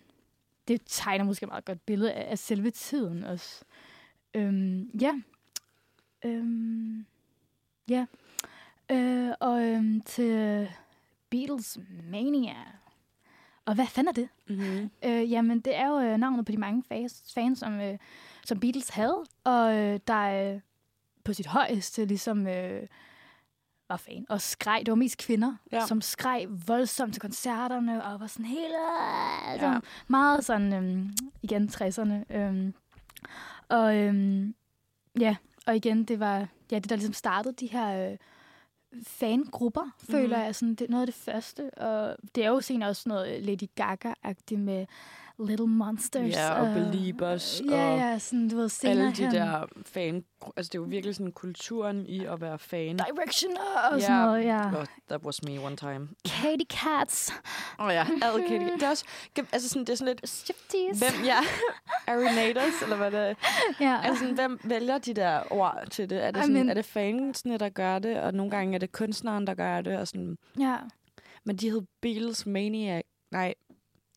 [0.67, 3.63] det tegner måske et meget godt billede af, af selve tiden også.
[4.33, 5.13] Øhm, ja.
[6.25, 7.05] Øhm,
[7.89, 8.05] ja.
[8.91, 10.67] Øh, og øhm, til
[11.29, 11.79] Beatles
[12.11, 12.55] Mania.
[13.65, 14.29] Og hvad fanden er det?
[14.47, 14.89] Mm-hmm.
[15.05, 17.97] Øh, jamen, det er jo øh, navnet på de mange fans, fans som, øh,
[18.45, 20.59] som Beatles havde, og øh, der øh,
[21.25, 22.87] på sit højeste ligesom øh,
[23.89, 24.79] var fan og skreg.
[24.85, 25.85] Det var mest kvinder, Ja.
[25.85, 28.73] som skreg voldsomt til koncerterne, og var sådan helt...
[29.55, 29.79] Øh, Ja.
[30.07, 31.05] meget sådan, øh,
[31.41, 32.35] igen, 60'erne.
[32.35, 32.71] Øh,
[33.69, 34.45] og øh,
[35.19, 35.35] ja,
[35.67, 38.11] og igen, det var ja, det, der ligesom startede de her...
[38.11, 38.17] Øh,
[39.07, 40.11] fangrupper, mm-hmm.
[40.11, 41.69] føler jeg, sådan, det er noget af det første.
[41.73, 44.85] Og det er jo senere også noget Lady Gaga-agtigt med
[45.39, 46.33] Little Monsters.
[46.33, 49.31] Ja, og Beliebers, Ja, og ja, sådan, du ved, senere Alle de hen.
[49.31, 50.23] der fan...
[50.57, 52.97] Altså, det er jo virkelig sådan kulturen i at være fan.
[52.97, 53.61] Directioner
[53.91, 54.05] og Ja.
[54.05, 54.67] sådan noget, ja.
[54.67, 56.07] Oh, that was me one time.
[56.25, 57.33] Katy Cats.
[57.79, 58.73] Åh oh, ja, ad Katie.
[58.73, 59.05] Det er også...
[59.51, 60.29] Altså, sådan, det er sådan lidt...
[60.29, 61.05] Striptease.
[61.05, 61.37] Hvem, ja,
[62.07, 63.33] Arenators, eller hvad det er.
[63.79, 63.99] Ja.
[64.03, 66.23] Altså, sådan, hvem vælger de der ord til det?
[66.25, 68.91] Er det, sådan, men- er det fansene, der gør det, og nogle gange er det
[68.91, 70.37] kunstneren, der gør det, og sådan...
[70.59, 70.75] ja.
[71.45, 73.01] Men de hed Beatles Mania.
[73.31, 73.53] Nej,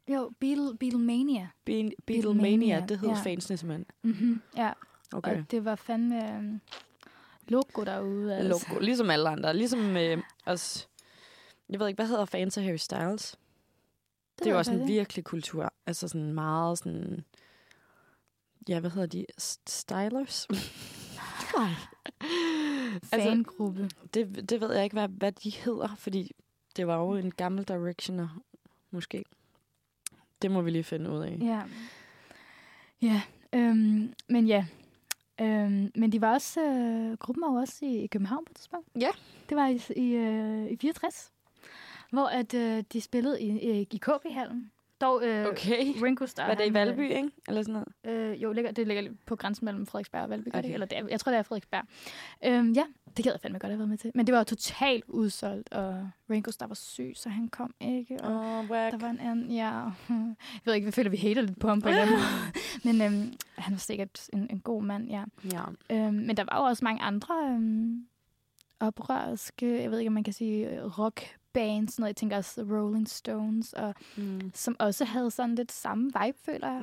[0.09, 1.49] Jo, Beatle, Beatlemania.
[1.65, 3.15] Be- Beatlemania, Beatlemania, det hed ja.
[3.15, 3.87] fansene simpelthen.
[4.03, 4.43] Mm-hmm.
[4.57, 4.73] Ja,
[5.13, 5.39] Okay.
[5.39, 6.61] og det var fandme um,
[7.49, 8.37] logo derude.
[8.37, 8.67] Altså.
[8.69, 8.81] Logo.
[8.81, 9.57] Ligesom alle andre.
[9.57, 10.89] Ligesom øh, os...
[11.69, 13.31] Jeg ved ikke, hvad hedder fans af Harry Styles?
[13.31, 14.93] Det, det er jo også en ikke.
[14.93, 15.73] virkelig kultur.
[15.87, 17.25] Altså sådan meget sådan...
[18.69, 19.27] Ja, hvad hedder de?
[19.69, 20.47] Stylers?
[21.59, 21.71] Nej.
[23.13, 23.91] altså, Fangruppe.
[24.15, 26.31] det, det ved jeg ikke, hvad, hvad de hedder, fordi
[26.77, 28.41] det var jo en gammel Directioner,
[28.91, 29.25] måske.
[30.43, 31.39] Det må vi lige finde ud af.
[31.41, 31.63] Ja.
[33.03, 33.23] Ja,
[33.53, 34.67] øhm, men ja.
[35.41, 38.89] Øhm, men de var også, øh, gruppen var også i, i København på et tidspunkt.
[39.01, 39.11] Ja.
[39.49, 41.33] Det var i, i, øh, i 64.
[42.11, 44.71] hvor at, øh, de spillede i, i, i KB-hallen.
[45.01, 45.85] Dog, øh, Okay.
[46.05, 46.47] Ringo Starr.
[46.47, 47.31] Var det i han, Valby, ikke?
[47.49, 48.33] Eller sådan noget?
[48.33, 50.49] Øh, jo, ligger, det ligger på grænsen mellem Frederiksberg og Valby.
[50.49, 50.59] Okay.
[50.59, 50.73] Okay.
[50.73, 51.85] Eller det er, jeg tror, det er Frederiksberg.
[52.45, 52.85] Øhm, ja,
[53.17, 54.11] det gad jeg fandme godt at have været med til.
[54.15, 58.23] Men det var totalt udsolgt, og Ringo Starr var syg, så han kom ikke.
[58.23, 58.93] Og oh, whack.
[58.93, 59.73] der var en anden, ja.
[60.09, 62.29] Jeg ved ikke, vi føler, vi hater lidt på ham på en eller anden måde.
[62.99, 65.25] Men øhm, han var sikkert en, en god mand, ja.
[65.53, 65.63] Ja.
[65.91, 68.07] Øhm, men der var jo også mange andre øhm,
[68.81, 70.85] oprørske, jeg ved ikke, om man kan sige øh,
[71.57, 72.09] rockbands, sådan noget.
[72.09, 74.51] Jeg tænker også Rolling Stones, og, Mm.
[74.55, 76.83] som også havde sådan lidt samme vibe, føler jeg,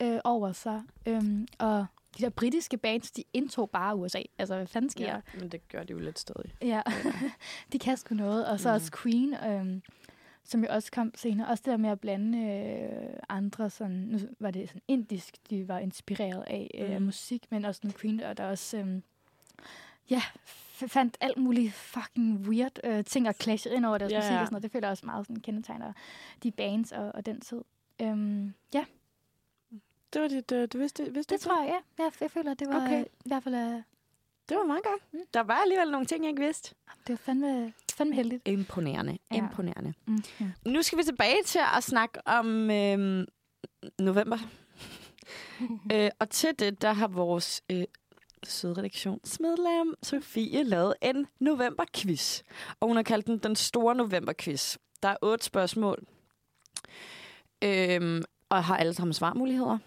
[0.00, 0.06] Ja.
[0.14, 0.82] øh, over sig.
[1.06, 1.86] Øhm, og
[2.18, 4.22] de der britiske bands, de indtog bare USA.
[4.38, 5.12] Altså, hvad fanden sker ja.
[5.12, 5.20] der?
[5.40, 6.54] Men det gør de jo lidt stadig.
[6.62, 6.82] Ja,
[7.72, 8.46] de kan sgu noget.
[8.46, 8.74] Og så Mm.
[8.74, 9.82] også Queen, øhm,
[10.44, 11.48] som jo også kom senere.
[11.48, 15.68] Også det der med at blande øh, andre, sådan, nu var det sådan indisk, de
[15.68, 17.02] var inspireret af, øh, Mm.
[17.02, 19.02] musik, men også noget Queen, og der også, øhm,
[20.10, 20.22] ja,
[20.76, 24.38] fandt alt muligt fucking weird øh, ting og clashede ind over deres Ja, musik og
[24.46, 24.62] sådan noget.
[24.62, 25.92] Det føler jeg også meget sådan kendetegner
[26.42, 27.60] de bands og, og den tid.
[28.02, 28.84] Øhm, ja,
[30.12, 31.68] Det var dit, uh, du vidste, vidste det tror jeg,
[31.98, 32.04] ja.
[32.04, 32.86] Jeg, jeg føler, det var Okay.
[32.86, 33.04] okay.
[33.04, 33.82] i hvert fald, øh,
[34.48, 35.02] Det var meget godt.
[35.12, 35.18] Mm.
[35.34, 36.74] Der var alligevel nogle ting, jeg ikke vidste.
[37.06, 38.48] det var fandme, fandme heldigt.
[38.48, 39.18] Imponerende.
[39.32, 39.36] Ja.
[39.36, 39.94] Imponerende.
[40.06, 40.22] Mm.
[40.40, 40.46] Ja.
[40.66, 43.24] Nu skal vi tilbage til at snakke om øhm,
[43.98, 44.38] november.
[45.92, 47.84] øh, og til det, der har vores øh,
[48.50, 52.42] søde redaktionsmedlem Sofie lavet en novemberquiz.
[52.80, 54.76] Og hun har kaldt den den store novemberquiz.
[55.02, 56.06] Der er otte spørgsmål.
[57.62, 59.78] Øhm, og har alle sammen svarmuligheder.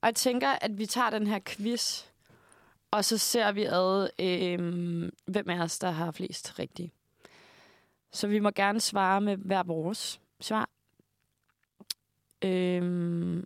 [0.00, 2.04] Og jeg tænker, at vi tager den her quiz,
[2.90, 6.92] og så ser vi ad, øhm, hvem af os, der har flest rigtige.
[8.12, 10.68] Så vi må gerne svare med hver vores svar.
[12.44, 13.44] Øhm,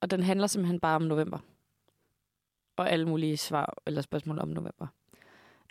[0.00, 1.38] og den handler simpelthen bare om november.
[2.78, 4.86] Og alle mulige svar eller spørgsmål om november.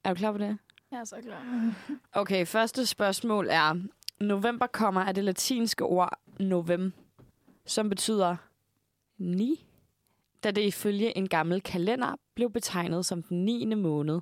[0.03, 0.58] Er du klar på det?
[0.91, 1.74] Jeg er så klar.
[2.22, 3.82] Okay, første spørgsmål er,
[4.20, 6.93] november kommer af det latinske ord novem,
[7.66, 8.36] som betyder
[9.18, 9.66] ni,
[10.43, 13.66] da det ifølge en gammel kalender blev betegnet som den 9.
[13.76, 14.22] måned.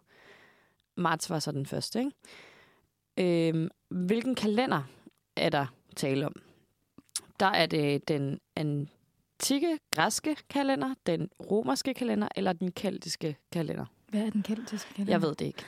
[0.96, 2.12] Marts var så den første, ikke?
[3.50, 4.84] Øhm, hvilken kalender
[5.36, 5.66] er der
[5.96, 6.36] tale om?
[7.40, 8.40] Der er det den
[9.40, 13.86] antikke græske kalender, den romerske kalender eller den keltiske kalender.
[14.10, 15.14] Hvad er den keltiske kalender?
[15.14, 15.64] Jeg ved det ikke.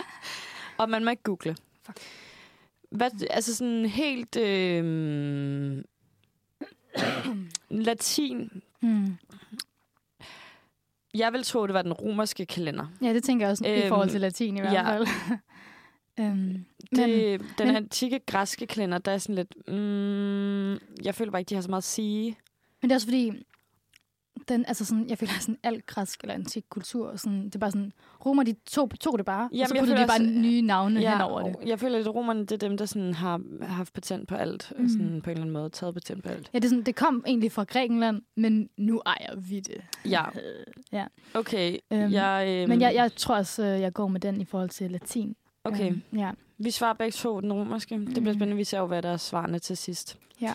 [0.78, 1.56] og man må ikke google.
[1.82, 1.98] Fuck.
[2.90, 5.82] Hvad, altså sådan helt øh,
[7.70, 8.62] latin.
[8.80, 9.16] Hmm.
[11.14, 12.86] Jeg vil tro, det var den romerske kalender.
[13.02, 14.96] Ja, det tænker jeg også øhm, i Øhm, forhold til latin i hvert ja.
[14.96, 15.06] fald.
[16.20, 16.64] øhm,
[16.96, 19.68] Det, men, den men- antikke græske kalender, der er sådan lidt...
[19.68, 20.72] Mm,
[21.04, 22.36] jeg føler bare ikke, de har så meget at sige.
[22.86, 23.32] Men det er også fordi,
[24.48, 27.70] den, altså sådan, jeg føler sådan alt græsk eller antik kultur, sådan, det er bare
[27.70, 27.92] sådan,
[28.26, 31.00] romer de tog, tog det bare, Jamen, og så puttede de bare også- nye navne
[31.00, 31.68] ja, hen over det.
[31.68, 34.72] Jeg føler at romerne det er dem, der sådan har haft patent på alt.
[34.76, 34.82] Mm.
[34.82, 34.88] Mm.
[34.88, 36.50] Sådan på en eller anden måde taget patent på alt.
[36.54, 39.82] Ja, det, er sådan, det kom egentlig fra Grækenland, men nu ejer vi det.
[40.04, 40.24] Ja,
[40.92, 41.06] ja.
[41.34, 41.76] okay.
[41.92, 44.70] Øhm, jeg, øhm, Men jeg, jeg tror også, øh, jeg går med den i forhold
[44.70, 45.36] til latin.
[45.64, 45.90] Okay.
[45.90, 46.30] Øhm, ja.
[46.58, 47.94] Vi svarer begge to den romerske.
[47.94, 48.34] Det bliver Mhm.
[48.34, 48.56] spændende.
[48.56, 50.18] Vi ser jo, hvad der er svarene til sidst.
[50.40, 50.54] Ja.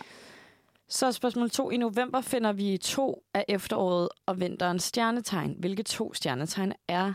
[0.92, 1.70] Så spørgsmål to.
[1.70, 5.56] I november finder vi to af efteråret og vinterens stjernetegn.
[5.58, 7.12] Hvilke to stjernetegn er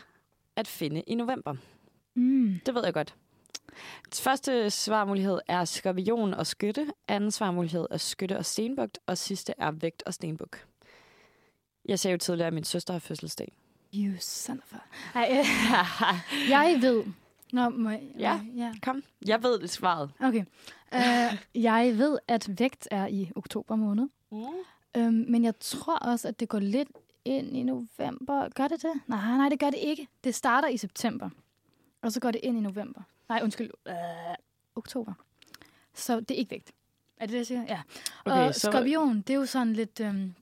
[0.56, 1.56] at finde i november?
[2.16, 2.60] Mm.
[2.66, 3.16] Det ved jeg godt.
[4.14, 6.88] Første svarmulighed er skorpion og skytte.
[7.08, 9.00] Anden svarmulighed er skytte og stenbugt.
[9.08, 10.66] Og sidste er vægt og stenbuk.
[11.86, 13.54] Jeg sagde jo tidligere, at min søster har fødselsdag.
[13.96, 14.80] You son of
[15.14, 15.20] a...
[15.20, 15.46] Ej,
[16.50, 17.04] jeg ved...
[17.54, 18.42] Nå, må jeg, Ja.
[18.56, 18.74] ja.
[18.82, 20.12] Kom, jeg ved det svaret.
[20.20, 20.46] Okay.
[20.96, 24.08] Uh, jeg ved, at vægt er i oktober måned.
[24.32, 24.38] Mm.
[24.98, 26.90] Um, men jeg tror også, at det går lidt
[27.26, 28.50] ind i november.
[28.50, 28.92] Gør det det?
[29.08, 30.08] Nej, nej, det gør det ikke.
[30.24, 31.30] Det starter i september.
[32.02, 33.02] Og så går det ind i november.
[33.30, 33.72] Nej, undskyld.
[33.86, 33.94] Uh,
[34.76, 35.14] oktober.
[35.94, 36.72] Så det er ikke vægt.
[37.18, 37.62] Er det det, jeg siger?
[37.68, 37.82] Ja.
[38.26, 40.00] Okay, og så- skorpion, det er jo sådan lidt...
[40.00, 40.36] Um,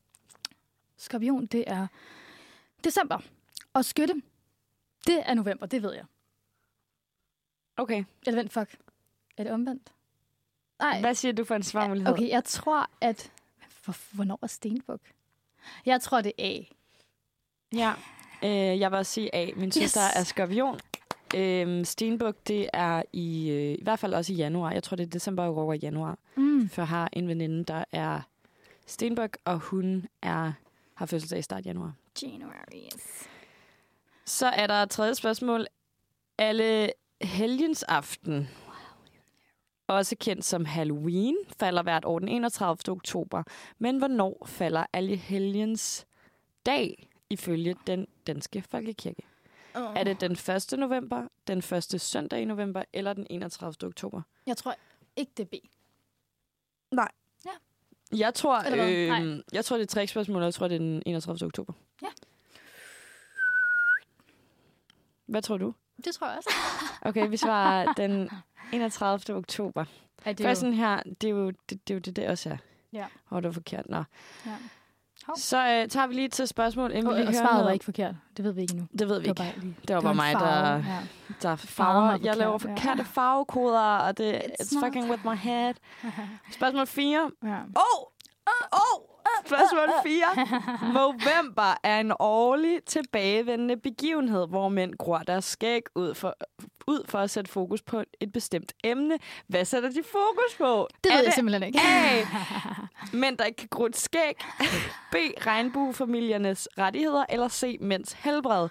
[0.98, 1.88] skorpion, det er
[2.84, 3.18] december.
[3.74, 4.14] Og skytte,
[5.08, 6.04] det er november, det ved jeg.
[7.78, 8.04] Okay.
[8.28, 8.76] Eller vent, fuck.
[9.38, 9.92] Er det omvendt?
[10.80, 11.00] Nej.
[11.00, 12.14] Hvad siger du for en svarmulighed?
[12.14, 13.32] Okay, jeg tror, at...
[13.86, 15.00] Hvor- Hvornår er Stenbuk?
[15.86, 16.64] Jeg tror, det er A.
[17.76, 17.94] Ja,
[18.44, 19.50] øh, jeg vil også sige A.
[19.56, 20.16] Min søster Yes.
[20.16, 20.80] er skorpion.
[21.36, 24.72] Øhm, Stenbuk, det er i, øh, i hvert fald også i januar.
[24.72, 26.18] Jeg tror, det er december og over januar.
[26.36, 26.70] Mm.
[26.70, 28.22] For jeg har en veninde, der er
[28.86, 30.54] Stenbuk, og hun er,
[30.94, 31.94] har fødselsdag i start januar.
[32.22, 33.28] January, yes.
[34.26, 35.68] Så er der et tredje spørgsmål.
[36.38, 36.92] Alle
[37.22, 38.50] helgens aften,
[39.88, 42.78] også kendt som Halloween, falder hvert år den 31.
[42.90, 43.44] oktober.
[43.78, 46.08] Men hvornår falder alle helgens
[46.66, 49.24] dag ifølge den danske folkekirke?
[49.76, 49.82] Oh.
[49.96, 50.74] Er det den 1.
[50.80, 53.76] november, den første søndag i november eller den 31.
[53.84, 54.22] oktober?
[54.46, 54.76] Jeg tror,
[55.16, 55.54] ikke det er B.
[58.18, 58.94] Jeg tror, Eller hvad?
[58.94, 59.44] øh, Nej.
[59.54, 61.46] jeg tror, det er tre spørgsmål, og jeg tror, det er den 31.
[61.46, 61.74] oktober.
[62.02, 62.08] Ja.
[65.26, 65.74] Hvad tror du?
[66.04, 66.50] Det tror jeg også.
[67.10, 68.30] Okay, vi svarer den
[68.74, 69.36] 31.
[69.36, 69.86] oktober.
[70.26, 72.16] Ja, det Det er er jo, her, det er jo det, det, er jo det
[72.16, 72.58] der også er.
[72.94, 73.06] Ja.
[73.30, 73.86] Hvor det var forkert.
[73.90, 74.04] Nå.
[74.46, 74.52] Ja.
[75.28, 75.36] Hov.
[75.38, 77.72] Så øh, tager vi lige til spørgsmål, inden og, vi lige og hører svaret var
[77.72, 78.16] ikke forkert.
[78.38, 78.88] Det ved vi ikke endnu.
[79.00, 79.60] Det ved vi Det var ikke.
[79.60, 79.76] lige.
[79.88, 81.00] Det var bare mig, der, Ja.
[81.42, 82.18] der farver.
[82.24, 83.22] Jeg laver forkert, forkerte ja.
[83.22, 85.74] farvekoder, og det It's fucking with my head.
[86.52, 87.32] Spørgsmål 4.
[87.44, 87.58] ja.
[87.76, 88.06] Oh!
[88.72, 89.15] Oh!
[89.46, 90.94] Spørgsmål 4.
[90.94, 96.36] November er en årlig tilbagevendende begivenhed, hvor mænd gror deres skæg ud for,
[96.88, 99.18] ud for at sætte fokus på et bestemt emne.
[99.48, 100.88] Hvad sætter de fokus på?
[101.04, 101.80] Det er ved jeg simpelthen ikke.
[101.80, 102.26] A.
[103.18, 104.34] Mænd, der ikke kan gro et skæg.
[105.12, 105.16] B.
[105.46, 107.26] Regnbuefamiliernes rettigheder.
[107.30, 107.78] Eller C.
[107.82, 108.70] Mænds helbred.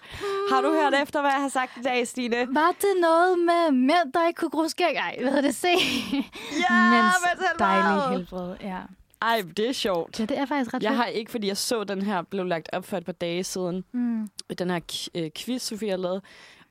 [0.50, 2.36] Har du hørt efter, hvad jeg har sagt i dag, Stine?
[2.50, 4.94] Var det noget med mænd, der ikke kunne gro skæg?
[4.96, 5.54] Ej, hvad hedder det?
[5.54, 5.68] Se.
[5.68, 7.58] Ja, Mænds mænds helbred.
[7.58, 8.56] dejlige helbred.
[8.60, 8.78] Ja.
[9.24, 10.20] Ej, det er sjovt.
[10.20, 10.96] ja, det er faktisk ret Jeg fedt.
[10.96, 13.84] har ikke, fordi jeg så den her blev lagt op for et par dage siden.
[13.92, 14.28] Mm.
[14.58, 14.80] den her
[15.14, 16.22] øh, quiz, Sofie har lavet.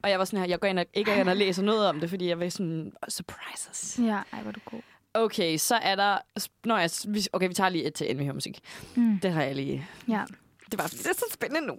[0.03, 1.99] Og jeg var sådan her, jeg går ind og, ikke ind og læser noget om
[1.99, 3.99] det, fordi jeg var sådan, surprises.
[4.03, 4.81] Ja, ej, hvor du god.
[5.13, 6.17] Okay, så er der...
[6.65, 6.77] Nå
[7.07, 8.59] vi- okay, vi tager lige et til, inden vi hører musik.
[8.95, 9.19] Mm.
[9.19, 9.87] Det har jeg lige...
[10.07, 10.21] Ja.
[10.71, 11.73] Det var det er så spændende nu.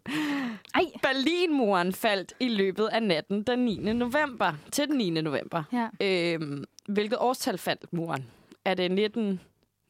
[0.74, 0.82] Ej.
[1.02, 3.76] Berlinmuren faldt i løbet af natten den 9.
[3.92, 4.52] november.
[4.72, 5.10] Til den 9.
[5.10, 5.62] november.
[5.72, 5.88] Ja.
[6.34, 8.26] Øhm, hvilket årstal faldt muren?
[8.64, 8.90] Er det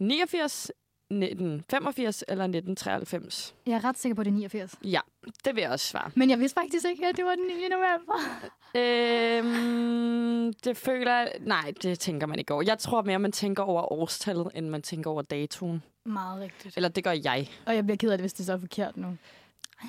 [0.00, 0.70] 1989,
[1.10, 3.54] 1985 eller 1993?
[3.66, 4.74] Jeg er ret sikker på, at det er 89.
[4.84, 5.00] Ja,
[5.44, 6.10] det vil jeg også svare.
[6.14, 7.68] Men jeg vidste faktisk ikke, at det var den 9.
[7.68, 8.14] november.
[8.76, 11.32] Øhm, det føler jeg...
[11.40, 12.62] Nej, det tænker man ikke over.
[12.66, 15.82] Jeg tror mere, man tænker over årstallet, end man tænker over datoen.
[16.04, 16.76] Meget rigtigt.
[16.76, 17.48] Eller det gør jeg.
[17.66, 19.16] Og jeg bliver ked af det, hvis det så er forkert nu.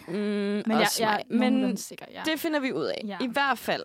[0.07, 1.35] Mm, Men jeg, jeg er.
[1.35, 2.21] Men sikker, ja.
[2.25, 3.01] det finder vi ud af.
[3.07, 3.17] Ja.
[3.21, 3.83] I hvert fald,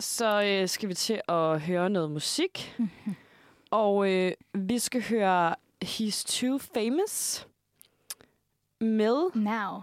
[0.00, 2.76] så øh, skal vi til at høre noget musik.
[3.70, 5.54] Og øh, vi skal høre
[5.84, 7.46] He's Too Famous
[8.80, 9.30] med...
[9.34, 9.82] Now.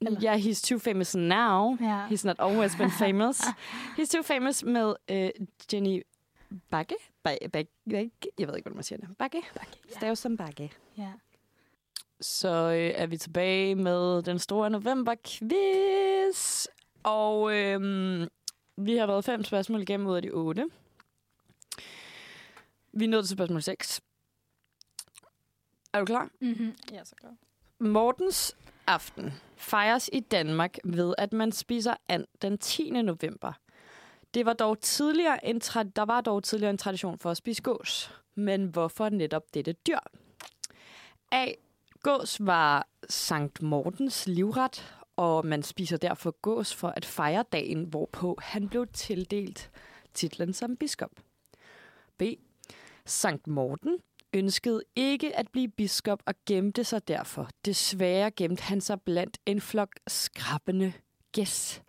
[0.00, 1.76] Eller- Ja, He's Too Famous Now.
[1.80, 2.06] Ja.
[2.06, 3.40] He's not always been famous.
[3.98, 5.30] He's Too Famous med øh,
[5.72, 6.02] Jenny
[6.70, 6.94] Bakke.
[7.28, 8.10] Ba- Ba- Bakke.
[8.38, 9.08] Jeg ved ikke, hvordan man siger det.
[9.18, 9.42] Bakke.
[9.54, 9.76] Bakke.
[9.90, 10.72] Stav som Bakke.
[10.98, 11.12] ja.
[12.22, 16.66] Så øh, er vi tilbage med den store november-quiz.
[17.02, 17.80] Og øh,
[18.76, 20.66] vi har været fem spørgsmål igennem ud af de otte.
[22.92, 24.00] Vi er nået til spørgsmål 6.
[25.92, 26.30] Er du klar?
[26.40, 26.74] Mm-hmm.
[26.92, 27.34] Ja, så klar.
[27.78, 32.90] Mortens aften fejres i Danmark ved, at man spiser and den 10.
[32.90, 33.52] november.
[34.34, 37.62] Det var dog tidligere en tra- der var dog tidligere en tradition for at spise
[37.62, 38.10] gås.
[38.34, 39.98] Men hvorfor netop dette dyr?
[41.32, 41.46] A.
[42.02, 48.38] Gås var Sankt Mortens livret, og man spiser derfor gås for at fejre dagen, hvorpå
[48.42, 49.70] han blev tildelt
[50.14, 51.10] titlen som biskop.
[52.18, 52.22] B.
[53.10, 53.98] Sankt Morten
[54.34, 57.48] ønskede ikke at blive biskop og gemte sig derfor.
[57.64, 60.92] Desværre gemte han sig blandt en flok skrabbende
[61.32, 61.82] gæs,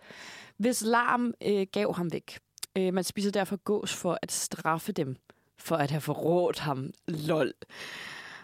[0.56, 2.38] hvis larm øh, gav ham væk.
[2.76, 5.16] Øh, man spiser derfor gås for at straffe dem,
[5.58, 6.90] for at have forrådt ham.
[7.08, 7.52] Lol.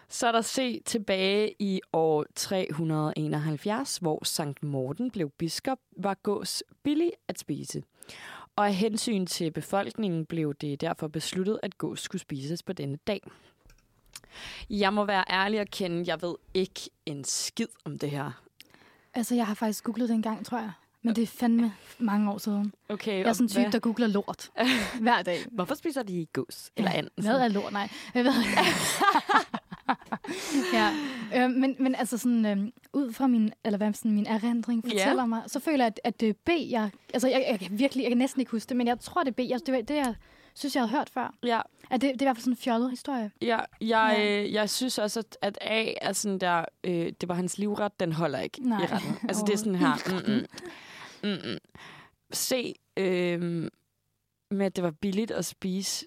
[0.09, 6.63] Så er der se tilbage i år 371, hvor Sankt Morten blev biskop, var gås
[6.83, 7.83] billig at spise.
[8.59, 12.99] Og af hensyn til befolkningen blev det derfor besluttet, at gås skulle spises på denne
[13.07, 13.21] dag.
[14.71, 18.43] Jeg må være ærlig og kende, jeg ved ikke en skid om det her.
[19.15, 20.71] Altså, jeg har faktisk googlet det en gang, tror jeg.
[21.03, 22.73] Men det er fandme mange år siden.
[22.89, 24.51] Okay, Jeg er sådan en type, der googler lort
[25.01, 25.39] hver dag.
[25.53, 27.09] Hvorfor spiser de gås eller and?
[27.15, 27.73] Hvad er lort?
[27.73, 28.33] Nej, jeg ved.
[30.79, 30.91] ja,
[31.37, 32.59] øh, men, men altså sådan, øh,
[32.93, 36.21] ud fra min, eller hvad sådan, min erindring fortæller mig, så føler jeg, at, at
[36.21, 38.87] det B, jeg, altså jeg, jeg, kan virkelig, jeg kan næsten ikke huske det, men
[38.87, 39.41] jeg tror, det er B.
[39.51, 40.15] Jeg, det, var det, jeg
[40.55, 41.35] synes, jeg havde hørt før.
[41.45, 41.61] Ja,
[41.91, 43.31] At det, det er i hvert fald sådan en fjollet historie.
[43.43, 44.43] ja, jeg, Ja.
[44.43, 48.01] øh, jeg synes også, at, at A er sådan der, øh, det var hans livret,
[48.01, 49.17] den holder ikke Nej, i retten.
[49.29, 49.95] Altså det er sådan her,
[50.27, 51.59] mm, mm, mm, mm.
[52.35, 53.71] C, øh,
[54.51, 56.07] med at det var billigt at spise,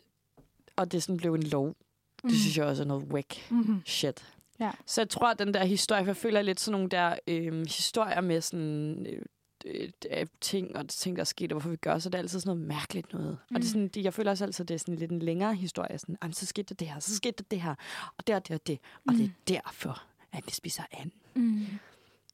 [0.76, 1.76] og det sådan blev en lov.
[2.24, 3.52] Det synes jeg også er noget whack.
[3.52, 3.82] Mm-hmm.
[3.86, 4.26] shit.
[4.60, 4.72] Ja.
[4.86, 7.54] Så jeg tror, at den der historie, for jeg føler lidt sådan nogle der øh,
[7.68, 9.22] historier med sådan øh,
[9.66, 12.20] øh, øh, ting og ting, der er sket, og hvorfor vi gør, så det er
[12.20, 13.38] altid sådan noget mærkeligt noget.
[13.50, 13.56] Mm.
[13.56, 15.20] Og det er sådan, det, jeg føler også altid, at det er sådan lidt en
[15.20, 15.98] længere historie.
[15.98, 17.76] Sådan, "Jamen, så skete der det her, så skete der det her,
[18.18, 19.18] og det og det og mm.
[19.20, 21.12] det er derfor, at vi spiser an.
[21.36, 21.66] Mm.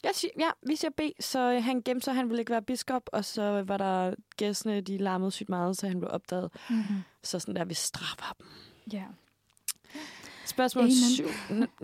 [0.03, 2.61] Jeg siger, ja, vi siger B, så øh, han gemte sig, han ville ikke være
[2.61, 6.51] biskop, og så var der gæstene, de larmede sygt meget, så han blev opdaget.
[6.69, 6.95] Mm-hmm.
[7.23, 8.47] Så sådan der, vi straffer dem.
[8.93, 9.03] Ja.
[10.48, 10.94] Spørgsmål Amen.
[10.94, 11.26] 7.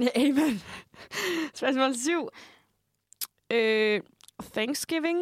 [0.01, 0.61] Ja, amen.
[1.55, 2.29] Spørgsmål 7.
[3.51, 4.01] Øh,
[4.53, 5.19] Thanksgiving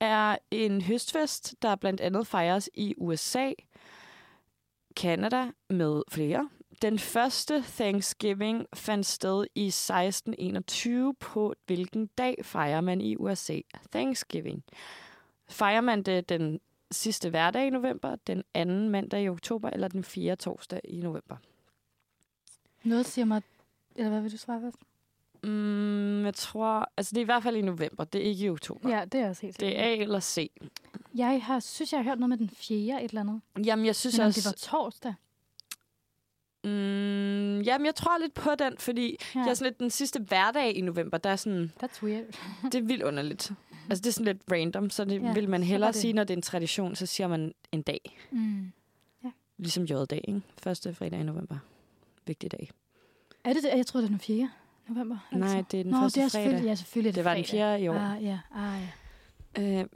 [0.00, 3.52] er en høstfest, der blandt andet fejres i USA.
[4.96, 6.48] Canada med flere.
[6.82, 11.14] Den første Thanksgiving fandt sted i 1621.
[11.20, 13.58] På hvilken dag fejrer man i USA
[13.92, 14.64] Thanksgiving?
[15.48, 16.60] Fejrer man det den
[16.90, 21.36] sidste hverdag i november, den anden mandag i oktober eller den fjerde torsdag i november?
[22.84, 23.42] Noget siger mig...
[23.96, 24.76] Eller hvad vil du svare først?
[25.44, 26.90] Mm, jeg tror...
[26.96, 28.04] Altså, det er i hvert fald i november.
[28.04, 28.90] Det er ikke i oktober.
[28.90, 30.50] Ja, det er også helt Det er A eller C.
[31.14, 33.40] Jeg har, synes, jeg har hørt noget med den fjerde et eller andet.
[33.64, 34.40] Jamen, jeg synes Men også...
[34.40, 35.14] det var torsdag?
[36.64, 39.40] Mm, jamen, jeg tror lidt på den, fordi ja.
[39.40, 42.24] jeg er sådan lidt den sidste hverdag i november, der er sådan, That's weird.
[42.62, 43.52] det er vildt underligt.
[43.90, 46.24] Altså, det er sådan lidt random, så det Ja, ja, vil man hellere sige, når
[46.24, 48.18] det er en tradition, så siger man en dag.
[48.30, 48.72] Mm.
[49.58, 50.42] Ligesom J-dag, ikke?
[50.58, 51.56] Første fredag i november.
[52.26, 52.70] Vigtig dag.
[53.44, 53.70] Er det det?
[53.76, 54.50] Jeg troede, det var den 4.
[54.88, 55.18] november.
[55.32, 56.42] Nej, det er den Nå, første det er fredag.
[56.44, 57.58] selvfølgelig, ja, selvfølgelig er det Det var den fredag.
[57.58, 57.94] fjerde i år.
[57.94, 58.38] Ah, ja.
[58.54, 58.88] Ah, ja.
[59.80, 59.86] Øh,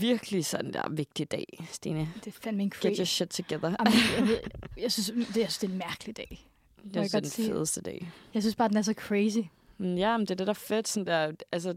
[0.00, 2.08] virkelig sådan der vigtig dag, Stine.
[2.24, 2.98] Det er fandme en Get crazy.
[2.98, 3.68] your shit together.
[3.78, 4.38] Jamen, jeg, ved,
[4.78, 6.48] jeg, synes, det, jeg synes, det er en mærkelig dag.
[6.84, 7.48] Det jeg er den sige.
[7.52, 8.08] fedeste dag.
[8.34, 9.38] Jeg synes bare, den er så crazy.
[9.80, 10.88] Ja, men det er det, der er fedt.
[10.88, 11.74] Sådan der, altså,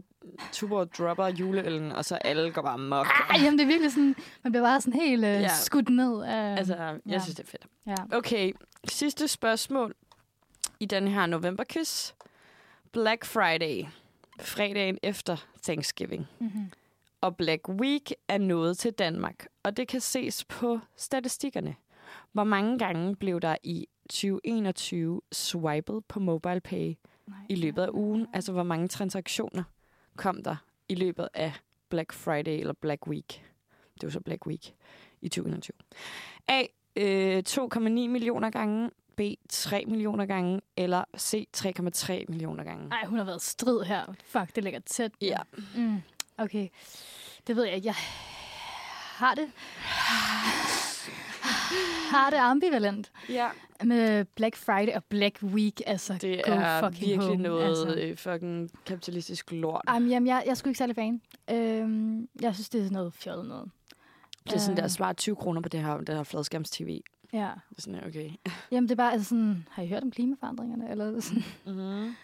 [0.52, 3.06] Tuborg dropper juleøllen, og så alle går bare mok.
[3.30, 5.48] Ej, jamen, det er virkelig sådan, man bliver bare sådan helt uh, Ja.
[5.48, 6.56] skudt ned af...
[6.58, 7.18] Altså, jeg ja.
[7.18, 7.66] synes, det er fedt.
[7.86, 7.94] ja.
[8.16, 8.52] Okay,
[8.88, 9.94] sidste spørgsmål
[10.80, 12.12] i den her novemberquiz.
[12.92, 13.84] Black Friday,
[14.40, 16.70] fredagen efter Thanksgiving, Mm-hmm.
[17.20, 21.74] og Black Week er nået til Danmark, og det kan ses på statistikkerne.
[22.32, 26.94] Hvor mange gange blev der i 2021 swipet på MobilePay
[27.48, 28.26] i løbet af ugen?
[28.32, 29.62] Altså, hvor mange transaktioner
[30.16, 30.56] kom der
[30.88, 31.52] i løbet af
[31.88, 33.44] Black Friday eller Black Week?
[33.94, 34.74] Det var så Black Week
[35.20, 35.74] i 2021.
[36.48, 36.62] A.
[36.96, 38.90] Øh, 2,9 millioner gange.
[39.16, 39.20] B.
[39.48, 40.60] 3 millioner gange.
[40.76, 41.48] Eller C.
[41.56, 42.88] 3,3 millioner gange.
[42.92, 44.14] Ej, hun har været strid her.
[44.24, 45.12] Fuck, det ligger tæt.
[45.20, 45.38] Ja.
[45.76, 46.02] Mm,
[46.38, 46.68] okay.
[47.46, 47.86] Det ved jeg ikke.
[47.86, 47.94] Jeg
[49.16, 49.50] har det...
[52.10, 53.48] har det ambivalent ja.
[53.84, 55.80] med Black Friday og Black Week.
[55.86, 57.94] Altså, Det go er fucking virkelig home, noget Altså.
[57.94, 59.82] øh, fucking kapitalistisk lort.
[59.88, 61.20] Ej, men, jamen, jeg, jeg er sgu ikke særlig fan.
[61.50, 63.70] Øhm, jeg synes, det er noget fjollet noget.
[64.46, 67.00] Det er sådan der, Øh, spare 20 kroner på det her, det her fladskærms-tv.
[67.32, 67.50] Ja.
[67.70, 68.30] Det er sådan, okay.
[68.70, 69.66] Jamen, det er bare altså sådan...
[69.70, 70.90] Har I hørt om klimaforandringerne?
[70.90, 71.44] Eller sådan?
[71.66, 72.14] Mm-hmm.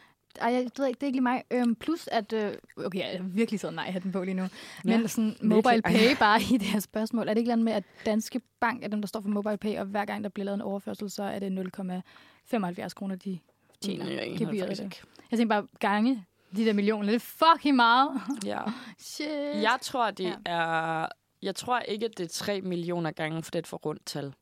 [0.40, 1.42] Ej, jeg ved ikke, det er ikke lige mig.
[1.50, 2.32] Øhm, plus at...
[2.32, 4.46] Øh, okay, jeg er virkelig sådan nej hatten på lige nu.
[4.84, 5.48] Men Ja, sådan virkelig.
[5.48, 7.28] mobile pay bare i det her spørgsmål.
[7.28, 9.78] Er det ikke noget med, at Danske Bank er dem, der står for mobile pay,
[9.78, 13.38] og hver gang der bliver lavet en overførsel, så er det 0,75 kroner, de
[13.80, 14.06] tjener.
[14.10, 14.80] Jeg aner gebyret det.
[14.84, 15.02] ikke.
[15.30, 16.24] Jeg tænker bare, gange
[16.56, 17.06] de der millioner.
[17.06, 17.18] Det er
[17.54, 18.10] fucking meget.
[18.46, 18.60] Ja.
[18.98, 19.28] Shit.
[19.54, 20.34] Jeg tror, det Ja.
[20.46, 21.06] er...
[21.42, 24.06] Jeg tror ikke, at det er 3 millioner gange, for det er et for rundt
[24.06, 24.34] tal.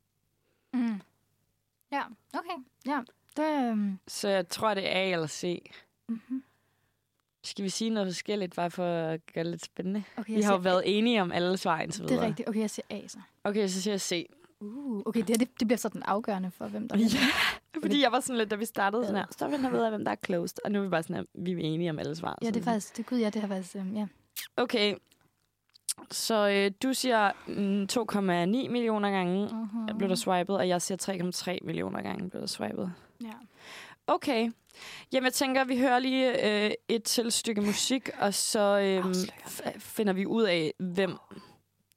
[0.74, 1.00] Mm.
[1.92, 2.02] Ja,
[2.34, 2.62] okay.
[2.86, 3.00] Ja,
[3.36, 3.72] det...
[3.72, 5.70] Um, Så jeg tror, det er A eller C.
[6.08, 6.42] mm-hmm.
[7.44, 10.02] Skal vi sige noget forskelligt, bare for at gøre det lidt spændende?
[10.16, 12.24] Okay, Vi har jo været enige om alle svar indtil Det videre.
[12.24, 12.48] er rigtigt.
[12.48, 13.18] Okay, jeg siger A så.
[13.44, 14.26] Okay, så siger jeg C.
[14.60, 17.04] Uh, okay, det, her, det, det bliver sådan afgørende for, hvem der Ja,
[17.82, 19.36] fordi jeg var sådan lidt, da vi startede sådan her, Ja.
[19.38, 20.58] så vil jeg vide, hvem der er closed.
[20.64, 22.38] Og nu er vi bare sådan her, vi er enige om alle svar.
[22.42, 22.96] Ja, det er faktisk...
[22.96, 23.74] Det, gud, ja, det har faktisk...
[23.76, 24.06] Um, ja.
[24.56, 24.94] Okay,
[26.10, 27.86] så øh, du siger mm,
[28.66, 29.96] 2,9 millioner gange Uh-huh.
[29.98, 32.92] blev der swipet, og jeg siger 3,3 millioner gange blev der swipet.
[33.24, 33.32] Ja.
[34.06, 34.50] Okay.
[35.12, 39.14] Jamen, jeg tænker, at vi hører lige øh, et til stykke musik, og så øh,
[39.78, 41.16] finder vi ud af, hvem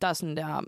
[0.02, 0.62] der er sådan der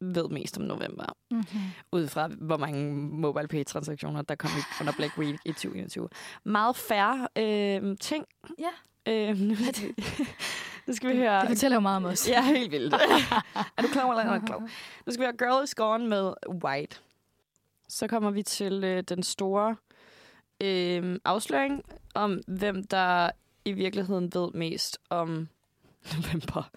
[0.00, 1.16] ved mest om november.
[1.30, 1.60] Mm-hmm.
[1.92, 4.50] Ud fra, hvor mange mobile pay transaktioner der kom
[4.80, 6.08] under Black Week i 2021.
[6.44, 8.24] Meget færre øh, ting.
[8.58, 8.70] Ja.
[9.12, 9.54] Øh, nu,
[10.86, 11.40] nu skal vi høre...
[11.40, 12.28] Det fortæller jo meget om os.
[12.28, 12.94] Ja, helt vildt.
[13.76, 14.58] er du klar eller er du klar?
[15.06, 16.32] Nu skal vi høre Girl is Gone med
[16.64, 17.00] White.
[17.90, 19.76] Så kommer vi til øh, den store
[20.60, 21.84] øh, afsløring
[22.14, 23.30] om, hvem der
[23.64, 25.48] i virkeligheden ved mest om
[26.16, 26.70] november.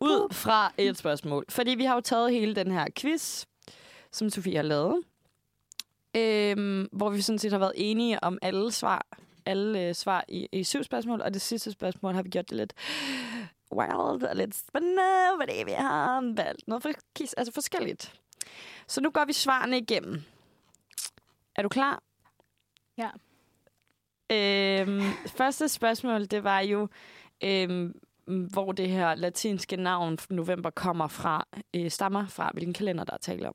[0.00, 1.44] Ud fra et spørgsmål.
[1.48, 3.44] Fordi vi har jo taget hele den her quiz,
[4.12, 5.02] som Sofie har lavet.
[6.16, 9.06] Øh, hvor vi sådan set har været enige om alle svar,
[9.46, 12.56] alle øh, svar i, i syv spørgsmål, og det sidste spørgsmål har vi gjort det
[12.56, 12.74] lidt
[13.72, 15.02] wild og lidt spændende,
[15.40, 16.90] fordi vi har valgt noget for,
[17.36, 18.14] altså forskelligt.
[18.86, 20.22] Så nu går vi svarene igennem.
[21.58, 22.02] Er du klar?
[22.98, 23.10] Ja.
[24.32, 25.00] Øhm,
[25.36, 26.88] første spørgsmål, det var jo,
[27.44, 27.94] øhm,
[28.26, 31.46] hvor det her latinske navn november kommer fra,
[31.76, 33.54] øh, stammer fra, hvilken kalender der er tale om.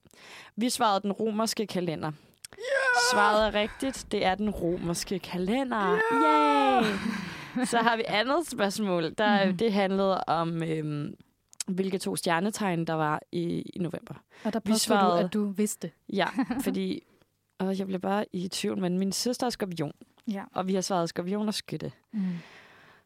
[0.55, 2.11] Vi svarede den romerske kalender.
[2.57, 3.01] Yeah!
[3.13, 4.07] Svaret er rigtigt.
[4.11, 5.99] Det er den romerske kalender.
[6.13, 6.83] Yeah!
[6.85, 7.65] Yay!
[7.71, 9.13] Så har vi andet spørgsmål.
[9.17, 9.57] Der, Mhm.
[9.57, 11.13] Det handlede om, øhm,
[11.67, 14.13] hvilke to stjernetegn, der var i, i november.
[14.43, 15.91] Og der Vi påstår du, at du vidste.
[16.13, 16.27] Ja,
[16.63, 17.03] fordi
[17.67, 19.91] og jeg blev bare i tvivl, men min søster er skorpion,
[20.27, 20.43] Ja.
[20.53, 21.91] og vi har svaret skorpion og skytte.
[22.11, 22.21] Mm.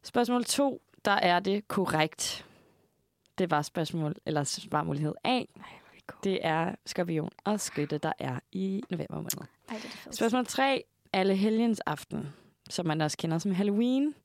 [0.04, 2.46] Spørgsmål 2, der er det korrekt.
[3.38, 5.42] Det var spørgsmål, eller svarmulighed A.
[6.08, 6.20] Cool.
[6.24, 9.32] Det er skorpion og skytte, der er i november måned.
[9.70, 10.16] Ej, det er det.
[10.16, 10.84] Spørgsmål 3.
[11.14, 12.28] Alle helgens aften,
[12.70, 14.16] som man også kender som Halloween.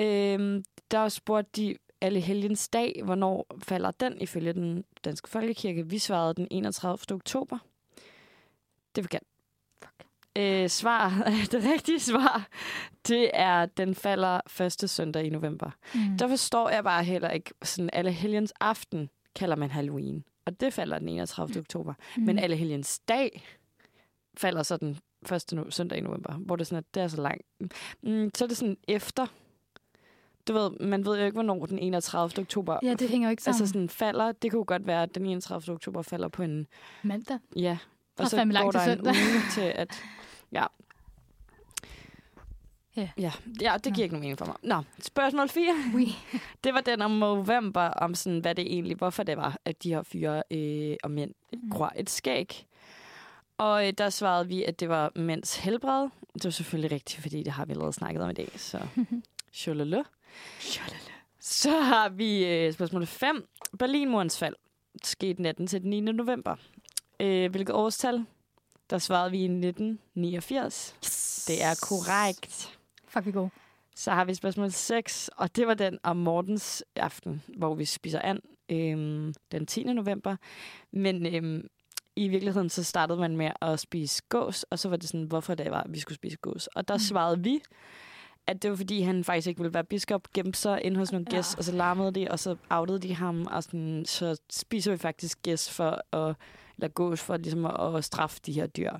[0.00, 5.86] Øhm, der spurgte de alle helgens dag, hvornår falder den ifølge den danske folkekirke.
[5.86, 7.14] Vi svarede den 31.
[7.16, 7.58] oktober.
[8.94, 9.22] Det er forkert.
[9.84, 10.04] Fuck.
[10.38, 11.10] Øh, svar,
[11.52, 12.48] det rigtige svar,
[13.08, 15.70] det er, den falder første søndag i november.
[15.94, 16.18] Mm.
[16.18, 20.24] Der forstår jeg bare heller ikke, sådan alle helgens aften kalder man Halloween.
[20.44, 21.60] Og det falder den 31.
[21.60, 21.94] oktober.
[22.16, 22.22] Mm.
[22.22, 23.42] Men alle helgens dag
[24.36, 27.08] falder så den første no- søndag i november, hvor det er sådan, at det er
[27.08, 27.42] så langt.
[28.02, 29.26] Mm, så er det sådan efter.
[30.48, 32.42] Du ved, man ved jo ikke, hvornår den 31.
[32.42, 33.62] oktober Ja, det hænger jo ikke sammen.
[33.62, 34.32] altså sådan falder.
[34.32, 35.74] Det kunne godt være, at den 31.
[35.74, 36.66] oktober falder på en,
[37.02, 37.38] Mandag.
[37.56, 37.78] ja.
[38.18, 40.02] Er Og så går der en uge til, at,
[40.52, 40.66] ja.
[42.96, 43.08] Ja.
[43.18, 44.02] Ja, ja det giver Nå.
[44.02, 44.54] ikke nogen mening for mig.
[44.62, 45.74] Nå, spørgsmål 4.
[45.94, 46.08] Oui.
[46.64, 49.88] Det var den om november, om sådan, hvad det egentlig, hvorfor det var, at de
[49.94, 51.70] her fyre øh, og mænd Mm.
[51.70, 52.66] gror et skæg.
[53.58, 56.08] Og øh, der svarede vi, at det var mænds helbred.
[56.34, 58.48] Det var selvfølgelig rigtigt, fordi det har vi allerede snakket om i dag.
[58.56, 58.80] Så
[59.54, 60.02] Chololø.
[61.40, 63.46] Så har vi øh, spørgsmål 5.
[63.78, 64.54] Berlinmurens fald
[65.04, 66.00] skete natten til den 9.
[66.00, 66.56] november.
[67.20, 68.24] Øh, hvilket årstal?
[68.90, 70.94] Der svarede vi i 1989.
[71.04, 71.44] Yes.
[71.48, 72.78] Det er korrekt.
[73.08, 73.50] Fuck, vi gode.
[73.96, 78.20] Så har vi spørgsmål 6, og det var den om Mortens aften, hvor vi spiser
[78.20, 79.82] an øhm, den 10.
[79.84, 80.36] november.
[80.92, 81.66] Men øhm,
[82.16, 85.54] i virkeligheden så startede man med at spise gås, og så var det sådan, hvorfor
[85.54, 86.66] det var, at vi skulle spise gås.
[86.66, 86.98] Og der Mm.
[86.98, 87.60] svarede vi,
[88.46, 91.26] at det var fordi, han faktisk ikke ville være biskop, gemte sig ind hos nogle
[91.32, 91.38] Ja.
[91.38, 95.42] og så larmede de, og så outede de ham, og sådan, så spiser vi faktisk
[95.42, 96.36] gæst for at,
[96.82, 98.92] eller gås for ligesom at, at straffe de her dyr.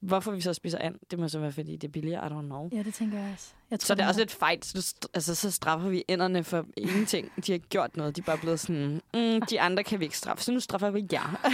[0.00, 2.40] Hvorfor vi så spiser and, det må så være, fordi det er billigere, I don't
[2.46, 2.68] know.
[2.72, 3.50] Ja, det tænker jeg også.
[3.70, 4.64] Jeg tror, Så det er også lidt fight.
[4.64, 7.32] Så, altså, så straffer vi enderne for ingenting.
[7.46, 8.16] De har gjort noget.
[8.16, 10.90] De er bare blevet sådan, mm, de andre kan vi ikke straffe, så nu straffer
[10.90, 11.40] vi jer.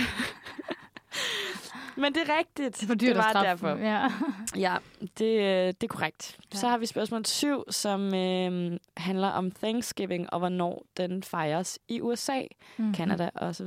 [1.99, 2.77] Men det er rigtigt.
[2.77, 3.69] Det er for dyrt det var derfor.
[3.69, 4.09] Ja.
[4.57, 4.77] Ja,
[5.19, 6.39] det, øh, det er korrekt.
[6.55, 6.59] Ja.
[6.59, 12.01] Så har vi spørgsmål 7, som øh, handler om Thanksgiving og hvornår den fejres i
[12.01, 12.41] USA,
[12.77, 12.95] Mm.
[12.95, 13.67] Canada osv.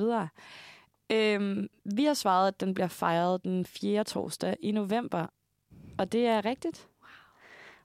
[1.11, 4.03] Øhm, vi har svaret, at den bliver fejret den 4.
[4.03, 5.25] torsdag i november.
[5.97, 6.87] Og det er rigtigt.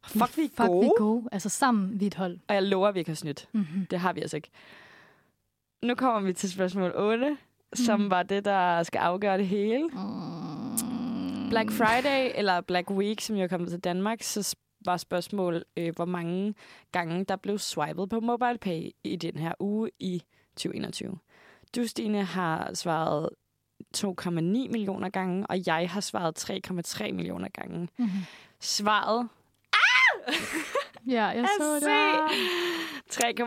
[0.06, 0.80] Fuck, vi er Fuck, gode.
[0.80, 1.28] vi er gode.
[1.32, 2.38] Altså sammen, vi er et hold.
[2.48, 3.48] Og jeg lover, at vi ikke har snydt.
[3.52, 3.86] Mm-hmm.
[3.86, 4.50] Det har vi altså ikke.
[5.82, 7.36] Nu kommer vi til spørgsmål 8,
[7.74, 8.10] som Mm.
[8.10, 9.88] var det, der skal afgøre det hele.
[9.88, 11.48] Mm.
[11.50, 15.94] Black Friday, eller Black Week, som jo er kommet til Danmark, så var spørgsmål, øh,
[15.96, 16.54] hvor mange
[16.92, 20.22] gange der blev swipet på MobilePay i den her uge i
[20.56, 21.18] 2021.
[21.76, 23.28] Du, Stine, har svaret
[23.96, 26.50] 2,9 millioner gange, og jeg har svaret
[27.02, 27.88] 3,3 millioner gange.
[27.98, 28.20] Mm-hmm.
[28.60, 29.28] Svaret
[31.06, 33.40] Ja, jeg så det.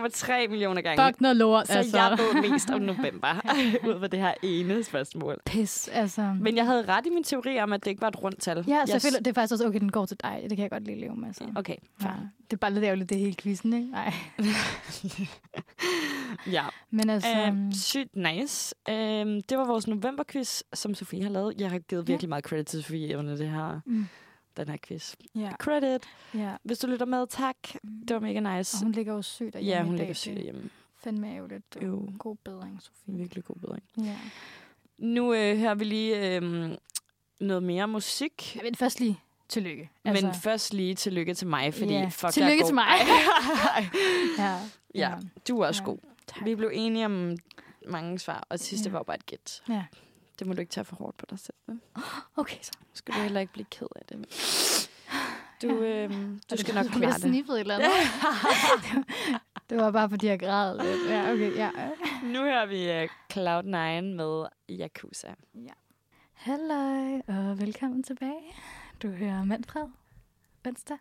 [0.44, 1.06] 3,3 millioner gange.
[1.06, 1.96] Fuck noget lort, Så altså.
[1.98, 3.28] jeg ved mest om november,
[3.88, 5.40] ud af det her ene spørgsmål.
[5.46, 6.36] Pis, altså.
[6.40, 8.64] Men jeg havde ret i min teori om, at det ikke var et rundt tal.
[8.68, 9.24] Ja, Jeg selvfølgelig.
[9.24, 10.40] Det er faktisk også okay, den går til dig.
[10.42, 11.32] Det kan jeg godt lige leve med.
[11.34, 11.44] Så.
[11.56, 12.10] Okay, Ja.
[12.44, 13.90] Det er bare lidt ærgerligt, det hele quizzen, ikke?
[13.90, 14.14] Nej.
[16.56, 16.64] Ja.
[16.90, 17.46] Men altså...
[17.48, 18.74] Um, sygt nice.
[18.88, 21.60] Um, det var vores novemberquiz, som Sofie har lavet.
[21.60, 22.12] Jeg har givet Ja.
[22.12, 24.06] virkelig meget credit til Sofie under det her, mm,
[24.56, 25.14] den her quiz.
[25.34, 26.02] ja, Credit.
[26.34, 26.52] ja.
[26.62, 27.56] Hvis du lytter med, tak.
[28.08, 28.76] Det var mega nice.
[28.76, 30.70] Og hun ligger jo syg derhjemme ja, hun ligger syg Det er hjemme.
[30.96, 31.76] Fandme ærgerligt.
[31.82, 32.08] Jo.
[32.18, 33.14] God bedring, Sofie.
[33.18, 33.82] Virkelig god bedring.
[34.04, 34.16] Ja.
[34.98, 36.70] Nu øh, hører vi lige øh,
[37.40, 38.56] noget mere musik.
[38.56, 39.90] Jeg vil først lige tillykke.
[40.04, 42.84] Altså, men først lige tillykke til mig, fordi Ja, fuck, tillykke til mig.
[44.38, 44.58] ja.
[44.94, 45.12] ja,
[45.48, 45.90] du er også Ja.
[45.90, 45.98] god.
[46.28, 46.44] Tak.
[46.44, 47.36] Vi blev enige om
[47.88, 48.92] mange svar, og sidste Ja.
[48.92, 49.62] var bare et gæt.
[49.68, 49.84] Ja.
[50.38, 51.54] Det må du ikke tage for hårdt på dig selv.
[51.66, 51.80] vel?
[52.36, 52.72] Okay, så.
[52.94, 54.26] Skal du heller ikke blive ked af det.
[55.62, 56.10] Du, øh,
[56.50, 57.20] du skal nok klare det.
[57.20, 57.90] sniffede et eller andet.
[59.70, 61.10] det var bare, fordi jeg græd lidt.
[61.10, 61.70] Ja, okay, ja.
[62.34, 65.28] Nu hører vi uh, Cloud9 med Yakuza.
[66.32, 68.54] Hallo, og velkommen tilbage.
[69.02, 69.84] Du hører Manfred
[70.66, 70.96] onsdag.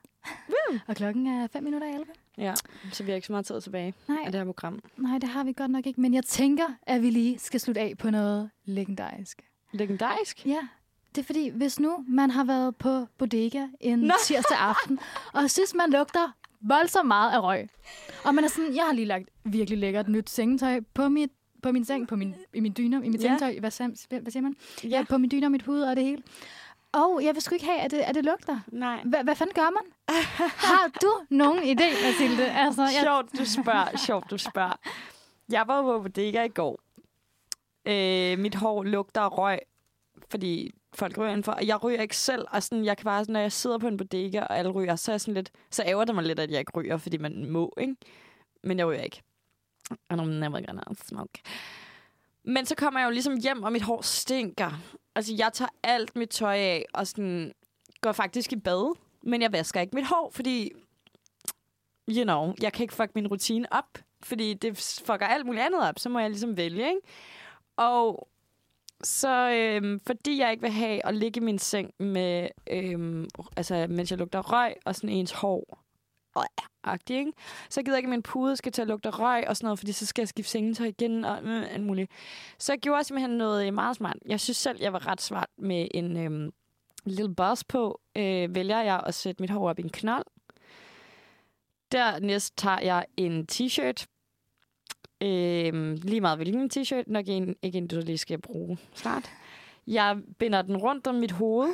[0.49, 0.79] Woo!
[0.87, 2.05] Og klokken er 5 minutter i 11.
[2.37, 2.53] Ja,
[2.91, 4.79] så vi har ikke så meget tid tilbage Nej, af det her program.
[4.97, 6.01] nej, det har vi godt nok ikke.
[6.01, 9.41] Men jeg tænker, at vi lige skal slutte af på noget legendarisk.
[9.71, 10.45] Legendarisk.
[10.45, 10.67] Ja,
[11.15, 14.13] det er fordi, hvis nu man har været på bodega en Nå.
[14.25, 14.99] tirsdag aften,
[15.33, 17.69] og synes, man lugter voldsomt meget af røg,
[18.25, 21.31] og man er sådan, jeg har lige lagt virkelig lækkert nyt sengetøj på mit
[21.63, 23.27] på min seng, på min, i min dyner, i mit Ja.
[23.27, 24.55] sengetøj, hvad, hvad siger man?
[24.83, 24.87] Ja.
[24.89, 26.23] Ja, på min dyner, mit hoved og det hele.
[26.91, 28.59] Og jeg vil sgu ikke have, at det, at det lugter.
[28.67, 29.01] Nej.
[29.05, 29.83] Hva, hvad fanden gør man?
[30.57, 32.51] Har du nogen idé, Mathilde?
[32.51, 33.97] Altså, jeg, Sjovt, du spørger.
[33.97, 34.79] Sjovt, du spørger.
[35.49, 36.79] Jeg var på bodega i går.
[37.85, 39.59] Øh, mit hår lugter af røg,
[40.29, 41.51] fordi folk ryger indenfor.
[41.51, 42.45] Og jeg ryger ikke selv.
[42.51, 45.11] Og sådan, jeg kan bare, når jeg sidder på en bodega, og alle ryger, så
[45.11, 47.51] er jeg sådan lidt, så ærger det mig lidt, at jeg ikke ryger, fordi man
[47.51, 47.95] må, ikke?
[48.63, 49.21] Men jeg ryger ikke.
[50.09, 51.41] And I'm never gonna smoke.
[52.47, 54.71] Men så kommer jeg jo ligesom hjem, og mit hår stinker.
[55.15, 57.53] Altså, jeg tager alt mit tøj af, og sådan,
[58.01, 58.95] går faktisk i bad.
[59.23, 60.71] Men jeg vasker ikke mit hår, fordi,
[62.09, 63.97] you know, jeg kan ikke fuck min rutine op.
[64.23, 65.99] Fordi det fucker alt muligt andet op.
[65.99, 67.01] Så må jeg ligesom vælge, ikke?
[67.77, 68.27] Og
[69.03, 73.87] så øhm, fordi jeg ikke vil have at ligge i min seng med, øhm, altså,
[73.89, 75.79] mens jeg lugter røg, og sådan ens hår,
[76.83, 77.31] agtig, ikke?
[77.69, 79.79] Så gider jeg ikke, at min pude skal til at lugte røg og sådan noget,
[79.79, 82.11] fordi så skal jeg skifte sengetøj igen og øh, alt muligt.
[82.59, 84.17] Så jeg gjorde simpelthen noget øh, meget smart.
[84.25, 86.51] Jeg synes selv, jeg var ret smart med en øh,
[87.05, 88.01] lille boss på.
[88.15, 90.25] Øh, vælger jeg at sætte mit hår op i en knold.
[91.91, 94.05] Dernæst tager jeg en t-shirt.
[95.21, 97.03] Øh, lige meget hvilken t-shirt.
[97.07, 99.31] Nok en, ikke en, du lige skal bruge snart.
[99.87, 101.69] Jeg binder den rundt om mit hoved.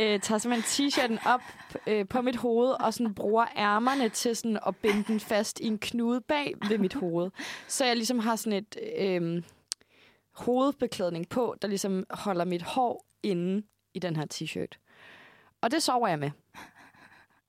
[0.00, 1.40] Øh, tager simpelthen t-shirten op
[1.86, 5.66] øh, på mit hoved, og sådan bruger ærmerne til sådan at binde den fast i
[5.66, 7.30] en knude bag ved mit hoved.
[7.68, 9.42] Så jeg ligesom har sådan et øh,
[10.34, 14.78] hovedbeklædning på, der ligesom holder mit hår inde i den her t-shirt.
[15.60, 16.30] Og det sover jeg med.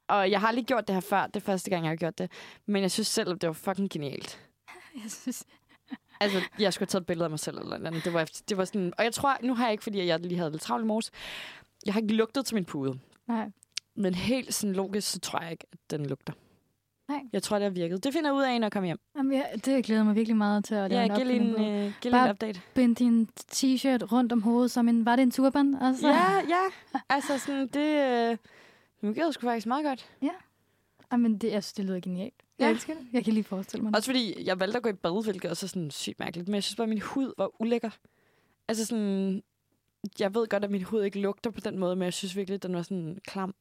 [0.07, 1.27] Og jeg har lige gjort det her før.
[1.27, 2.31] Det er første gang, jeg har gjort det.
[2.65, 4.39] Men jeg synes selv, at det var fucking genialt.
[5.03, 5.45] Jeg synes,
[6.21, 8.05] Altså, jeg skulle have taget et billede af mig selv eller andet.
[8.05, 8.93] Det var, det var sådan...
[8.97, 11.11] Og jeg tror, nu har jeg ikke, fordi jeg lige havde lidt travlt i morges,
[11.85, 12.99] jeg har ikke lugtet til min pude.
[13.27, 13.51] nej.
[13.95, 16.33] Men helt sådan logisk, så tror jeg ikke, at den lugter.
[17.09, 17.19] Nej.
[17.33, 18.03] Jeg tror, det har virket.
[18.03, 18.99] Det finder jeg ud af, når jeg kommer hjem.
[19.17, 21.85] Jamen, jeg, det glæder mig virkelig meget til at lave Ja, en giv lige en,
[21.85, 22.61] øh, giv Bare- en update.
[22.75, 25.05] Bind din t-shirt rundt om hovedet som en...
[25.05, 25.75] Var det en turban?
[25.81, 26.07] Altså?
[26.07, 26.99] Ja, ja.
[27.09, 28.29] Altså sådan, det...
[28.31, 28.37] Øh,
[29.01, 30.09] nu giver det sgu faktisk meget godt.
[31.11, 32.33] Jamen, det, jeg synes, det lyder genialt.
[32.59, 32.71] Jeg Ja.
[32.71, 33.07] elsker det.
[33.13, 33.97] Jeg kan lige forestille mig det.
[33.97, 36.47] Også fordi, jeg valgte at gå i bad, hvilket også er sådan sygt mærkeligt.
[36.47, 37.89] Men jeg synes bare, at min hud var ulækker.
[38.67, 39.43] Altså sådan...
[40.19, 42.55] Jeg ved godt, at min hud ikke lugter på den måde, men jeg synes virkelig,
[42.55, 43.55] at den var sådan klam.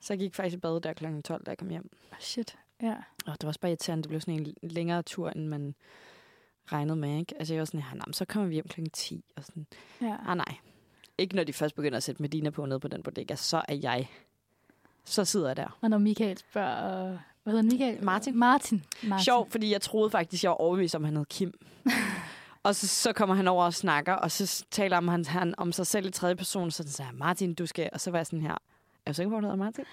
[0.00, 1.04] Så jeg gik faktisk i bad der kl.
[1.24, 1.90] 12, da jeg kom hjem.
[2.18, 2.56] Shit.
[2.82, 2.94] Ja.
[3.26, 4.02] Og det var også bare irriterende.
[4.02, 5.74] Det blev sådan en længere tur, end man
[6.72, 7.34] regnede med, ikke?
[7.38, 8.80] Altså, jeg var sådan, ja, så kommer vi hjem kl.
[8.92, 9.66] 10, og sådan,
[10.00, 10.16] ja.
[10.26, 10.54] ah, nej.
[11.18, 13.74] Ikke når de først begynder at sætte Medina på nede på den bodega, så er
[13.74, 14.08] jeg.
[15.04, 15.78] Så sidder jeg der.
[15.80, 17.06] Og når Michael spørger...
[17.12, 18.04] øh, Hvad hedder Michael?
[18.04, 18.36] Martin.
[18.38, 18.84] Martin.
[19.02, 19.24] Martin.
[19.24, 21.60] Sjov, fordi jeg troede faktisk, jeg var overbevist om, han hed Kim.
[22.68, 25.72] og så, så kommer han over og snakker, og så taler om han, han om
[25.72, 27.90] sig selv i tredje person, så siger han, Martin, du skal...
[27.92, 28.54] Og så var jeg sådan her,
[29.06, 29.84] er du sikker på, at du hedder Martin?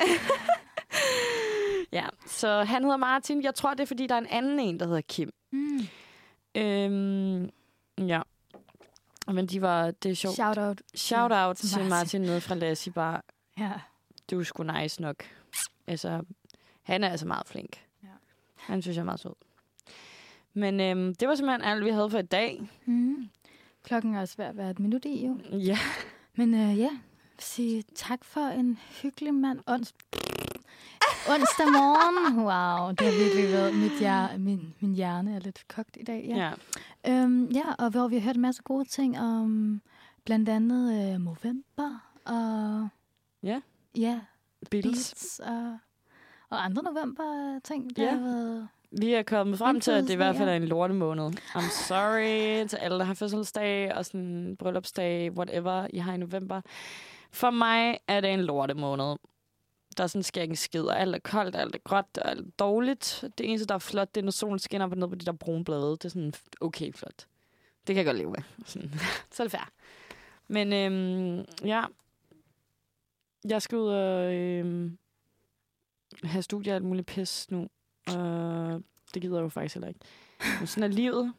[2.00, 3.44] ja, så han hedder Martin.
[3.44, 5.32] Jeg tror, det er, fordi der er en anden en, der hedder Kim.
[5.52, 5.80] Mm.
[6.56, 7.50] Øhm,
[7.98, 8.22] ja.
[9.28, 10.36] Men de var, det er sjovt.
[10.36, 10.82] Shout out.
[10.96, 11.90] Shout out til Martin.
[11.90, 13.22] Martin nede fra Lassie bare.
[13.60, 13.72] Ja.
[14.32, 15.24] Du er sgu nice nok.
[15.88, 16.22] Altså,
[16.84, 17.86] han er altså meget flink.
[18.04, 18.08] Ja.
[18.56, 19.34] Han synes jeg er meget sød.
[20.56, 22.70] Men øhm, det var simpelthen alt, vi havde for i dag.
[22.86, 23.30] Mm.
[23.84, 25.38] Klokken er også ved at være et minut i, jo.
[25.52, 25.78] Ja.
[26.36, 26.90] Men øh, ja,
[27.40, 29.60] sige tak for en hyggelig mand.
[29.68, 29.94] Ons
[31.30, 32.36] onsdag morgen.
[32.38, 36.26] Wow, det har virkelig været mit hjer- min, min hjerne er lidt kogt i dag.
[36.30, 36.52] Ja.
[37.06, 37.24] ja.
[37.24, 39.82] Øhm, ja, og hvor vi har hørt en masse gode ting om
[40.26, 42.88] blandt andet øh, Movember og
[43.44, 43.62] Ja.
[43.98, 44.20] ja,
[44.72, 45.14] Beatles.
[45.14, 45.78] Beats og,
[46.50, 48.12] og andre november-ting, der Ja.
[48.12, 48.68] har været...
[49.00, 51.32] Vi er kommet frem til, at det i hvert fald er en lortemåned.
[51.40, 56.62] I'm sorry til alle, der har fødselsdag og sådan bryllupsdag, whatever, I har i november.
[57.32, 59.16] For mig er det en lortemåned.
[59.98, 62.40] Der sådan sker ikke en skid, og alt er koldt, alt er gråt, og alt
[62.40, 63.24] er dårligt.
[63.38, 65.32] Det eneste, der er flot, det er, når solen skinner på ned på de der
[65.32, 65.92] brune blade.
[65.92, 67.26] Det er sådan okay flot.
[67.88, 68.40] Det kan jeg godt leve med.
[68.66, 68.92] Sådan.
[69.32, 69.70] Så er det fair.
[70.48, 71.84] Men øhm, ja,
[73.50, 74.98] jeg skal ud og øhm,
[76.24, 77.68] have studier og alt muligt pis nu.
[78.08, 78.82] Og
[79.14, 80.00] det gider jeg jo faktisk heller ikke.
[80.60, 81.34] Men sådan er livet.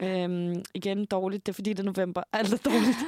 [0.00, 1.46] Øhm, igen dårligt.
[1.46, 2.22] Det er fordi, det er november.
[2.32, 2.98] Alt er dårligt.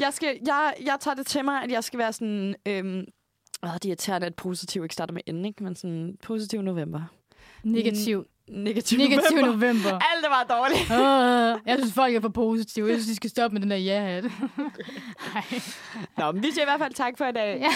[0.00, 2.54] Jeg, skal, jeg, jeg tager det til mig, at jeg skal være sådan...
[2.66, 3.06] Øhm,
[3.62, 5.64] åh, det er irriterende, at positiv ikke starter med N, ikke?
[5.64, 7.02] Men sådan positiv november.
[7.62, 8.26] Negativ.
[8.48, 9.52] Negativ, Negativ november.
[9.52, 9.90] november.
[10.14, 10.90] Alt er bare dårligt.
[10.90, 12.86] Uh, jeg synes, folk er for positive.
[12.88, 14.24] Jeg synes, de skal stoppe med den der ja-hat.
[16.18, 17.58] Nå, men vi siger i hvert fald tak for i dag.
[17.60, 17.70] Ja.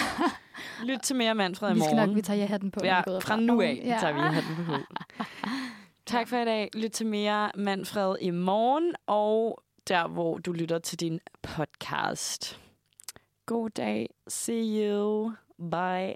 [0.85, 2.09] Lyt til mere Manfred i Vi skal morgen.
[2.09, 2.79] nok, vi tager ja-hatten på.
[2.83, 3.97] Ja, fra nu af Ja.
[4.01, 4.73] tager vi hatten på.
[6.05, 6.69] Tak for i dag.
[6.73, 12.59] Lyt til mere Manfred i morgen, og der, hvor du lytter til din podcast.
[13.45, 14.09] God dag.
[14.27, 15.31] See you.
[15.71, 16.15] Bye.